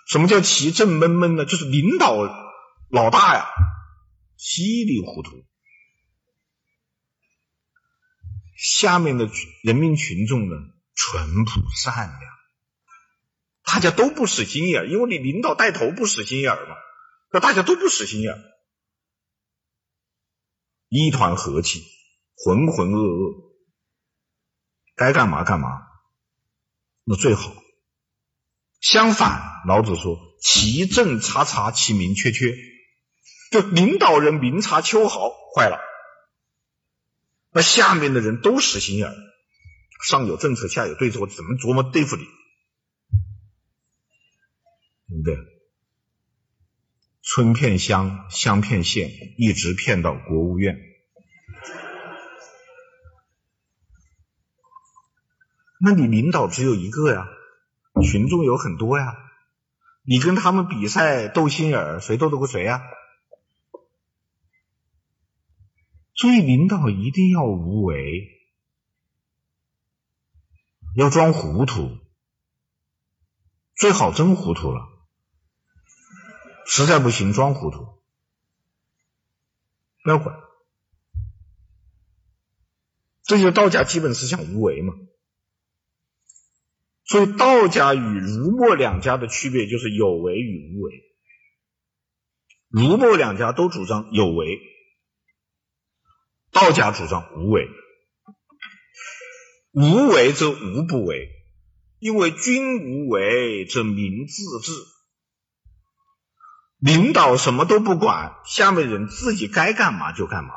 [0.07, 1.43] 什么叫“其政闷闷”呢？
[1.43, 2.15] 就是领导
[2.89, 3.49] 老大呀，
[4.37, 5.45] 稀里糊涂，
[8.55, 9.29] 下面的
[9.61, 10.55] 人民群众呢，
[10.95, 12.31] 淳朴善良。
[13.63, 16.77] 大家都不使心眼，因为你领导带头不使心眼嘛，
[17.29, 18.41] 那大家都不使心眼，
[20.87, 21.83] 一团和气，
[22.35, 23.48] 浑浑噩噩，
[24.99, 25.87] 该干嘛干嘛，
[27.05, 27.53] 那最好。
[28.81, 32.53] 相反，老子说：“其政察察，其民缺缺。”
[33.49, 35.79] 就领导人明察秋毫，坏了。
[37.51, 39.15] 那下面的人都使心眼，
[40.05, 42.23] 上有政策，下有对策，我怎么琢磨对付你？
[45.07, 45.37] 对不对？
[47.21, 50.77] 村骗乡，乡骗县，一直骗到国务院。
[55.81, 57.25] 那你领导只有一个呀，
[58.03, 59.15] 群众有很多呀，
[60.03, 62.81] 你跟他们比赛斗心眼，谁斗得过谁呀？
[66.13, 68.27] 所以领导一定要无为，
[70.97, 71.97] 要装糊涂，
[73.73, 74.85] 最好真糊涂了。
[76.65, 78.01] 实在不行，装糊涂，
[80.03, 80.37] 不要管。
[83.23, 84.93] 这就是道家基本思想无为嘛。
[87.09, 90.93] 所以道家与儒墨两家的区别就是有为与无为。
[92.67, 94.59] 儒墨两家都主张有为，
[96.51, 97.67] 道家主张无为。
[99.71, 101.29] 无为则无不为，
[101.97, 104.71] 因为君无为则民自治。
[106.77, 110.51] 领导什么都不管，下面人自己该干嘛就干嘛。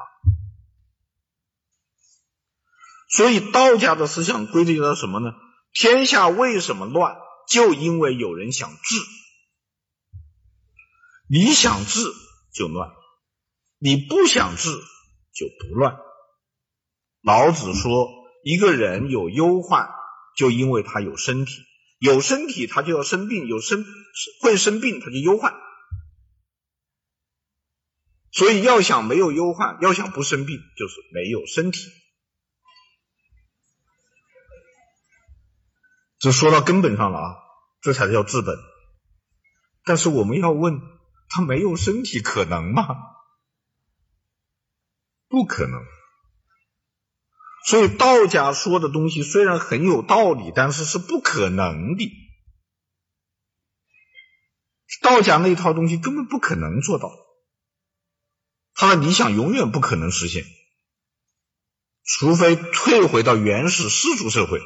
[3.09, 5.33] 所以道家的思想规定了什么呢？
[5.73, 7.17] 天下为什么乱？
[7.49, 8.97] 就因为有人想治。
[11.29, 12.01] 你想治
[12.53, 12.91] 就乱，
[13.79, 15.97] 你不想治就不乱。
[17.23, 18.11] 老子说，
[18.45, 19.89] 一个人有忧患，
[20.37, 21.53] 就因为他有身体；
[21.99, 23.85] 有身体他就要生病，有生
[24.43, 25.55] 会生病他就忧患。
[28.31, 31.91] 所以要想没有忧患，要想不生病，就是没有身体。
[36.23, 37.37] 这说到根本上了啊，
[37.81, 38.57] 这才叫治本。
[39.83, 40.81] 但是我们要问，
[41.29, 42.87] 他没有身体可能吗？
[45.27, 45.83] 不可能。
[47.67, 52.13] 所以道家说的东西虽然很有道理，但是是不可能的。
[55.01, 57.11] 道家那一套东西根本不可能做到，
[58.75, 60.45] 他的理想永远不可能实现，
[62.05, 64.61] 除非退回到原始氏族社会。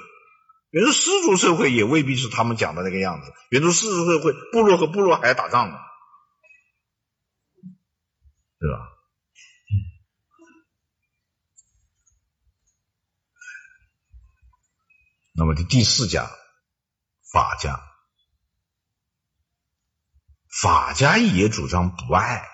[0.70, 3.32] 原始氏族社会也未必是他们讲的那个样子。
[3.50, 5.78] 原始氏族社会，部落和部落还要打仗呢，
[8.58, 8.92] 对吧？
[15.38, 16.30] 那么这第四家，
[17.30, 17.78] 法家，
[20.48, 22.48] 法家也主张不爱，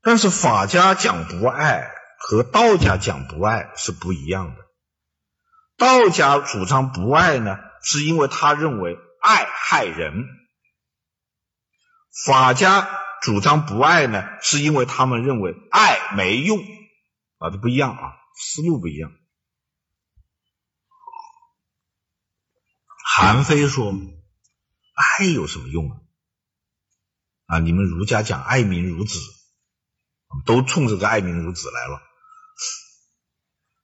[0.00, 1.90] 但是法家讲不爱
[2.24, 4.62] 和道家讲不爱是不一样的。
[5.76, 10.22] 道家主张不爱呢，是因为他认为爱害人；
[12.24, 12.88] 法家
[13.22, 16.60] 主张不爱呢，是因为他们认为爱没用。
[17.38, 19.10] 啊，这不一样啊，思路不一样。
[23.04, 23.92] 韩非说
[25.18, 25.96] ：“爱有什么用啊？
[27.46, 29.18] 啊，你们儒家讲爱民如子，
[30.46, 32.00] 都冲着个爱民如子来了。”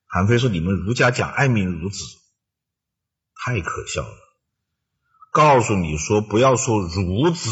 [0.08, 2.02] 韩非说：“你们儒家讲爱民如子，
[3.34, 4.16] 太可笑了。
[5.30, 7.50] 告诉你说，不要说如子，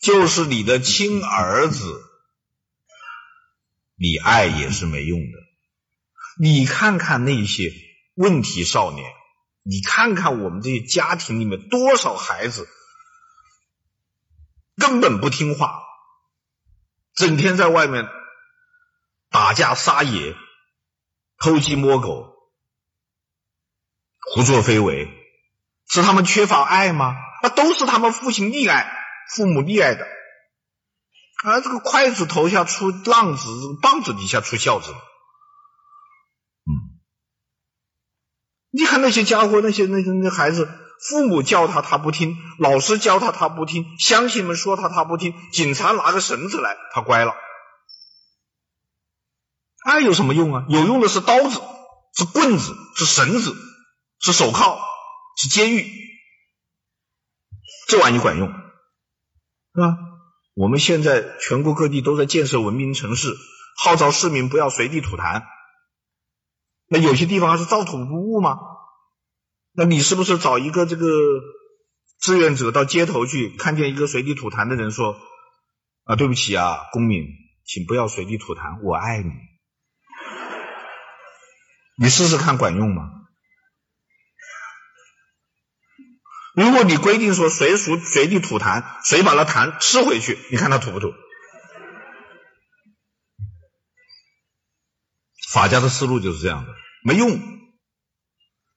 [0.00, 2.04] 就是你的亲儿子。”
[4.00, 5.38] 你爱也是没用的。
[6.40, 7.72] 你看看那些
[8.14, 9.12] 问题少年，
[9.64, 12.68] 你看看我们这些家庭里面多少孩子
[14.76, 15.82] 根本不听话，
[17.16, 18.08] 整天在外面
[19.30, 20.36] 打架杀野、
[21.38, 22.34] 偷鸡摸狗、
[24.34, 25.08] 胡作非为，
[25.88, 27.16] 是他们缺乏爱吗？
[27.42, 28.92] 那都是他们父亲溺爱、
[29.30, 30.04] 父母溺爱的。
[31.44, 33.48] 啊，这个筷子头下出浪子，
[33.80, 34.90] 棒子底下出孝子。
[34.90, 36.72] 嗯，
[38.70, 40.68] 你看那些家伙，那些那些那孩子，
[41.08, 47.36] 父母叫他他不听，老师教他他不听，乡亲们说他他不听，警察拿个绳子来他乖了。
[49.88, 50.66] 爱有什么用啊？
[50.68, 51.62] 有用的是刀子，
[52.14, 53.56] 是棍子，是绳子，
[54.20, 54.78] 是手铐，
[55.38, 55.90] 是监狱，
[57.88, 59.96] 这玩意管用，是吧？
[60.54, 63.34] 我们现在全国各地都在建设文明城市，
[63.82, 65.44] 号召市民不要随地吐痰。
[66.88, 68.58] 那有些地方还是照土不误吗？
[69.72, 71.06] 那你是不是找一个这个
[72.20, 75.16] 志愿者到街头去，看见一个随地吐痰的人说
[76.04, 77.24] ：“啊，对不起啊，公民，
[77.64, 79.30] 请不要随地吐痰，我爱你。”
[82.00, 83.10] 你试试看管用吗？
[86.54, 91.12] 如果你规定说谁属随地吐痰，谁把那痰吃回去，你看他吐不吐？
[95.52, 96.72] 法家的思路就是这样的，
[97.02, 97.40] 没用，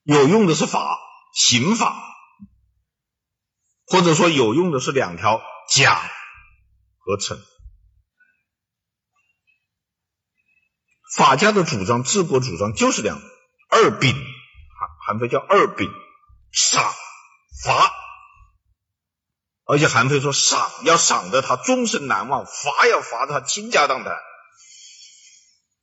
[0.04, 0.98] 有用的是法，
[1.34, 1.96] 刑法，
[3.86, 5.96] 或者说有用的是两条奖
[6.98, 7.40] 和惩。
[11.16, 13.22] 法家的主张，治国主张就是两
[13.70, 15.90] 二秉，韩韩非叫二秉，
[16.52, 16.94] 赏。
[17.64, 17.92] 罚，
[19.66, 24.18] 而且韩非说赏要赏得他终身难忘，罚要罚得他倾家荡产。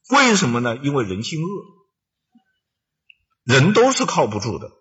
[0.08, 0.76] 为什么呢？
[0.76, 1.46] 因为人性恶，
[3.44, 4.72] 人都是靠不住的，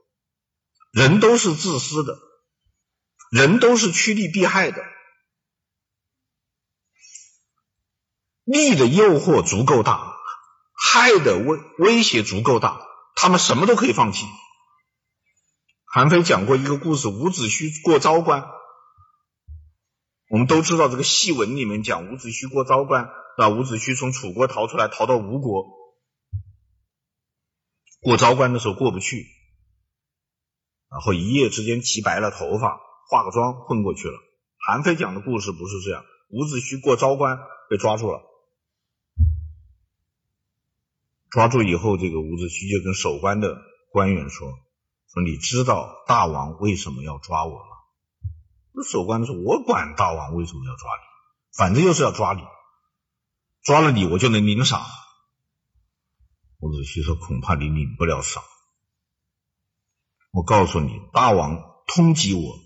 [0.91, 2.17] 人都是自私的，
[3.29, 4.83] 人都是趋利避害的。
[8.43, 10.16] 利的诱惑足够大，
[10.77, 12.81] 害的威威胁足够大，
[13.15, 14.25] 他们什么都可以放弃。
[15.85, 18.45] 韩非讲过一个故事，伍子胥过昭关。
[20.29, 25.65] 我们都知道这个戏文里面讲伍子胥过昭关，啊，伍子胥从楚国逃出来，逃到吴国，
[28.01, 29.25] 过昭关的时候过不去，
[30.91, 32.77] 然后一夜之间齐白了头发，
[33.09, 34.19] 化个妆混过去了。
[34.67, 37.39] 韩非讲的故事不是这样，伍子胥过昭关
[37.69, 38.21] 被抓住了，
[41.29, 43.57] 抓住以后，这个伍子胥就跟守关的
[43.91, 44.51] 官员说。
[45.13, 47.77] 说你知道大王为什么要抓我吗？
[48.73, 51.01] 那守关的说：“我管大王为什么要抓你，
[51.57, 52.41] 反正就是要抓你，
[53.63, 54.81] 抓了你我就能领赏。”
[56.59, 58.43] 伍子胥说：“恐怕你领不了赏。
[60.31, 62.59] 我告诉你，大王通缉我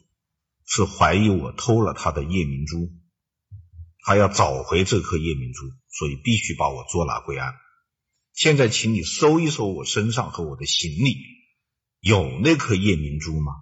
[0.66, 2.90] 是怀疑我偷了他的夜明珠，
[4.04, 7.54] 他要找回这颗夜明珠，所以必须把我捉拿归案。
[8.42, 11.16] 现在，请你搜一搜我身上和我的行李，
[12.00, 13.54] 有那颗夜明珠吗？”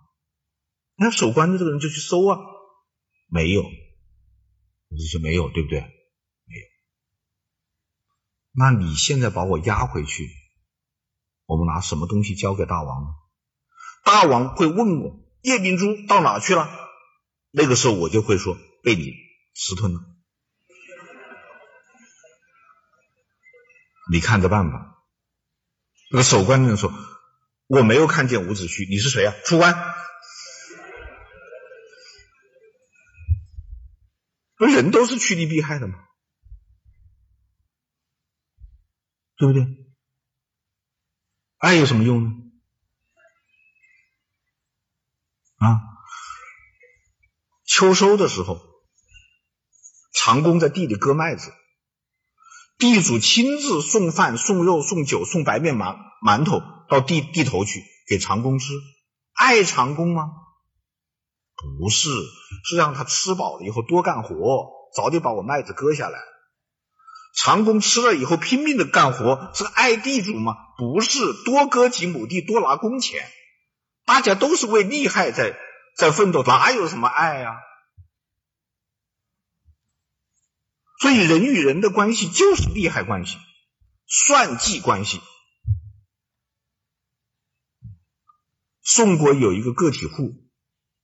[0.96, 2.40] 那守关的这个人就去搜啊，
[3.28, 5.82] 没有，伍子胥没有，对不对？
[5.82, 6.66] 没有
[8.54, 10.30] 那你现在把我押回去，
[11.46, 13.10] 我们拿什么东西交给大王呢？
[14.06, 16.70] 大王会问我夜明珠到哪去了？
[17.52, 19.12] 那个时候我就会说被你
[19.54, 20.00] 私吞了。
[24.12, 24.98] 你看着办吧。
[26.12, 26.92] 那个守关的人说
[27.68, 29.36] ：“我没有看见伍子胥，你是谁啊？
[29.46, 29.74] 出关。”
[34.58, 35.96] 不人都是趋利避害的吗？
[39.38, 39.66] 对不对？
[41.60, 42.32] 爱有什么用呢？
[45.60, 45.80] 啊，
[47.66, 48.62] 秋收的时候，
[50.14, 51.54] 长工在地里割麦子，
[52.80, 58.72] 地主亲自送饭、送肉、送酒、送白面馒馒头到地地头去给长工吃，
[59.34, 60.30] 爱长工吗？
[61.78, 62.10] 不是，
[62.64, 66.20] 是让他吃饱了以后多干活，早点把我麦子割下来。
[67.36, 70.56] 长工吃了以后拼命的干活，是爱地主吗？
[70.78, 73.28] 不是，多割几亩地，多拿工钱。
[74.06, 75.58] 大家都是为利害在
[75.98, 77.58] 在奋斗，哪有什么爱啊？
[81.00, 83.38] 所以人与人的关系就是利害关系、
[84.06, 85.22] 算计关系。
[88.84, 90.34] 宋国有一个个体户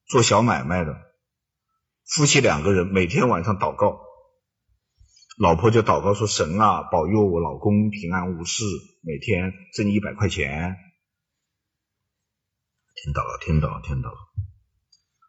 [0.06, 1.00] 做小买卖的，
[2.04, 4.02] 夫妻两个人每天晚上祷告。
[5.38, 8.64] 老婆就祷告说：“神啊，保佑我老公平安无事，
[9.02, 10.76] 每天挣一百块钱。”
[13.04, 14.18] 听到了，听到了，听到了。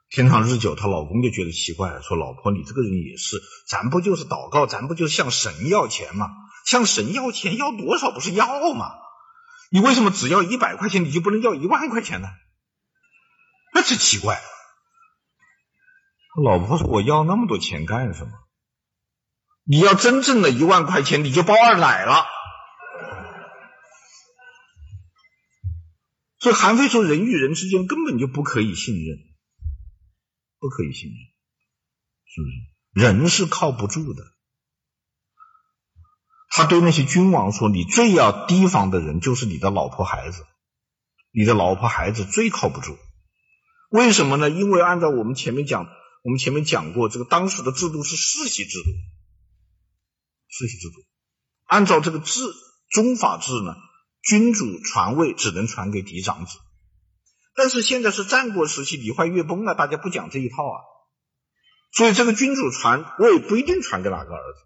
[0.08, 6.28] 天长日久，她老公就觉得奇怪，说：“老婆，你这个人也是，咱不就是祷告，咱不就是向神要钱吗？
[6.64, 8.92] 向神要钱，要多少不是要吗？
[9.70, 12.28] 你为什么只要一百块钱，你就不能要一万块钱呢？
[13.74, 14.40] 那这奇怪。”
[16.42, 18.32] 老婆说：“我要那么多钱干什么？”
[19.68, 22.24] 你要真正的一万块钱，你就包二奶了。
[26.38, 29.18] 所以韩非说，人与人之间根本就不可以信任，
[30.66, 31.18] 不可以信任，
[32.24, 33.06] 是不是？
[33.06, 34.24] 人是靠不住的。
[36.50, 40.44] 他对那些君王说：“你最要提防的人就是你的老婆孩子，
[41.30, 42.98] 你的老婆孩子最靠不住。
[43.90, 44.50] 为什么呢？
[44.50, 45.86] 因为按照我们前面讲，
[46.24, 48.90] 我们前面讲过，这个当时的制度是世袭制度。”
[50.50, 51.04] 世袭制度，
[51.66, 52.40] 按照这个制
[52.90, 53.76] 宗法制呢，
[54.22, 56.58] 君主传位只能传给嫡长子。
[57.56, 60.76] 但是现在是战国时期，礼坏乐崩了，大家不讲这一套啊。
[61.92, 64.60] 所以这个君主传位不一定传给哪个儿子，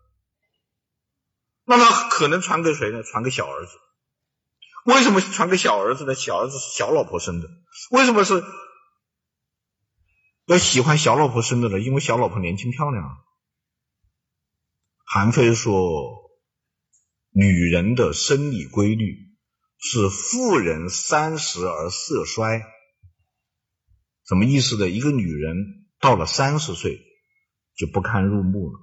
[1.64, 3.02] 那么可能传给谁呢？
[3.04, 3.72] 传给小儿子。
[4.84, 6.14] 为什么传给小儿子呢？
[6.14, 7.48] 小儿子是小老婆生的。
[7.90, 8.42] 为什么是
[10.46, 11.78] 要喜欢小老婆生的呢？
[11.78, 13.04] 因为小老婆年轻漂亮。
[15.04, 16.30] 韩非说
[17.30, 19.36] ：“女人的生理规律
[19.78, 22.66] 是妇人三十而色衰，
[24.30, 24.88] 什么意思呢？
[24.88, 27.00] 一个女人到了三十岁
[27.74, 28.78] 就不堪入目了。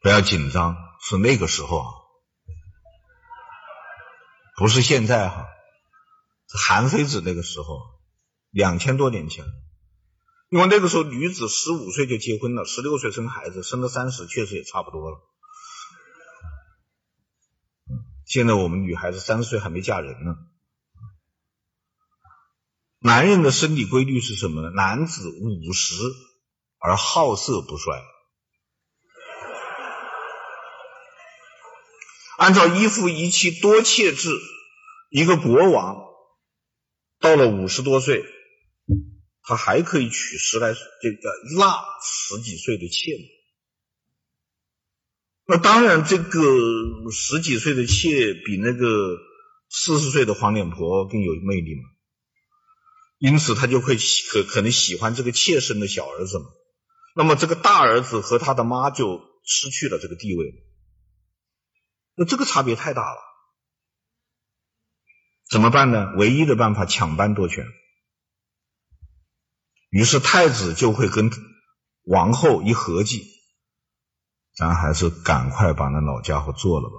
[0.00, 1.90] 不要紧张，是那个时候啊，
[4.56, 5.48] 不是现在哈。
[6.64, 7.80] 韩非子那个时候，
[8.50, 9.44] 两千多年前。”
[10.50, 15.18] 因为那个时候女子十五岁就结婚了，十六岁生孩子，生到三十确实也差不多了。
[18.28, 20.36] 现在我们女孩子三十岁还没嫁人呢。
[23.00, 24.68] 男人的生理规律是什么呢？
[24.70, 25.94] 男子五十
[26.78, 28.02] 而好色不衰。
[32.36, 34.30] 按照一夫一妻多妾制，
[35.10, 36.04] 一个国王
[37.20, 38.24] 到了五十多岁。
[39.40, 43.12] 他还可以娶十来这个纳十几岁的妾，
[45.50, 49.16] 那当然这个十几岁的妾比那个
[49.70, 51.88] 四十岁的黄脸婆更有魅力嘛，
[53.16, 53.96] 因此他就会
[54.30, 56.44] 可可能喜欢这个妾生的小儿子嘛，
[57.16, 60.52] 那么这个大儿子和他的妈就失去了这个地位，
[62.14, 63.18] 那这个差别太大了，
[65.50, 66.12] 怎么办呢？
[66.18, 67.66] 唯一的办法抢班夺权。
[69.88, 71.30] 于是太子就会跟
[72.04, 73.24] 王后一合计，
[74.58, 76.96] 咱还是赶快把那老家伙做了吧。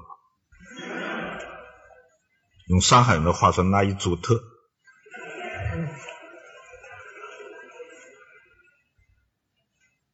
[2.70, 4.42] 用上海人的话说，那一组特。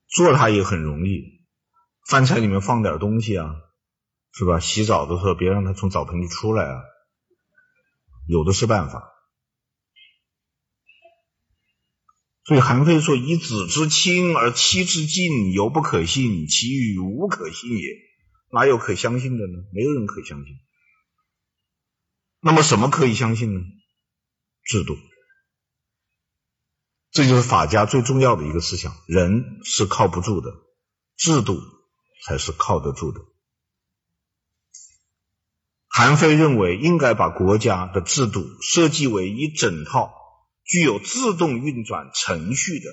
[0.07, 1.45] 做它也很容易，
[2.09, 3.53] 饭菜里面放点东西啊，
[4.31, 4.59] 是吧？
[4.59, 6.81] 洗澡的时候别让它从澡盆里出来啊，
[8.27, 9.11] 有的是办法。
[12.45, 17.87] 所以韩非说：“以子之亲而妻之近，犹不可信，其语无可信也。”
[18.53, 19.63] 哪有可相信的呢？
[19.73, 20.55] 没有人可相信。
[22.39, 23.61] 那么什么可以相信呢？
[24.63, 24.95] 制度。
[27.09, 30.51] 这就是法家最重要的一个思想：人是靠不住的，
[31.17, 31.59] 制度
[32.23, 33.21] 才是靠得住的。
[35.87, 40.13] 韩非认为，应该把国家的制度设计为一整套
[40.65, 42.89] 具有自动运转程序的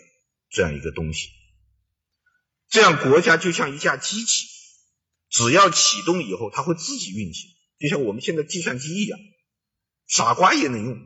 [0.51, 1.31] 这样一个东西，
[2.69, 4.47] 这样国家就像一架机器，
[5.31, 9.19] 只要启动以后，它会自己运行，就像我们现在计算机一样，
[10.07, 10.99] 傻瓜也能用。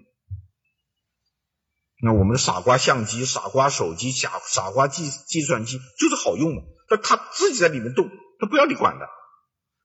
[2.03, 9.09] 那我们的傻瓜相机、傻瓜手机、傻傻瓜计计算机就是好用嘛，但它自己在里面动，它不要你管的。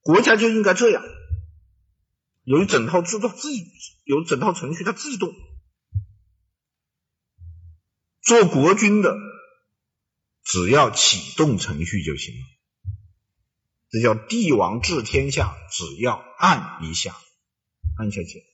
[0.01, 1.03] 国家就应该这样，
[2.43, 3.63] 有一整套制度，自己
[4.03, 5.31] 有整套程序，它自己动。
[8.22, 9.18] 做国君的，
[10.43, 12.41] 只要启动程序就行了。
[13.89, 17.15] 这叫帝王治天下，只要按一下，
[17.98, 18.45] 按下去。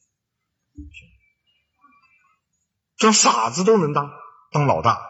[2.96, 4.12] 这傻子都能当
[4.52, 5.06] 当老大，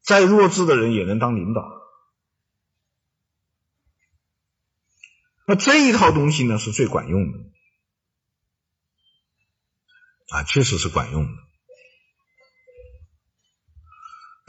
[0.00, 1.76] 再弱智的人也能当领导。
[5.46, 7.38] 那这一套东西呢，是最管用的
[10.28, 11.32] 啊，确实是管用的。
[11.32, 11.46] 这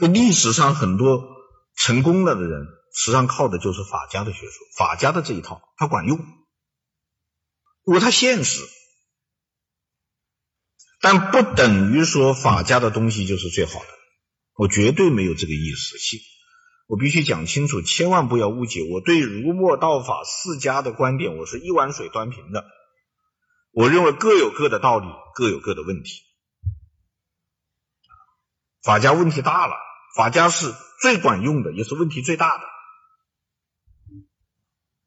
[0.08, 1.28] 历史上很多
[1.74, 6.18] 成功了的人，实际上靠的就是法家的学说，法家的这一套，它管用，
[7.84, 8.62] 如果它现实。
[11.02, 13.86] 但不等于说法家的东西就是最好的，
[14.54, 15.96] 我绝对没有这个意思。
[16.86, 21.38] 我必须讲清楚，千万不要误解我对儒墨道法四家的观点。
[21.38, 22.66] 我是一碗水端平的，
[23.70, 26.20] 我认为各有各的道理，各有各的问题。
[28.82, 29.74] 法家问题大了，
[30.16, 32.64] 法家是最管用的，也是问题最大的。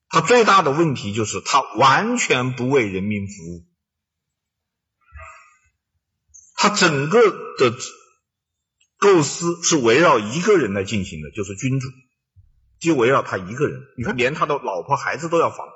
[0.07, 3.65] 他最大的问题就是他完全不为人民服务。
[6.55, 7.75] 他整个的
[8.97, 11.89] 构思是围绕一个人来进行的，就是君主，
[12.79, 13.81] 就围绕他一个人。
[13.97, 15.67] 你看，连他的老婆孩子都要防，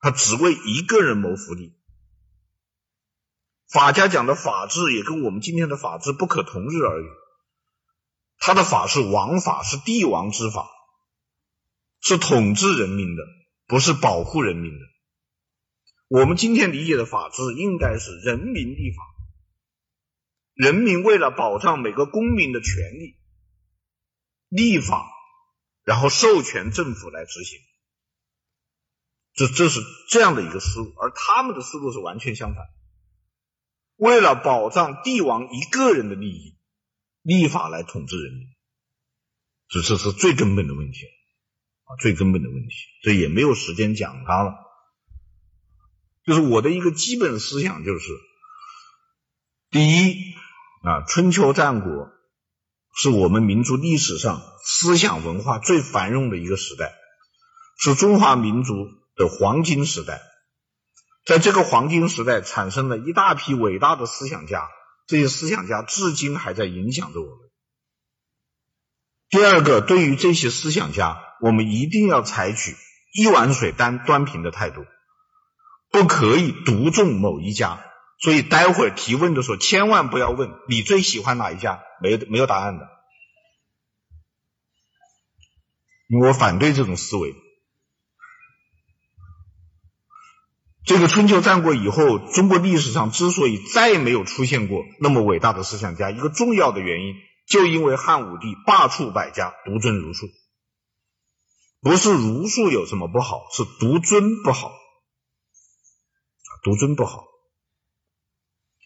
[0.00, 1.79] 他只为一个人谋福利。
[3.72, 7.06] 法家讲的法治也跟我们今天的法治不可同日而语。
[8.38, 10.68] 他的法是王法，是帝王之法，
[12.00, 13.22] 是统治人民的，
[13.66, 14.86] 不是保护人民的。
[16.08, 19.04] 我们今天理解的法治，应该是人民立法，
[20.54, 23.18] 人民为了保障每个公民的权利，
[24.48, 25.08] 立法，
[25.84, 27.60] 然后授权政府来执行，
[29.34, 32.64] 这这是这样的一个思路，而他们的思路是完全相反，
[34.00, 36.56] 为了保障帝王一个人的利益，
[37.20, 38.48] 立法来统治人民，
[39.68, 41.04] 这这是最根本的问题
[41.84, 44.54] 啊，最根本的问题，这也没有时间讲它了。
[46.24, 48.08] 就是我的一个基本思想，就是
[49.68, 50.34] 第一
[50.82, 52.10] 啊，春秋战国
[52.96, 56.94] 是我们民族历史上思想文化最繁荣的一个时代，
[57.76, 60.22] 是中华民族的黄金时代。
[61.30, 64.68] 在这个黄金时代，产生了一大批伟大的思想家，
[65.06, 67.50] 这些思想家至今还在影响着我们。
[69.28, 72.74] 第二个，对于这些思想家，我们一定要采取
[73.14, 74.84] 一碗水端端平的态度。
[75.92, 77.80] 不可以独重某一家，
[78.18, 82.88] 所以待会儿提问的时候，千万不要问你最喜欢哪一家，没有没有答案的，
[86.08, 87.36] 因为我反对这种思维。
[90.84, 97.14] 这个春秋战国以后，中国历史上之所以再也没有出现过那么伟大的思想家，一个重要的原因，
[97.46, 100.26] 就因为汉武帝罢黜百家，独尊儒术。
[101.82, 104.72] 不是儒术有什么不好，是独尊不好。
[106.62, 107.24] 独尊不好。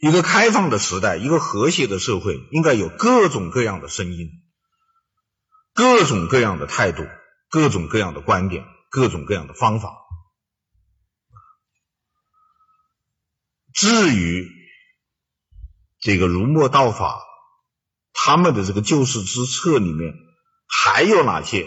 [0.00, 4.28] 一个开放的时代，一个和谐的社会，应该有各种各样的声音，
[5.72, 7.04] 各种各样的态度，
[7.48, 10.03] 各种各样的观点，各种各样的方法。
[13.74, 14.48] 至于
[15.98, 17.20] 这个儒墨道法，
[18.12, 20.14] 他们的这个救世之策里面
[20.68, 21.66] 还有哪些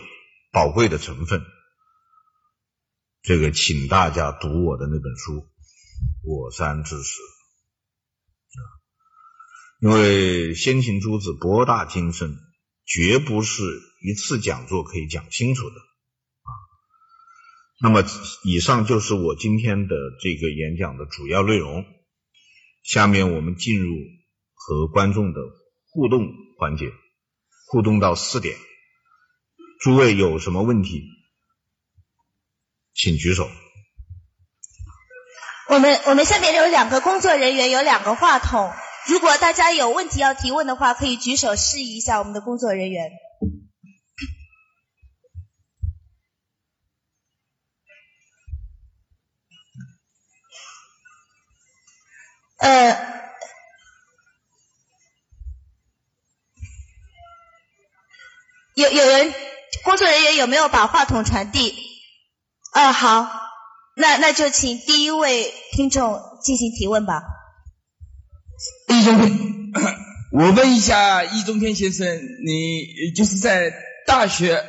[0.53, 1.43] 宝贵的成分？
[3.23, 5.33] 这个，请大家读我的那本书
[6.23, 7.19] 《我山之石》
[8.55, 8.63] 啊，
[9.81, 12.37] 因为先秦诸子博大精深，
[12.85, 13.63] 绝不是
[14.01, 16.49] 一次讲座可以讲清楚的啊。
[17.81, 18.01] 那么，
[18.45, 21.83] 以上就是我今天的这个演讲的主要内容。
[22.87, 23.93] 下面我们进入
[24.53, 25.41] 和观众的
[25.91, 26.25] 互动
[26.57, 26.85] 环节，
[27.67, 28.55] 互动到四点。
[29.81, 31.03] 诸位有什么问题，
[32.93, 33.49] 请举手。
[35.67, 38.71] 我们我们下面有两个工作人员，有两个话筒。
[39.09, 43.11] 如果大家有问题要提问的话，可以举手示意一下我们的工作人员。
[52.57, 52.97] 呃，
[58.75, 59.33] 有有人。
[59.83, 61.73] 工作人员有没有把话筒传递？
[62.73, 63.29] 呃，好，
[63.95, 67.21] 那那就请第一位听众进行提问吧。
[68.87, 69.71] 易中天，
[70.31, 73.73] 我问一下易中天先生，你就是在
[74.05, 74.65] 大学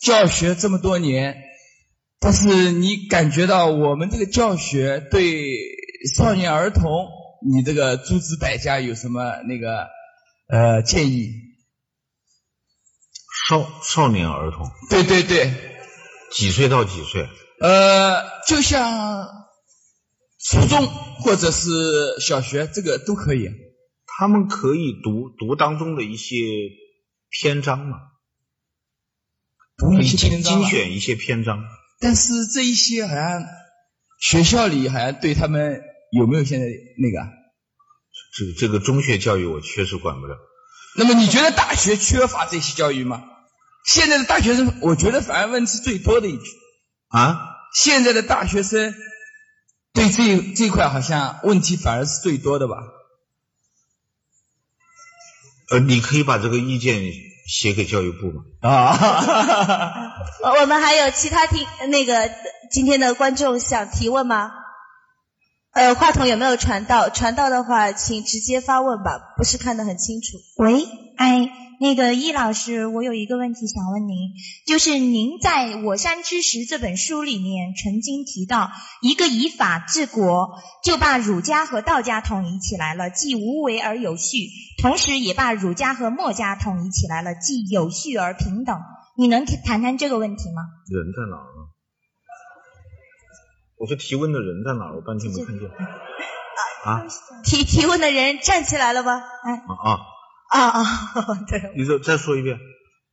[0.00, 1.36] 教学这么多年，
[2.18, 5.54] 但是你感觉到我们这个教学对
[6.14, 7.08] 少年儿童，
[7.44, 9.88] 你这个诸子百家有什么那个
[10.48, 11.32] 呃建议？
[13.48, 15.52] 少少年儿童，对对对，
[16.30, 17.28] 几岁到几岁？
[17.60, 19.28] 呃，就像
[20.38, 23.48] 初中或者是小学，这个都可以。
[24.06, 26.36] 他们可以读读当中的一些
[27.30, 27.96] 篇章嘛？
[29.76, 31.64] 读一些篇章，精选一些篇章。
[31.98, 33.42] 但是这一些好像
[34.20, 35.80] 学校里好像对他们
[36.12, 36.66] 有没有现在
[36.98, 37.28] 那个？
[38.36, 40.36] 这个这个中学教育我确实管不了。
[40.96, 43.24] 那么你觉得大学缺乏这些教育吗？
[43.86, 46.44] 现在的大学生，我觉得反而问题最多的一句
[47.08, 47.40] 啊，
[47.74, 48.94] 现在的大学生
[49.92, 52.76] 对这这块好像问题反而是最多的吧？
[55.70, 57.02] 呃，你可以把这个意见
[57.48, 58.42] 写给教育部吗？
[58.60, 62.30] 啊，哈哈哈哈我们还有其他听那个
[62.70, 64.52] 今天的观众想提问吗？
[65.72, 67.08] 呃，话筒有没有传到？
[67.08, 70.38] 传到的话，请直接发问吧，不是看得很清楚。
[70.56, 70.86] 喂，
[71.16, 71.50] 哎。
[71.80, 74.30] 那个易老师，我有一个问题想问您，
[74.68, 78.70] 就是您在《我山之石》这本书里面曾经提到，
[79.00, 84.46] 一个以法治国，就把儒家和道家统一起来了，既无为而有序；
[84.80, 88.78] 同时也把儒家和墨家统一起来了，既有序而平等。
[89.16, 90.62] 你能谈谈这个问题吗？
[90.88, 91.61] 人在哪儿呢？
[93.82, 94.94] 我说提问的人在哪儿？
[94.94, 95.68] 我半天没看见。
[96.86, 97.02] 啊？
[97.42, 99.18] 提提问的人站起来了吧？
[99.44, 99.54] 哎。
[99.54, 99.98] 啊啊。
[100.50, 100.84] 啊啊，
[101.50, 102.60] 对，你再再说一遍。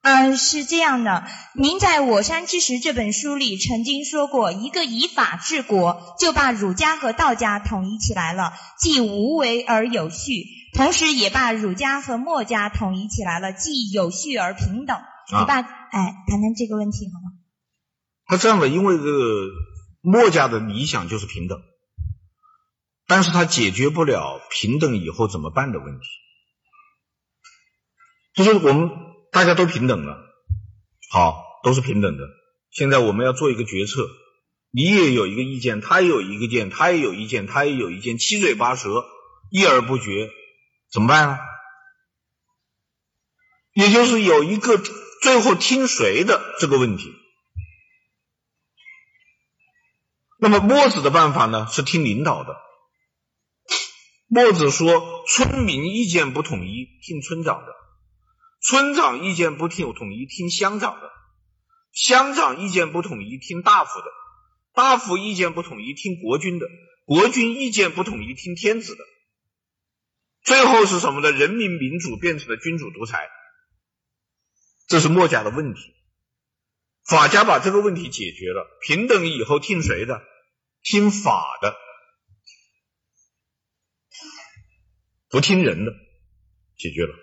[0.04, 1.26] 嗯，是这样的，
[1.56, 10.44] 您在我山之石这本书里曾经说过，一个以法治国，就把儒家和道家统一起来了，既无为而有序；
[10.78, 14.98] 同时也把儒家和墨家统一起来了，既有序而平等。
[15.32, 17.32] 你把，哎，谈谈这个问题好吗？
[18.28, 19.48] 他这样的，因为这个
[20.01, 21.61] 墨家的理想就是平等，
[23.05, 26.05] 但是他解决不了平等以后怎么办的问题。
[28.34, 28.89] 就是我们
[29.31, 30.17] 大家都平等了，
[31.09, 32.23] 好，都是平等的。
[32.71, 34.07] 现在我们要做一个决策，
[34.71, 39.05] 你也有一个意见，他也有一个意见，他也有意见，他也有意见，七嘴八舌，
[39.51, 40.30] 议而不决，
[40.91, 41.39] 怎么办呢？
[43.73, 44.77] 也就是有一个
[45.21, 47.13] 最后听谁的这个问题。
[50.41, 52.56] 那么墨子的办法呢，是听领导的。
[54.28, 57.76] 墨子说：“村民意见不统一，听村长的。”
[58.61, 61.07] 村长意见不听统一，听乡长的；
[61.94, 64.06] 乡长意见不统一，听大夫的；
[64.74, 66.68] 大夫意见不统一，听国君的；
[67.06, 69.03] 国君意见不统一，听天子的。
[70.44, 71.32] 最后是什么呢？
[71.32, 73.30] 人民民主变成了君主独裁，
[74.88, 75.82] 这是墨家的问题。
[77.10, 80.22] 法家把这个问题解决了，平等以后听谁的？
[80.84, 81.76] 听法的，
[85.27, 85.91] 不听人的，
[86.77, 87.15] 解决了。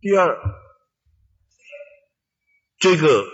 [0.00, 0.38] 第二，
[2.78, 3.26] 这个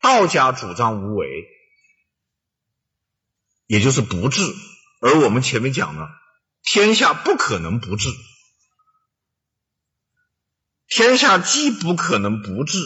[0.00, 1.46] 道家主张无为，
[3.66, 4.42] 也就是不治，
[5.00, 6.10] 而我们前面讲了，
[6.62, 8.08] 天下不可能不治，
[10.88, 12.78] 天下既不可能不治，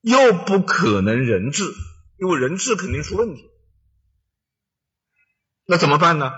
[0.00, 1.64] 又不可能人治，
[2.18, 3.48] 因为人治肯定出问题，
[5.66, 6.32] 那怎么办呢？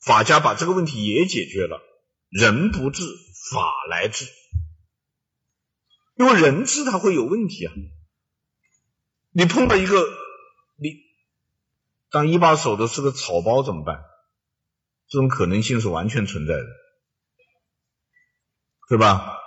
[0.00, 1.80] 法家把这个问题也解决了，
[2.28, 3.02] 人不治，
[3.50, 4.26] 法来治。
[6.16, 7.72] 因为人治它会有问题啊。
[9.32, 10.06] 你碰到一个
[10.76, 10.90] 你
[12.10, 14.04] 当一把手的是个草包怎么办？
[15.08, 16.66] 这种可能性是完全存在的，
[18.88, 19.38] 对吧？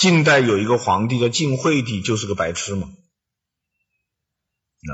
[0.00, 2.88] 晋代有一个皇帝叫晋惠帝，就是个白痴嘛。
[2.88, 4.92] 啊，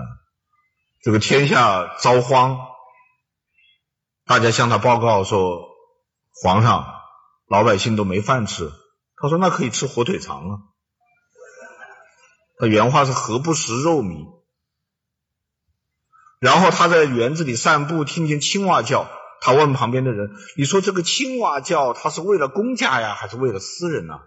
[1.01, 2.59] 这个天下遭荒，
[4.25, 5.69] 大家向他报告说，
[6.43, 6.93] 皇上，
[7.47, 8.73] 老百姓都没饭吃。
[9.15, 10.59] 他说那可以吃火腿肠啊。
[12.59, 14.43] 他原话是何不食肉糜？
[16.41, 19.09] 然后他在园子里散步，听见青蛙叫。
[19.41, 24.19] 他问旁边的人：“你说这个青蛙叫，他是为了公家呀，还是为了私人呢？”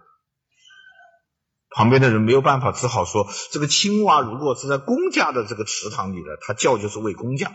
[1.74, 7.48] 旁边的人没有办法，只好说：“这个青蛙如果是在公家的这个池塘里的，它叫就是为公家；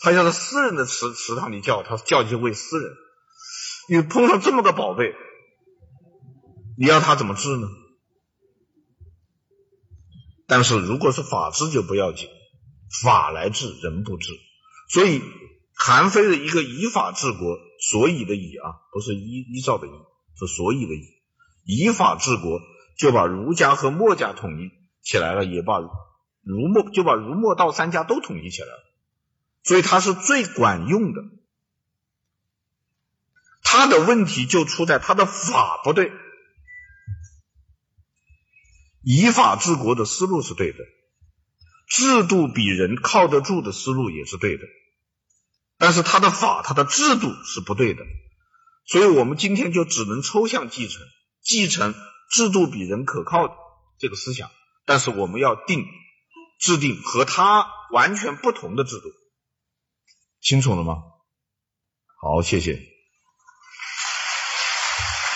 [0.00, 2.92] 它要在私人的池池塘里叫，它叫就是为私人。
[3.88, 5.12] 你碰上这么个宝贝，
[6.78, 7.68] 你要他怎么治呢？
[10.46, 12.28] 但是如果是法治就不要紧，
[13.02, 14.28] 法来治，人不治，
[14.90, 15.22] 所以。”
[15.80, 17.56] 韩非的一个以法治国，
[17.92, 19.90] 所以的以啊，不是依依照的依，
[20.36, 21.06] 是所以的以，
[21.64, 22.58] 以法治国
[22.98, 24.70] 就把儒家和墨家统一
[25.00, 28.84] 起来了，也把儒墨就把儒墨道三家都统一起来了，
[29.62, 31.22] 所以他是最管用的。
[33.62, 36.10] 他的问题就出在他的法不对，
[39.02, 40.78] 以法治国的思路是对的，
[41.86, 44.64] 制度比人靠得住的思路也是对的。
[45.76, 48.02] 但是他的法，他的制度是不对的，
[48.86, 51.06] 所以我们今天就只能抽象继承，
[51.40, 51.94] 继承
[52.30, 53.54] 制度比人可靠的
[53.98, 54.50] 这个思想，
[54.86, 55.84] 但是我们要定
[56.60, 59.08] 制定和他完全不同的制度，
[60.40, 61.02] 清楚了吗？
[62.20, 62.80] 好，谢谢。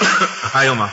[0.53, 0.91] 还有吗？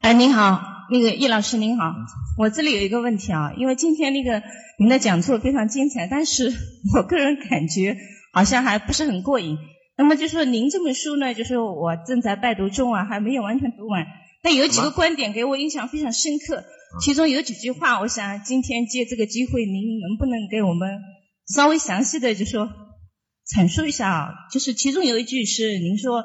[0.00, 1.94] 哎，您好，那个易老师您好，
[2.38, 4.42] 我这里有一个问题啊，因为今天那个。
[4.80, 6.50] 您的讲座非常精彩，但是
[6.94, 7.98] 我个人感觉
[8.32, 9.58] 好像还不是很过瘾。
[10.00, 14.06] 那么就说您这本书呢，就是我正在拜读中啊，还没有完全读完。
[14.42, 16.64] 但有几个观点给我印象非常深刻，
[17.02, 20.88] 其中有几句话，我想今天借这个机会，您能不能给我们
[21.54, 22.70] 稍微详细的就说
[23.46, 24.30] 阐述一下啊？
[24.50, 26.24] 就是其中有一句是您说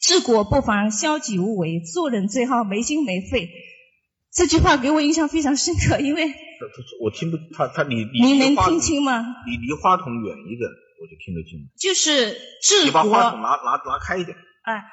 [0.00, 3.48] 治国不妨消极无为，做人最好没心没肺。
[4.34, 6.34] 这句话给我印象非常深刻，因为。
[7.00, 9.20] 我听不他他你你您能听清吗？
[9.46, 10.68] 你离话筒远一点，
[11.02, 11.68] 我就听得清。
[11.78, 12.84] 就是治国。
[12.84, 14.36] 你把话筒拿拿拿开一点。
[14.62, 14.84] 哎，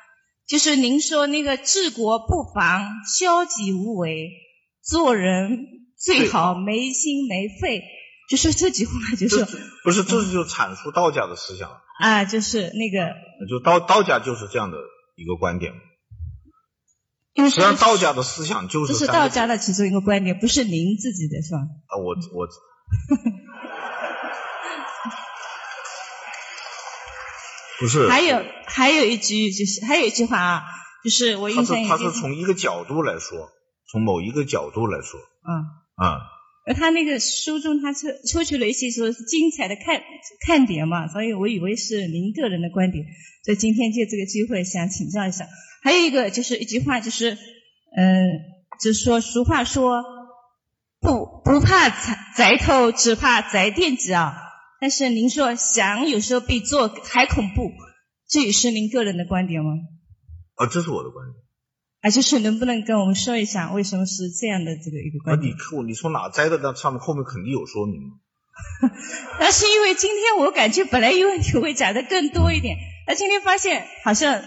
[0.48, 4.32] 就是您说那个治国不妨消极无为，
[4.82, 5.68] 做人
[5.98, 7.84] 最好没心没肺。
[8.30, 9.44] 就是这句话，就是
[9.84, 12.26] 不是这是就阐述道家的思想啊？
[12.26, 13.16] 就是那个，
[13.50, 14.78] 就道道家就是这样的
[15.16, 15.74] 一个观点。
[17.36, 21.60] 实际上，道家的思想就是这是道家的其中一个观点，不是您自己的，是吧？
[21.88, 22.48] 啊，我我，
[27.80, 28.10] 不是。
[28.10, 30.64] 还有还有一句就是还有一句话啊，
[31.04, 33.50] 就是我印象他是他是从一个角度来说，
[33.92, 35.20] 从某一个角度来说。
[35.20, 35.66] 嗯。
[36.02, 36.20] 嗯。
[36.68, 40.04] 而他那个书中他抽抽取了一些说是精彩的看
[40.46, 43.06] 看点嘛，所以我以为是您个人的观点，
[43.44, 45.48] 所以今天借这个机会想请教一下。
[45.82, 47.38] 还有一个就是一句话，就是，嗯，
[48.82, 50.04] 就是说俗话说，
[51.00, 54.36] 不不怕贼贼偷，只怕贼惦记啊。
[54.80, 57.72] 但是您说想有时候比做还恐怖，
[58.28, 59.72] 这也是您个人的观点吗？
[60.56, 61.36] 啊，这是我的观点。
[62.02, 65.54] 啊，就是能不能跟我们说一下为什么是这样的这个一个观点？
[65.54, 66.58] 啊，你看你从哪摘的？
[66.58, 68.00] 那上面后面肯定有说明。
[69.40, 72.78] 那是因为今天我感觉本来有问题会讲的更多一点，
[73.08, 74.42] 那今天发现好像。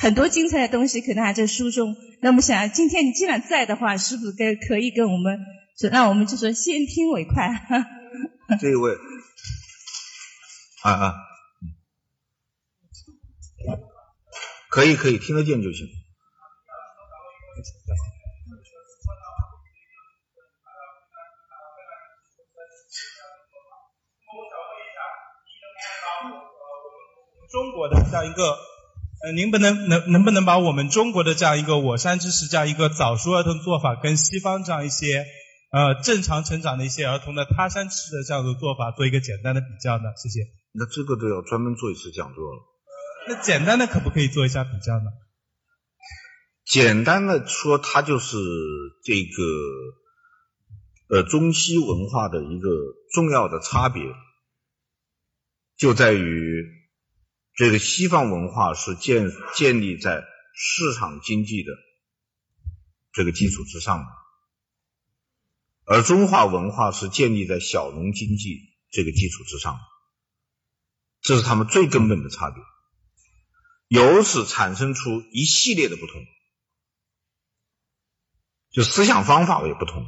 [0.00, 1.96] 很多精彩的东西可能还在书中。
[2.20, 5.40] 那么想，今天你既然在的话，是不是跟可以跟我们
[5.76, 7.50] 说，那我们就说先听为快。
[8.60, 8.92] 这一位，
[10.92, 11.14] 啊啊，
[14.70, 15.86] 可以可以听得见就行。
[27.50, 28.56] 中国的这样一个。
[29.20, 35.26] 呃，您不能能能不能把我们中国的这样一个我山之石这样一个早熟儿童做法，跟西方这样一些
[35.72, 40.04] 呃正常成长的一些儿童的他山之石的这样的做法做一个简单的比较呢？
[40.16, 40.57] 谢谢。
[40.72, 42.62] 那这个都要专门做一次讲座了。
[43.28, 45.10] 那简单的可不可以做一下比较呢？
[46.64, 48.36] 简单的说，它就是
[49.04, 52.68] 这个呃中西文化的一个
[53.12, 54.02] 重要的差别，
[55.76, 56.76] 就在于。
[57.54, 60.22] 这个西方文化是建建立在
[60.54, 61.72] 市场经济的
[63.10, 64.06] 这个基础之上的，
[65.84, 68.60] 而中华文化是建立在小农经济
[68.92, 69.80] 这个基础之上的，
[71.28, 72.64] 这是他们最根本的差别，
[73.88, 76.24] 由此产生出一系列的不同，
[78.70, 80.06] 就思想方法也不同，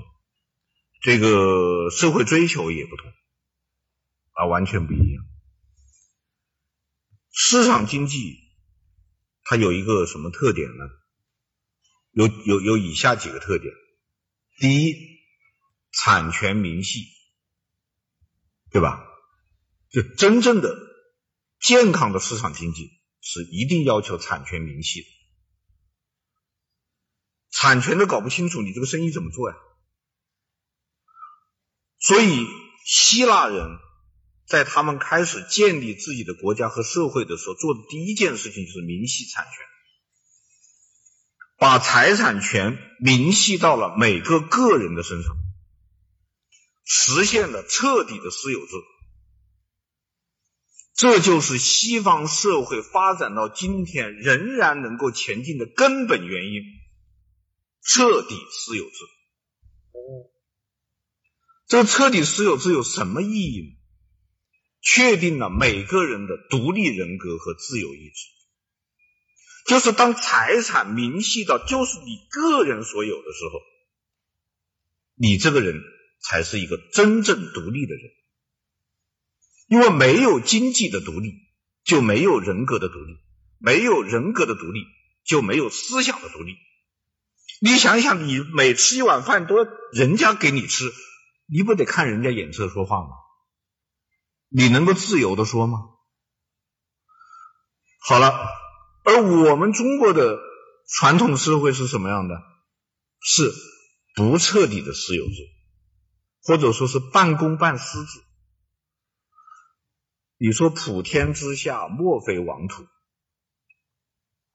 [1.02, 3.12] 这个社会追求也不同，
[4.32, 5.22] 啊，完全不一样。
[7.32, 8.38] 市场经济
[9.42, 10.84] 它有一个什么特点呢？
[12.12, 13.74] 有有有以下几个特点：
[14.56, 14.97] 第一，
[15.92, 17.05] 产权明细，
[18.70, 19.06] 对吧？
[19.90, 20.88] 就真正的
[21.61, 25.07] 健康的市场经济是一定要求产权明细的，
[27.51, 29.57] 产权都搞不清楚，你这个生意怎么做呀？
[31.99, 32.47] 所以
[32.87, 33.78] 希腊人
[34.47, 39.53] 在他们开始建立自己的国家和社会的时候，做的第一件事情就是明晰产权。
[41.59, 45.37] 把财产权明细到了每个个人的身上，
[46.87, 48.73] 实现了彻底的私有制。
[51.01, 56.60] 这就是西方社会发展到今天仍然能够前进的根本原因。
[57.82, 58.97] 彻底私有制。
[61.66, 63.78] 这个彻底私有制有什么意义呢？
[64.82, 68.27] 确定了每个人的独立人格和自由意志。
[69.68, 73.59] 就是当财产明细到就是你个人所有的时候，
[75.14, 75.81] 你这个人
[76.20, 78.19] 才是一个真正独立的人。
[79.70, 81.32] 因为没有经济的独立，
[81.84, 83.14] 就没有人格的独立；
[83.59, 84.84] 没有人格的独立，
[85.24, 86.56] 就没有思想的独立。
[87.60, 89.55] 你想想，你每吃一碗饭都
[89.92, 90.90] 人家给你吃，
[91.47, 93.10] 你不得看人家眼色说话吗？
[94.48, 95.78] 你能够自由的说吗？
[98.01, 98.48] 好了。
[99.05, 100.40] 而我们中国的
[100.88, 102.42] 传统社会是什么样的？
[103.20, 103.55] 是
[104.16, 105.34] 不彻底的私有制，
[106.42, 108.20] 或者说是半公半私制。
[110.42, 112.86] 你说普天之下莫非王土，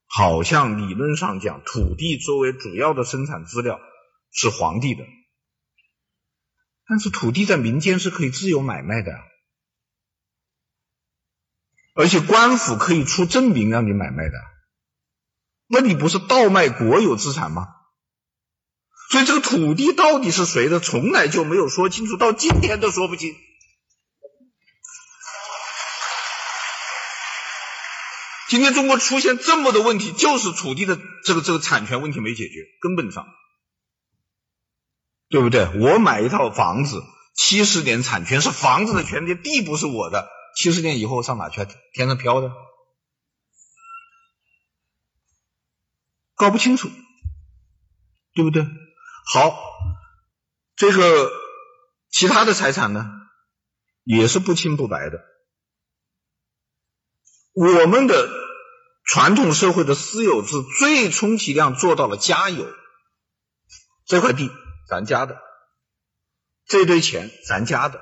[0.08, 3.80] 好像理论上讲，土地作为主要的生产资料
[4.32, 5.04] 是皇帝的，
[6.88, 9.12] 但是土地在民间是可以自由买卖的。
[11.94, 14.34] 而且官府可以出证明让你买卖的，
[15.68, 17.68] 那你不是倒卖国有资产吗？
[19.12, 23.36] 所以这个土地到底是谁的，从来就没有说清楚，到今天都说不清。
[28.48, 33.28] 今天中国出现这么多问题，就是土地的这个这个产权问题没解决，根本上，
[35.30, 35.68] 对不对？
[35.80, 37.04] 我买一套房子，
[37.36, 40.30] 七十年产权是房子的权利，地不是我的。
[40.56, 41.68] 七十年以后上哪去？
[41.94, 42.52] 天上飘的，
[46.36, 46.90] 搞不清楚，
[48.34, 48.66] 对不对？
[49.34, 49.60] 好，
[50.76, 51.32] 这个
[52.10, 53.10] 其他的财产呢，
[54.04, 55.35] 也是不清不白的。
[57.56, 58.30] 我们的
[59.06, 62.68] 传统社会的私有制最充其量做到了家有，
[64.06, 64.52] 这块地
[64.90, 65.42] 咱家的，
[66.68, 68.02] 这堆钱咱家的。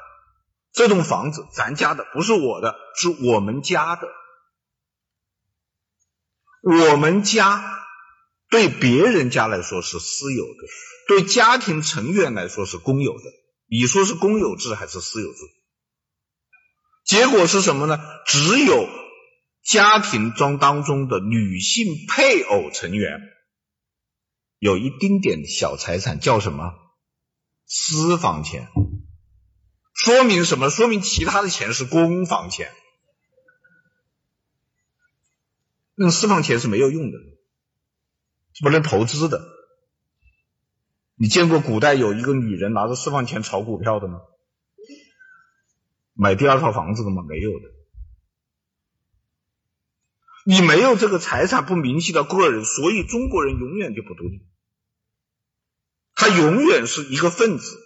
[0.72, 4.08] 这栋房子咱家的，不是我的，是我们家的。
[6.64, 7.86] 我们家
[8.50, 10.68] 对别人家来说是私有的，
[11.08, 13.24] 对家庭成员来说是公有的。
[13.70, 15.38] 你说是公有制还是私有制？
[17.06, 18.00] 结果是什么呢？
[18.26, 18.90] 只有
[19.64, 23.22] 家庭中当中的女性配偶成员
[24.60, 26.74] 有一丁点小财产，叫什么？
[27.66, 28.68] 私房钱。
[29.94, 30.70] 说明什么？
[30.70, 32.72] 说明其他的钱是公房钱，
[35.96, 37.18] 那私房钱是没有用的，
[38.54, 39.48] 是不能投资的。
[41.16, 44.20] 你见过古代有一个女人拿着私房钱炒股票的吗？
[46.14, 47.24] 买第二套房子的吗？
[47.28, 47.83] 没有的。
[50.46, 54.48] 你没有这个财产不明细的个人，所以中国人永远就不独立，
[56.14, 57.80] 他永远是一个分子。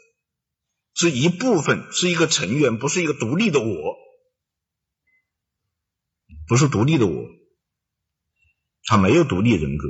[0.99, 3.95] 是一部分，是一个成员，不是一个独立的我，
[6.47, 7.29] 不是独立的我，
[8.83, 9.85] 他没有独立人格，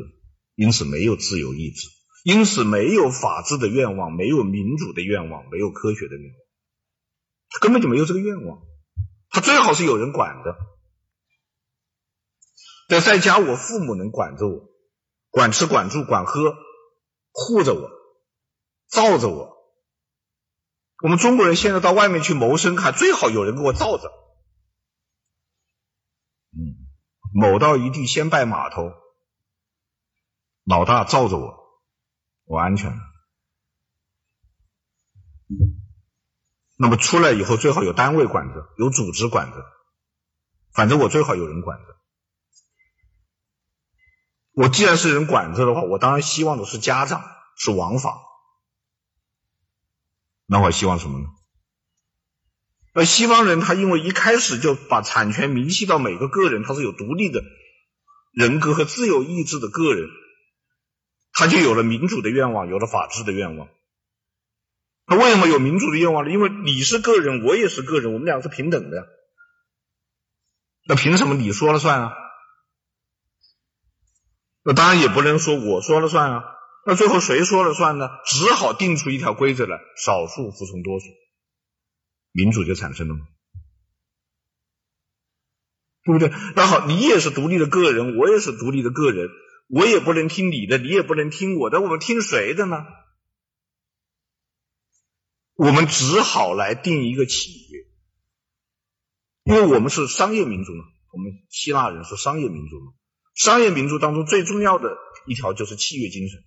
[0.55, 1.87] 因此没有自由意志，
[2.25, 6.39] 因此没有法治的愿望，没有民主的愿望，没有科学的愿望，
[7.51, 8.59] 他根本就没有这个愿望，
[9.29, 10.57] 他最好是有人管的，
[12.87, 14.69] 在在家我父母能管着我，
[15.29, 16.55] 管吃管住管喝，
[17.31, 17.89] 护着我，
[18.87, 19.57] 罩着我。
[21.03, 24.09] 我们中国人现在到外面去谋生，还最好有人给我罩着。
[26.53, 26.87] 嗯，
[27.33, 28.93] 某到一地先拜码头，
[30.63, 31.55] 老大罩着我，
[32.45, 32.97] 我安全。
[36.77, 39.57] 那么出来以后，最好有单位管着，有组织管着，
[40.71, 41.97] 反正我最好有人管着。
[44.57, 47.23] 我既然是人管着的话，我当然希望的是家长，
[47.57, 48.17] 是王法。
[50.47, 51.27] 那我希望什么呢？
[52.91, 57.43] 而西方人他因为一开始就把产权明晰到每个个人，他是有独立的
[58.31, 60.09] 人格和自由意志的个人，
[61.33, 63.69] 他就有了民主的愿望，有了法治的愿望。
[65.05, 66.31] 那为什么有民主的愿望呢？
[66.31, 69.03] 因为你是个人，我也是个人，我们俩是平等的呀。
[70.87, 72.13] 那凭什么你说了算啊？
[74.67, 76.43] 那当然也不能说我说了算啊。
[76.85, 78.09] 那最后谁说了算呢？
[78.25, 81.05] 只好定出一条规则来，少数服从多数，
[82.33, 83.21] 民主就产生了嘛，
[86.03, 86.29] 对不对？
[86.55, 89.29] 那好，你也是独立的个人，我也是独立的个人，
[89.69, 92.85] 我也不能听你的，你也不能听我的，我们听谁的呢？
[95.55, 97.85] 我们只好来定一个契约，
[99.43, 100.83] 因为我们是商业民族嘛。
[101.13, 102.93] 我们希腊人是商业民族嘛。
[103.37, 106.43] 商业民族当中最重要的一条就是契约精神。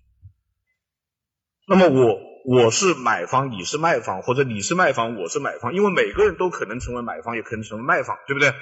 [1.67, 8.53] 那么我我是买方，你是卖方，或者你是卖方，我是买方，因为每个人都可能成为买方，也可能成为卖方，对不对？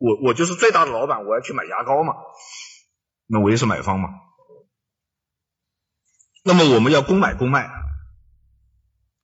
[0.00, 2.14] 我我就是最大的老板，我要去买牙膏嘛，
[3.26, 4.08] 那我也是买方嘛。
[6.44, 7.70] 那么我们要公买公卖。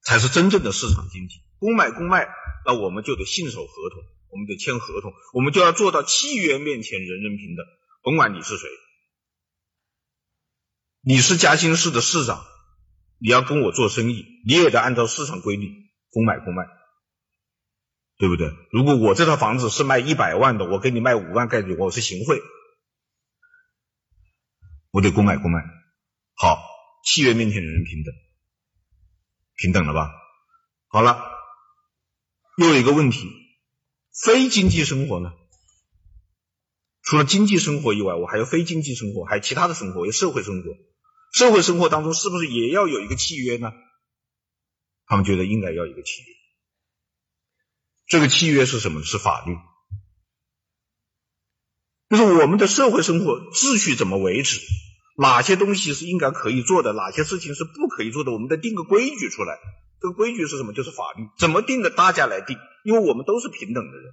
[0.05, 2.27] 才是真正的市场经济，公买公卖，
[2.67, 4.03] 那我们就得信守合同，
[4.33, 7.65] 我们得签合同，我们就要做到契约面前人人平等，
[8.03, 8.69] 甭管你是谁，
[11.03, 12.45] 你是嘉兴市的市长，
[13.19, 15.73] 你要跟我做生意，你也得按照市场规律
[16.11, 16.65] 公买公卖，
[18.19, 18.53] 对不对？
[18.73, 22.43] 如果我这套房子是卖一百万的，我给你卖五万概率，我是行贿，
[24.91, 25.61] 我得公买公卖，
[26.35, 26.59] 好，
[27.05, 28.13] 契约面前人人平等。
[29.55, 30.11] 平等了吧？
[30.89, 31.23] 好了，
[32.57, 33.31] 又有一个问题，
[34.25, 35.33] 非经济生活呢？
[37.03, 40.71] 除了经济生活以外，我还有非经济生活，还有其他的生活，有社会生活。
[41.33, 43.73] 社会生活当中是不是也要有一个契约呢？
[45.07, 46.27] 他们觉得应该要一个契约。
[48.07, 49.03] 这个契约是什么？
[49.03, 49.57] 是法律。
[52.11, 54.61] 就是我们的社会生活秩序怎么维持？
[55.17, 59.59] 哪些东西是应该可以做的，哪些事情是不可以做的，我们得定个规矩出来。
[60.01, 60.73] 这个规矩是什么？
[60.73, 61.25] 就是法律。
[61.39, 61.91] 怎么定的？
[61.91, 64.13] 大家来定，因为我们都是平等的人，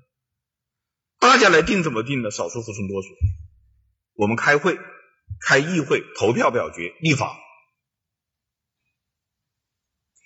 [1.19, 2.31] 大家来定怎么定的？
[2.31, 3.09] 少数服从多数。
[4.13, 4.77] 我们开会、
[5.39, 7.37] 开议会、投票表决、立法。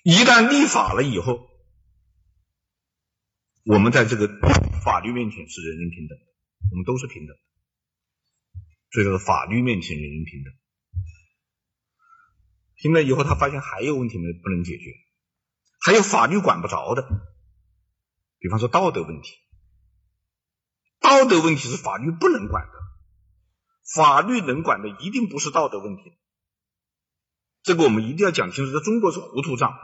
[0.03, 1.49] 一旦立法了以后，
[3.65, 4.27] 我们在这个
[4.83, 6.25] 法律面前是人人平等的，
[6.71, 7.35] 我们都是平等。
[8.91, 10.53] 所以说，法律面前人人平等。
[12.77, 14.93] 听了以后，他发现还有问题没不能解决，
[15.79, 17.07] 还有法律管不着的，
[18.39, 19.31] 比方说道德问题，
[21.03, 22.71] 道德问题是法律不能管的，
[23.93, 26.17] 法律能管的一定不是道德问题，
[27.61, 28.71] 这个我们一定要讲清楚。
[28.71, 29.77] 在中国是糊涂账，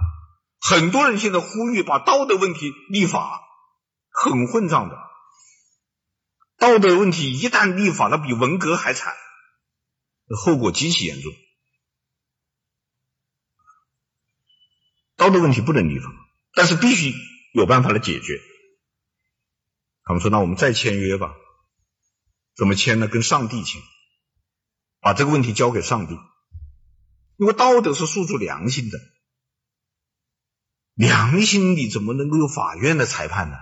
[0.61, 3.41] 很多人现在呼吁把道德问题立法，
[4.09, 4.97] 很混账的，
[6.57, 9.13] 道德问题一旦立法，那比文革还惨，
[10.43, 11.33] 后果极其严重。
[15.17, 16.09] 道德问题不能立法，
[16.53, 17.13] 但是必须
[17.53, 18.41] 有办法来解决。
[20.09, 21.35] 他们说：“那我们再签约吧。
[22.55, 23.07] 怎么签呢？
[23.07, 23.79] 跟上帝签，
[25.01, 26.15] 把这个问题交给上帝。
[27.37, 28.97] 因为道德是诉诸良心的，
[30.95, 33.57] 良心里怎么能够有法院的裁判呢？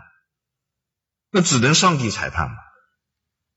[1.31, 2.55] 那只能上帝裁判嘛。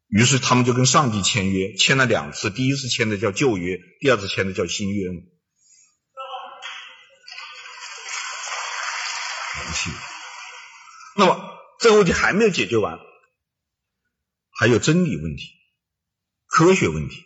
[0.09, 5.21] 于是他们就跟上帝签约，签了两次，第一次签的叫旧约，第二次签的叫新约嘛。”
[11.17, 11.50] 那么
[11.81, 12.99] 这个问题还没有解决完，
[14.51, 15.45] 还有真理问题、
[16.45, 17.25] 科学问题，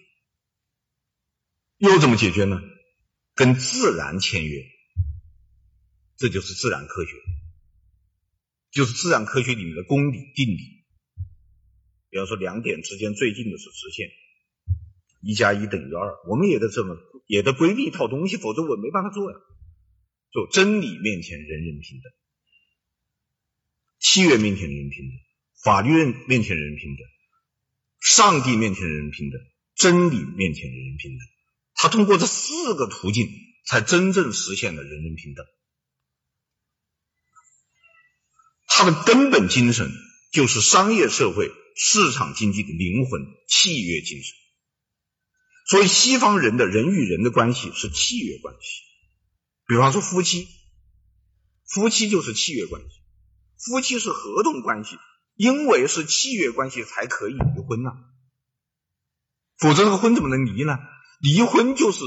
[1.78, 2.60] 又怎么解决呢？
[3.34, 4.64] 跟自然签约，
[6.16, 7.10] 这就是自然科学，
[8.70, 10.84] 就是自然科学里面的公理、定理。
[12.10, 14.08] 比方说，两点之间最近的是直线，
[15.20, 19.36] 一加一等于二，我们也得这么，也得规定一套东西，否则我没办法做呀。
[20.30, 22.12] 就真理面前人人平等。
[24.04, 25.18] 契约面前人人平等，
[25.64, 25.90] 法律
[26.28, 27.06] 面前人人平等，
[28.00, 29.40] 上帝面前人人平等，
[29.74, 31.26] 真理面前人人平等。
[31.72, 33.30] 他通过这四个途径，
[33.64, 35.46] 才真正实现了人人平等。
[38.66, 39.90] 他的根本精神
[40.32, 44.34] 就是商业社会市场经济的灵魂——契约精神。
[45.66, 48.82] 所以西方人的人与人的关系是契约关系，
[49.66, 50.46] 比方说夫妻，
[51.66, 52.88] 夫妻就是契约关系，
[53.58, 54.98] 夫妻是合同关系，
[55.34, 57.92] 因为是契约关系才可以离婚呐、
[59.58, 60.78] 否则这个婚怎么能离呢？
[61.20, 62.04] 离婚就是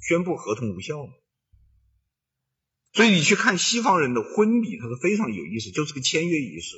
[0.00, 0.96] 宣布合同无效。
[2.92, 6.76] 所以你去看西方人的婚礼，它是非常有意思，就是个签约仪式，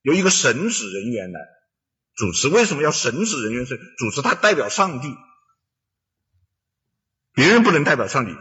[0.00, 1.40] 由一个神职人员来。
[2.14, 4.22] 主持，为什么要神职人员是主持？
[4.22, 5.08] 他代表上帝，
[7.32, 8.32] 别人不能代表上帝。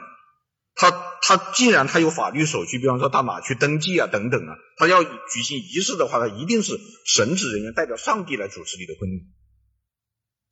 [0.76, 0.92] 他
[1.22, 9.28] 他既然他有法律手续，比方说到哪去登记啊等等啊，他要举行仪式的话，他一定是神职人员代表上帝来主持你的婚礼。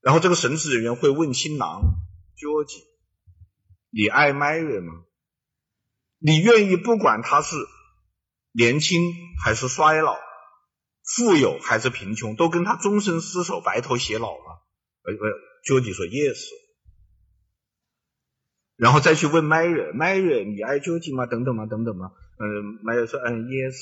[0.02, 1.82] 然后这个神职人员会问新郎
[2.38, 2.84] George，
[3.90, 4.94] 你爱 Mary 吗？
[6.20, 7.56] 你愿意不管他是
[8.52, 9.02] 年轻
[9.44, 10.18] 还是衰老？
[11.16, 14.62] 富有还是贫穷，都跟他终身厮守、白头偕老吗？
[15.02, 15.20] 呃呃
[15.66, 16.38] ，Jody 说 yes，
[18.80, 21.26] 然后再去问 Mary，Mary，你爱 Jody 吗？
[21.26, 21.66] 等等吗？
[21.66, 22.12] 等等吗？
[22.40, 23.76] 嗯，Mary 说嗯 yes，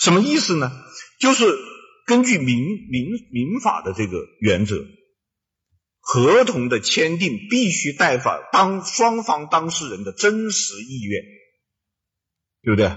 [0.00, 0.72] 什么意思呢？
[1.20, 1.46] 就是
[2.06, 2.58] 根据民
[2.90, 4.84] 民民法的这个原则，
[6.00, 11.22] 合同的签订必须代表当双方当事人的真实意愿，
[12.62, 12.90] 对不对？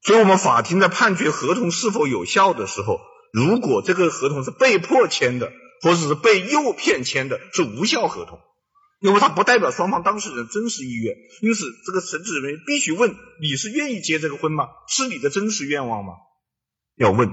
[0.00, 2.98] 所以我们法庭在判决合同是否有效的时候，
[3.34, 8.40] 如果这个合同是被迫签的，或者是被诱骗签的，是无效合同，
[9.00, 11.14] 因为它不代表双方当事人真实意愿。
[11.42, 14.68] 因此，这个神职人员必须问：你是愿意结这个婚吗？
[14.88, 16.14] 是你的真实愿望吗？
[16.96, 17.28] 要问。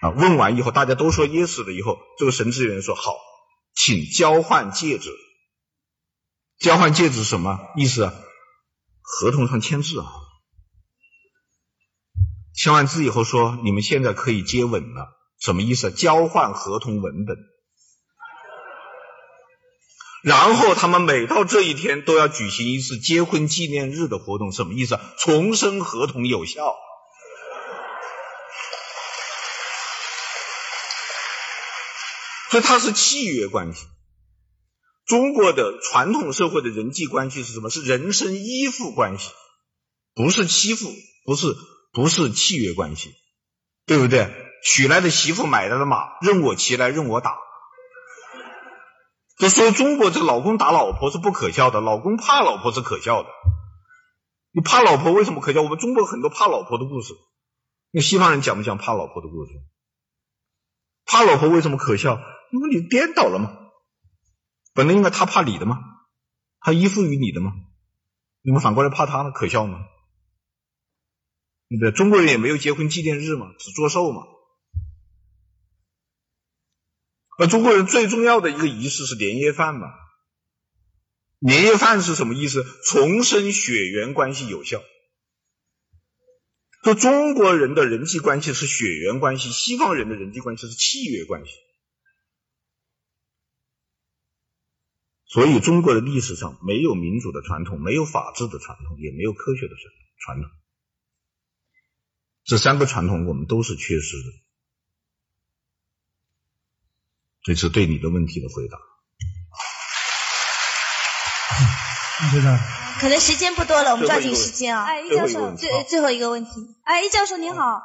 [0.00, 3.16] 啊，问完以后大家都说 yes 了以后，这个神职人员说好，
[3.74, 5.10] 请交换戒指。
[6.58, 8.14] 交换戒指什么意思啊？
[9.00, 10.06] 合同上签字啊。
[12.54, 15.90] 签完字以后说：“你们现在可以接吻了。”什么意思？
[15.90, 17.36] 交换合同文本。
[20.22, 24.50] 然后他们每到这一天都要举行一次结婚纪念日的活动。
[24.52, 24.98] 什么意思？
[25.16, 26.76] 重申合同有效。
[32.50, 33.86] 所以它是契约关系。
[35.06, 37.70] 中国的传统社会的人际关系是什么？
[37.70, 39.30] 是人身依附关系，
[40.14, 40.92] 不是欺负，
[41.24, 41.54] 不是。
[41.90, 43.14] 不是契约关系，
[43.86, 44.30] 对不对？
[44.64, 47.38] 娶来的媳妇，买来的马，任我骑来，任我打。
[49.38, 53.28] 就说中国这老公打老婆是不可笑的，老公怕老婆是可笑的。
[54.50, 55.62] 你怕老婆为什么可笑？
[55.62, 57.14] 我们中国很多怕老婆的故事。
[57.92, 59.52] 那西方人讲不讲怕老婆的故事？
[61.04, 62.20] 怕老婆为什么可笑？
[62.50, 63.56] 因为你颠倒了嘛。
[64.74, 65.78] 本来应该他怕你的嘛，
[66.60, 67.52] 他依附于你的嘛。
[68.42, 69.30] 你们反过来怕他呢？
[69.30, 69.78] 可笑吗？
[71.68, 71.92] 对不对？
[71.92, 74.22] 中国人也没有结婚纪念日嘛，只做寿嘛。
[77.38, 79.86] 而中国人最重要的一个仪式是年夜饭嘛。
[81.38, 82.64] 年夜饭是什么意思？
[82.84, 84.82] 重申血缘关系有效。
[86.82, 91.52] 说中国人的人际关系是血缘关系，西方人的人际关系是契约关系。
[95.26, 99.74] 所以中国的历史上没有民主的传统，没有法治的传统，也没有科学的
[100.18, 100.50] 传统。
[102.42, 104.32] 这三个传统我们都是缺失的，
[107.44, 108.78] 这是对你的问题的回答。
[112.20, 112.58] 你觉得？
[113.00, 114.84] 可能时间不多了，我们抓紧时间啊！
[114.84, 116.50] 哎，易教授，最最后一个问题。
[116.84, 117.80] 哎，易教授您好，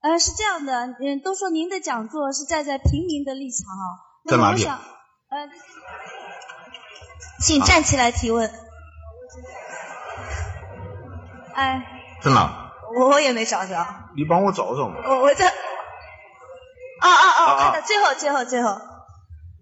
[0.00, 3.84] 呃，是这样的，嗯，都说您的讲座是站在平民的立场啊。
[4.26, 4.64] 在哪里？
[4.64, 5.50] 呃，
[7.42, 8.50] 请站起来提问。
[11.54, 11.84] 哎。
[12.22, 12.72] 在哪？
[12.98, 13.86] 我我也没找着，
[14.16, 14.96] 你帮我找找嘛。
[15.04, 15.52] 我我在，
[17.00, 18.80] 哦哦哦，看到最后最后最后，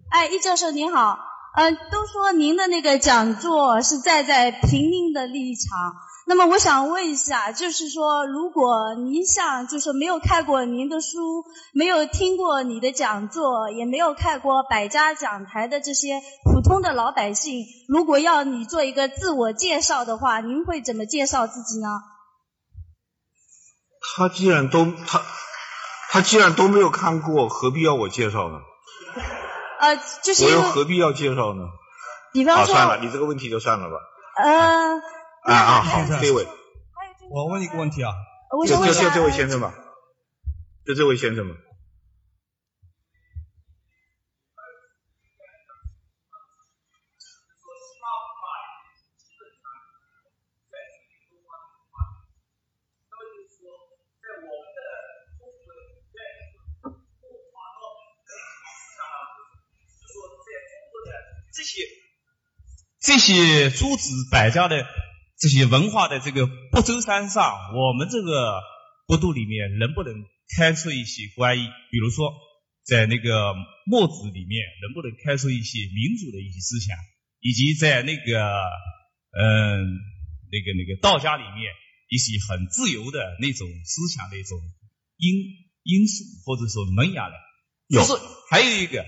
[0.09, 1.19] 哎，易教授您好，
[1.55, 5.93] 嗯、呃，都说您的那个讲座是站在平民的立场，
[6.25, 21.87] 那么我想问一下，就是说，如果您像就是没有看过您的书，没有听过你的讲座，也没有看过百家讲坛的这些普通的老百姓，如果要你做一个自我介绍的话，您会怎么介绍自己呢？
[23.99, 25.21] 他既然都他
[26.09, 28.59] 他既然都没有看过，何必要我介绍呢？
[29.79, 31.63] 呃，就是我又何必要介绍呢？
[32.33, 33.95] 比方说，啊，算了，你这个问题就算了吧。
[34.37, 34.95] 呃，
[35.43, 36.47] 啊啊，好，这位，
[37.31, 38.11] 我问一个问题啊，
[38.67, 39.73] 就就就这位先生吧，
[40.85, 41.55] 就这位先生吧。
[63.07, 64.85] 这些诸子百家的
[65.39, 68.59] 这些文化的这个不周山上，我们这个
[69.05, 70.13] 国度里面能不能
[70.57, 72.33] 开出一些关于，比如说
[72.83, 73.53] 在那个
[73.85, 76.97] 墨子里面能不能开出一些民主的一些思想，
[77.39, 78.43] 以及在那个
[79.31, 79.87] 嗯
[80.51, 81.71] 那个那个道家里面
[82.09, 84.59] 一些很自由的那种思想的一种
[85.15, 85.31] 因
[85.83, 87.35] 因素或者说萌芽的。
[87.87, 88.21] 有，就是
[88.51, 89.05] 还有一个，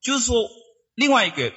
[0.00, 0.48] 就是说
[0.94, 1.52] 另外一个。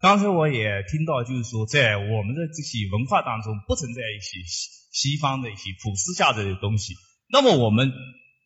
[0.00, 6.94] 刚才我也听到，就是说，在我们的这些文化当中，不存在一些西西方的一些普世价值的东西。
[7.28, 7.92] 那么，我们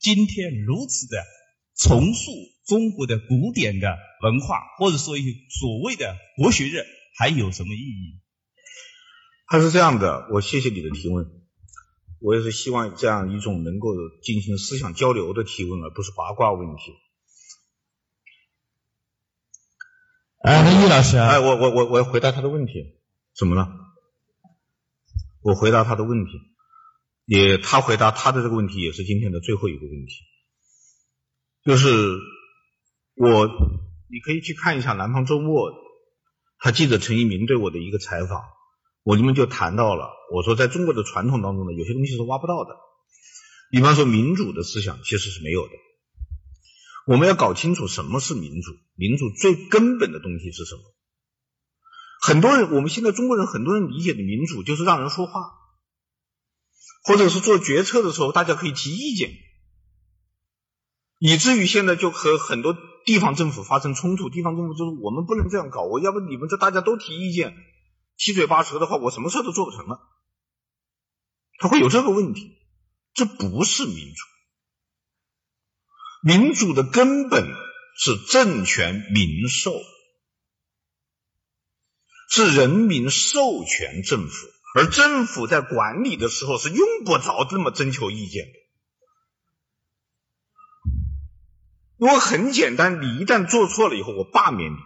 [0.00, 1.22] 今天如此的
[1.76, 2.32] 重塑
[2.66, 5.28] 中国的古典的文化，或者说一些
[5.60, 6.84] 所谓的国学热，
[7.18, 8.20] 还有什么意义？
[9.46, 11.26] 他是这样的，我谢谢你的提问。
[12.18, 13.90] 我也是希望这样一种能够
[14.22, 16.94] 进行思想交流的提问，而不是八卦问题。
[20.42, 22.96] 哎，那易老师，哎，我我我我要回答他的问题，
[23.32, 23.68] 怎么了？
[25.40, 26.32] 我回答他的问题，
[27.26, 30.12] 也他回答他的这个问题也是今天的最后一个问题，
[31.64, 32.18] 就是
[33.14, 33.46] 我
[34.10, 35.70] 你可以去看一下《南方周末》，
[36.58, 38.42] 他记者陈一鸣对我的一个采访，
[39.04, 42.74] 我里面就谈到了，我说在中国的传统当中呢，有些东西是挖不到的，
[43.70, 45.72] 比方说民主的思想其实是没有的。
[47.06, 50.82] 我们要搞清楚什么是民主，民主最根本的东西是什么？
[52.20, 55.50] 很多人，我们现在中国人很多人理解的民主就是让人说话，
[57.02, 59.32] 或者是做决策的时候大家可以提意见，
[61.18, 64.30] 以至于现在就和很多地方政府发生冲突。
[64.30, 67.56] 地方政府就是我们不能这样搞，我要不你们这大家都提意见，
[68.16, 70.00] 七嘴八舌的话，我什么事都做不成了。
[71.58, 72.58] 他会有这个问题，
[73.14, 74.31] 这不是民主。
[76.24, 77.52] 民主的根本
[77.98, 79.72] 是政权民授，
[82.30, 84.46] 是人民授权政府，
[84.76, 88.52] 而政府在管理的时候是用不着这么征求意见的。
[91.98, 94.76] 因为很简单，你一旦做错了以后，我罢免你。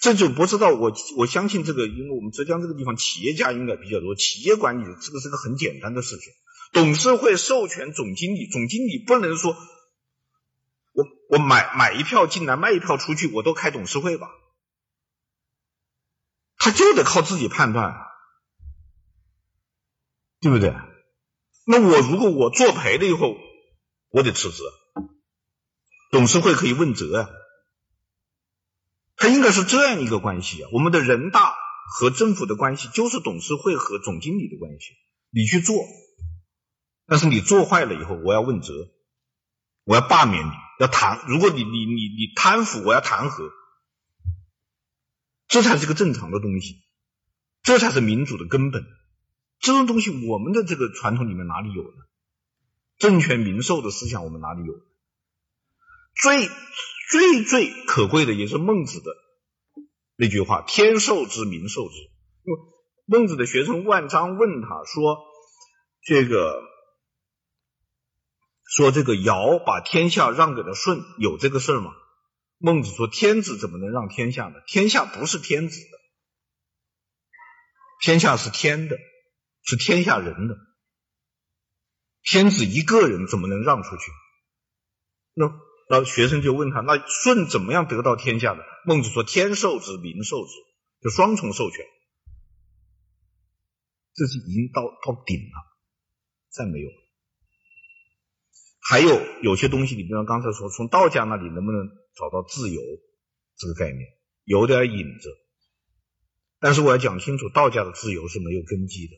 [0.00, 6.32] 这就不知道我我相信这个，因为我们浙江这个地方企业家应该比较多，企业管理这个是个很简单的事情。
[6.72, 9.56] 董事会授权总经理，总经理不能说。
[11.28, 14.30] 我买买一票进来，卖一票出去，我都开董事会吧？
[16.56, 17.94] 他就得靠自己判断，
[20.40, 20.74] 对不对？
[21.66, 23.36] 那我如果我作赔了以后，
[24.10, 24.62] 我得辞职，
[26.10, 27.30] 董事会可以问责啊。
[29.16, 30.68] 他应该是这样一个关系啊。
[30.72, 31.54] 我们的人大
[31.92, 34.96] 和政府的关系就是董事会和总经理的关系。
[35.30, 35.76] 你去做，
[37.06, 38.72] 但是你做坏了以后，我要问责，
[39.84, 40.50] 我要罢免你。
[40.80, 43.50] 要弹，如果你你你你贪腐，我要弹劾，
[45.46, 46.80] 这才是个正常的东西，
[47.62, 48.86] 这才是民主的根本。
[49.58, 51.98] 这种东西，我们的这个传统里面哪里有呢？
[52.96, 54.72] 政权民受的思想，我们哪里有？
[56.14, 56.48] 最
[57.10, 59.14] 最最可贵的也是孟子的
[60.16, 61.94] 那句话：“天受之，民受之。”
[63.04, 65.18] 孟子的学生万章问他说
[66.06, 66.62] ：“这个。”
[68.70, 71.92] 说这个尧把天下让给了舜，有这个事儿吗？
[72.56, 74.54] 孟子说：天子怎么能让天下呢？
[74.66, 75.98] 天下不是天子的，
[78.00, 78.96] 天下是天的，
[79.62, 80.56] 是天下人的。
[82.22, 84.12] 天子一个人怎么能让出去？
[85.34, 85.50] 那
[85.88, 88.62] 那学生就问他：那舜怎么样得到天下的？
[88.86, 90.52] 孟子说：天授之，民授之，
[91.02, 91.84] 就双重授权。
[94.14, 95.76] 这是已经到到顶了，
[96.50, 96.99] 再没有。
[98.82, 102.80] 还有有些东西，你比方刚才说，从道家那里能不能找到自由
[103.56, 104.00] 这个概念，
[104.44, 105.36] 有点影子。
[106.58, 109.16] 但是我要讲清楚，道家的自由是没有根基的，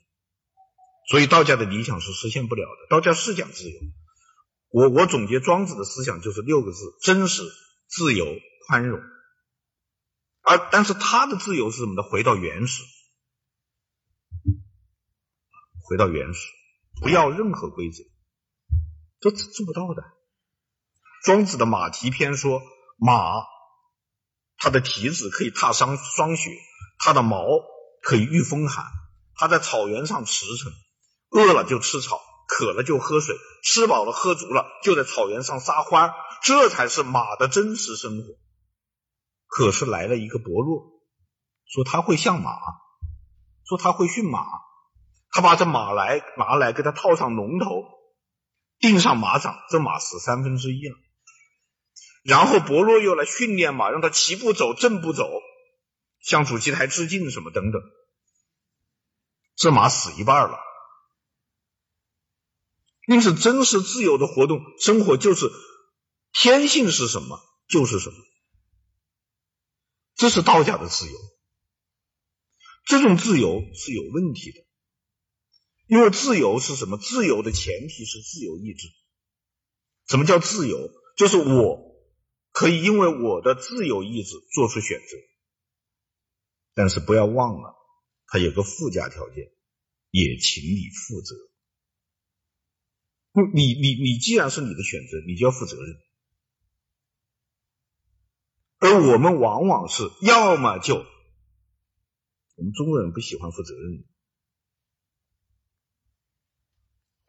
[1.09, 2.86] 所以道家的理想是实现不了的。
[2.89, 3.80] 道家是讲自由，
[4.68, 7.43] 我我总结庄子的思想就是六个字：真实、
[7.89, 8.26] 自由、
[8.66, 9.01] 宽容。
[10.44, 12.02] 而但是他的自由是什么呢？
[12.02, 12.82] 回到原始，
[15.89, 16.48] 回到原始，
[17.01, 18.02] 不要任何规则。
[19.23, 20.03] 都做不到的。
[21.24, 22.61] 庄子的马蹄篇说，
[22.99, 23.44] 马
[24.59, 26.51] 它的蹄子可以踏伤霜雪，
[26.99, 27.44] 它的毛
[28.03, 28.85] 可以御风寒，
[29.36, 30.73] 它在草原上驰骋，
[31.31, 36.12] 饿了就吃草，渴了就喝水，吃饱了喝足了就在草原上撒欢，
[36.43, 38.24] 这才是马的真实生活。
[39.47, 40.82] 可是来了一个伯乐，
[41.66, 42.57] 说他会相马，
[43.65, 44.44] 说他会驯马，
[45.31, 48.02] 他把这马来拿来给他套上龙头。
[48.82, 50.98] 钉上马掌，这马死三分之一了。
[52.22, 55.30] 然后伯乐又来训练马，让他齐步走，正步走。
[56.20, 57.80] 向主席台致敬什么等等。
[59.56, 60.59] 这马死一半了。
[63.06, 65.50] 因此，真实自由的活动生活就是
[66.32, 68.16] 天性是什么就是什么，
[70.14, 71.18] 这是道家的自由。
[72.84, 74.59] 这种自由是有问题的，
[75.93, 76.97] 因为自由是什么？
[76.97, 78.89] 自由的前提是自由意志。
[80.06, 80.90] 什么叫自由？
[81.19, 82.02] 就是我
[82.51, 85.19] 可以因为我的自由意志做出选择，
[86.73, 87.74] 但是不要忘了，
[88.27, 89.52] 它有个附加条件，
[90.09, 91.36] 也请你负责。
[93.52, 96.01] 你你你既然是你的选择，你就要负责任。
[98.78, 101.05] 而我们往往是要么就。
[102.55, 104.05] 我们中国人不喜欢负责任，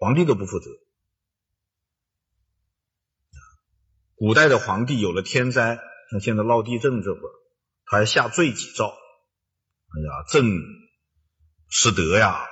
[0.03, 0.69] 皇帝都不负责。
[4.15, 5.79] 古代的皇帝有了天灾，
[6.11, 7.31] 像现在闹地震这会儿，
[7.85, 8.87] 他还下罪己诏。
[8.89, 10.43] 哎呀，朕
[11.69, 12.45] 失德呀，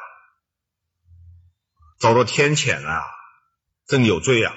[2.00, 3.04] 遭到天谴啊，
[3.86, 4.56] 朕有罪呀！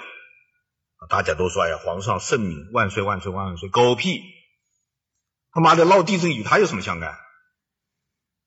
[1.09, 4.23] 大家都说：“哎呀，皇上圣明，万岁万岁万岁！”狗屁！
[5.51, 7.19] 他妈的闹地震与他有什么相干？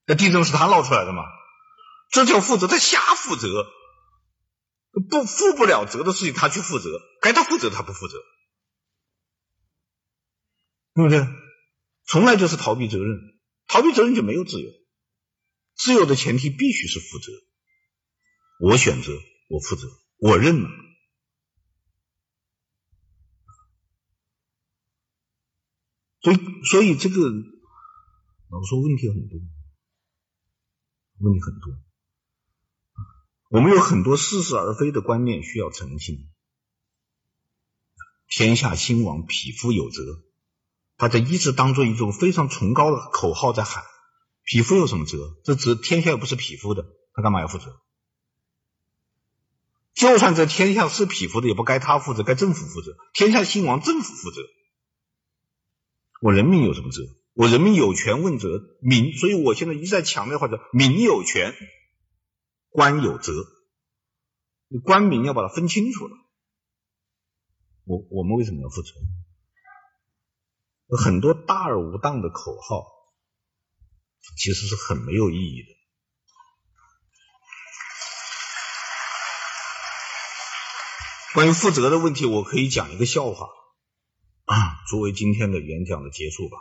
[0.05, 1.23] 那地震是他闹出来的吗？
[2.11, 3.67] 这叫负责，他瞎负责，
[4.99, 6.89] 不负不了责的事情他去负责，
[7.21, 8.17] 该他负责他不负责，
[10.93, 11.27] 对不对？
[12.05, 13.17] 从来就是逃避责任，
[13.67, 14.71] 逃避责任就没有自由。
[15.76, 17.31] 自由的前提必须是负责。
[18.59, 19.11] 我选择，
[19.49, 20.69] 我负责，我认了。
[26.21, 27.15] 所以，所以这个
[28.49, 29.39] 老说问题很多。
[31.19, 31.73] 问题很多，
[33.49, 36.29] 我们有很多似是而非的观念需要澄清。
[38.29, 40.01] 天下兴亡，匹夫有责。
[40.97, 43.84] 大家一直当做一种非常崇高的口号在喊。
[44.43, 45.37] 匹夫有什么责？
[45.43, 47.79] 这责天下又不是匹夫的，他干嘛要负责？
[49.93, 52.97] 就算这天下是匹夫的，也不该他负责，该政府负责。
[53.13, 54.41] 天下兴亡，政府负责。
[56.21, 57.01] 我人民有什么责？
[57.34, 61.53] 我人民有权问责，民，所以我现在一再强调，或者民有权，
[62.70, 63.34] 官有责，
[64.68, 66.15] 你官民要把它分清楚了。
[67.86, 68.89] 我我们为什么要负责？
[70.87, 72.86] 有很多大而无当的口号，
[74.37, 75.76] 其实是很没有意义的。
[81.34, 83.47] 关于负责的问题，我可以讲一个笑话，
[84.46, 84.55] 啊，
[84.89, 86.57] 作为今天的演讲的结束吧。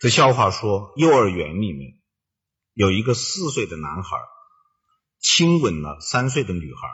[0.00, 2.02] 这笑话说，幼儿园里面
[2.74, 4.18] 有一个四岁的男孩
[5.20, 6.88] 亲吻了三岁的女孩。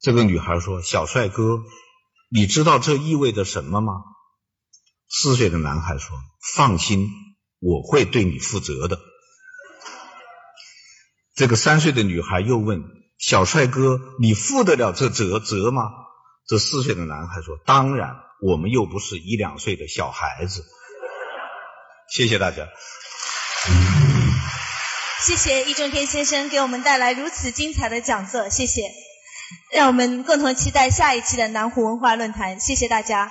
[0.00, 1.62] 这个女孩说：“小帅哥，
[2.30, 3.94] 你知道这意味着什么吗？”
[5.08, 6.16] 四岁的男孩说
[6.54, 7.08] ：“放心，
[7.58, 9.00] 我会对你负责的。”
[11.34, 12.82] 这个三岁的女孩又问
[13.18, 15.90] ：“小帅哥，你负得了这责责吗？”
[16.46, 20.64] 这四岁的男孩说：“当然，我们又不是一两岁的小孩子。”
[22.12, 22.68] 谢谢大家。
[25.22, 28.90] 谢谢易中天先生给我们带来如此精彩的讲座，谢谢。
[29.70, 33.30] 让我们共同期待下一期的南湖文化论坛，谢谢大家。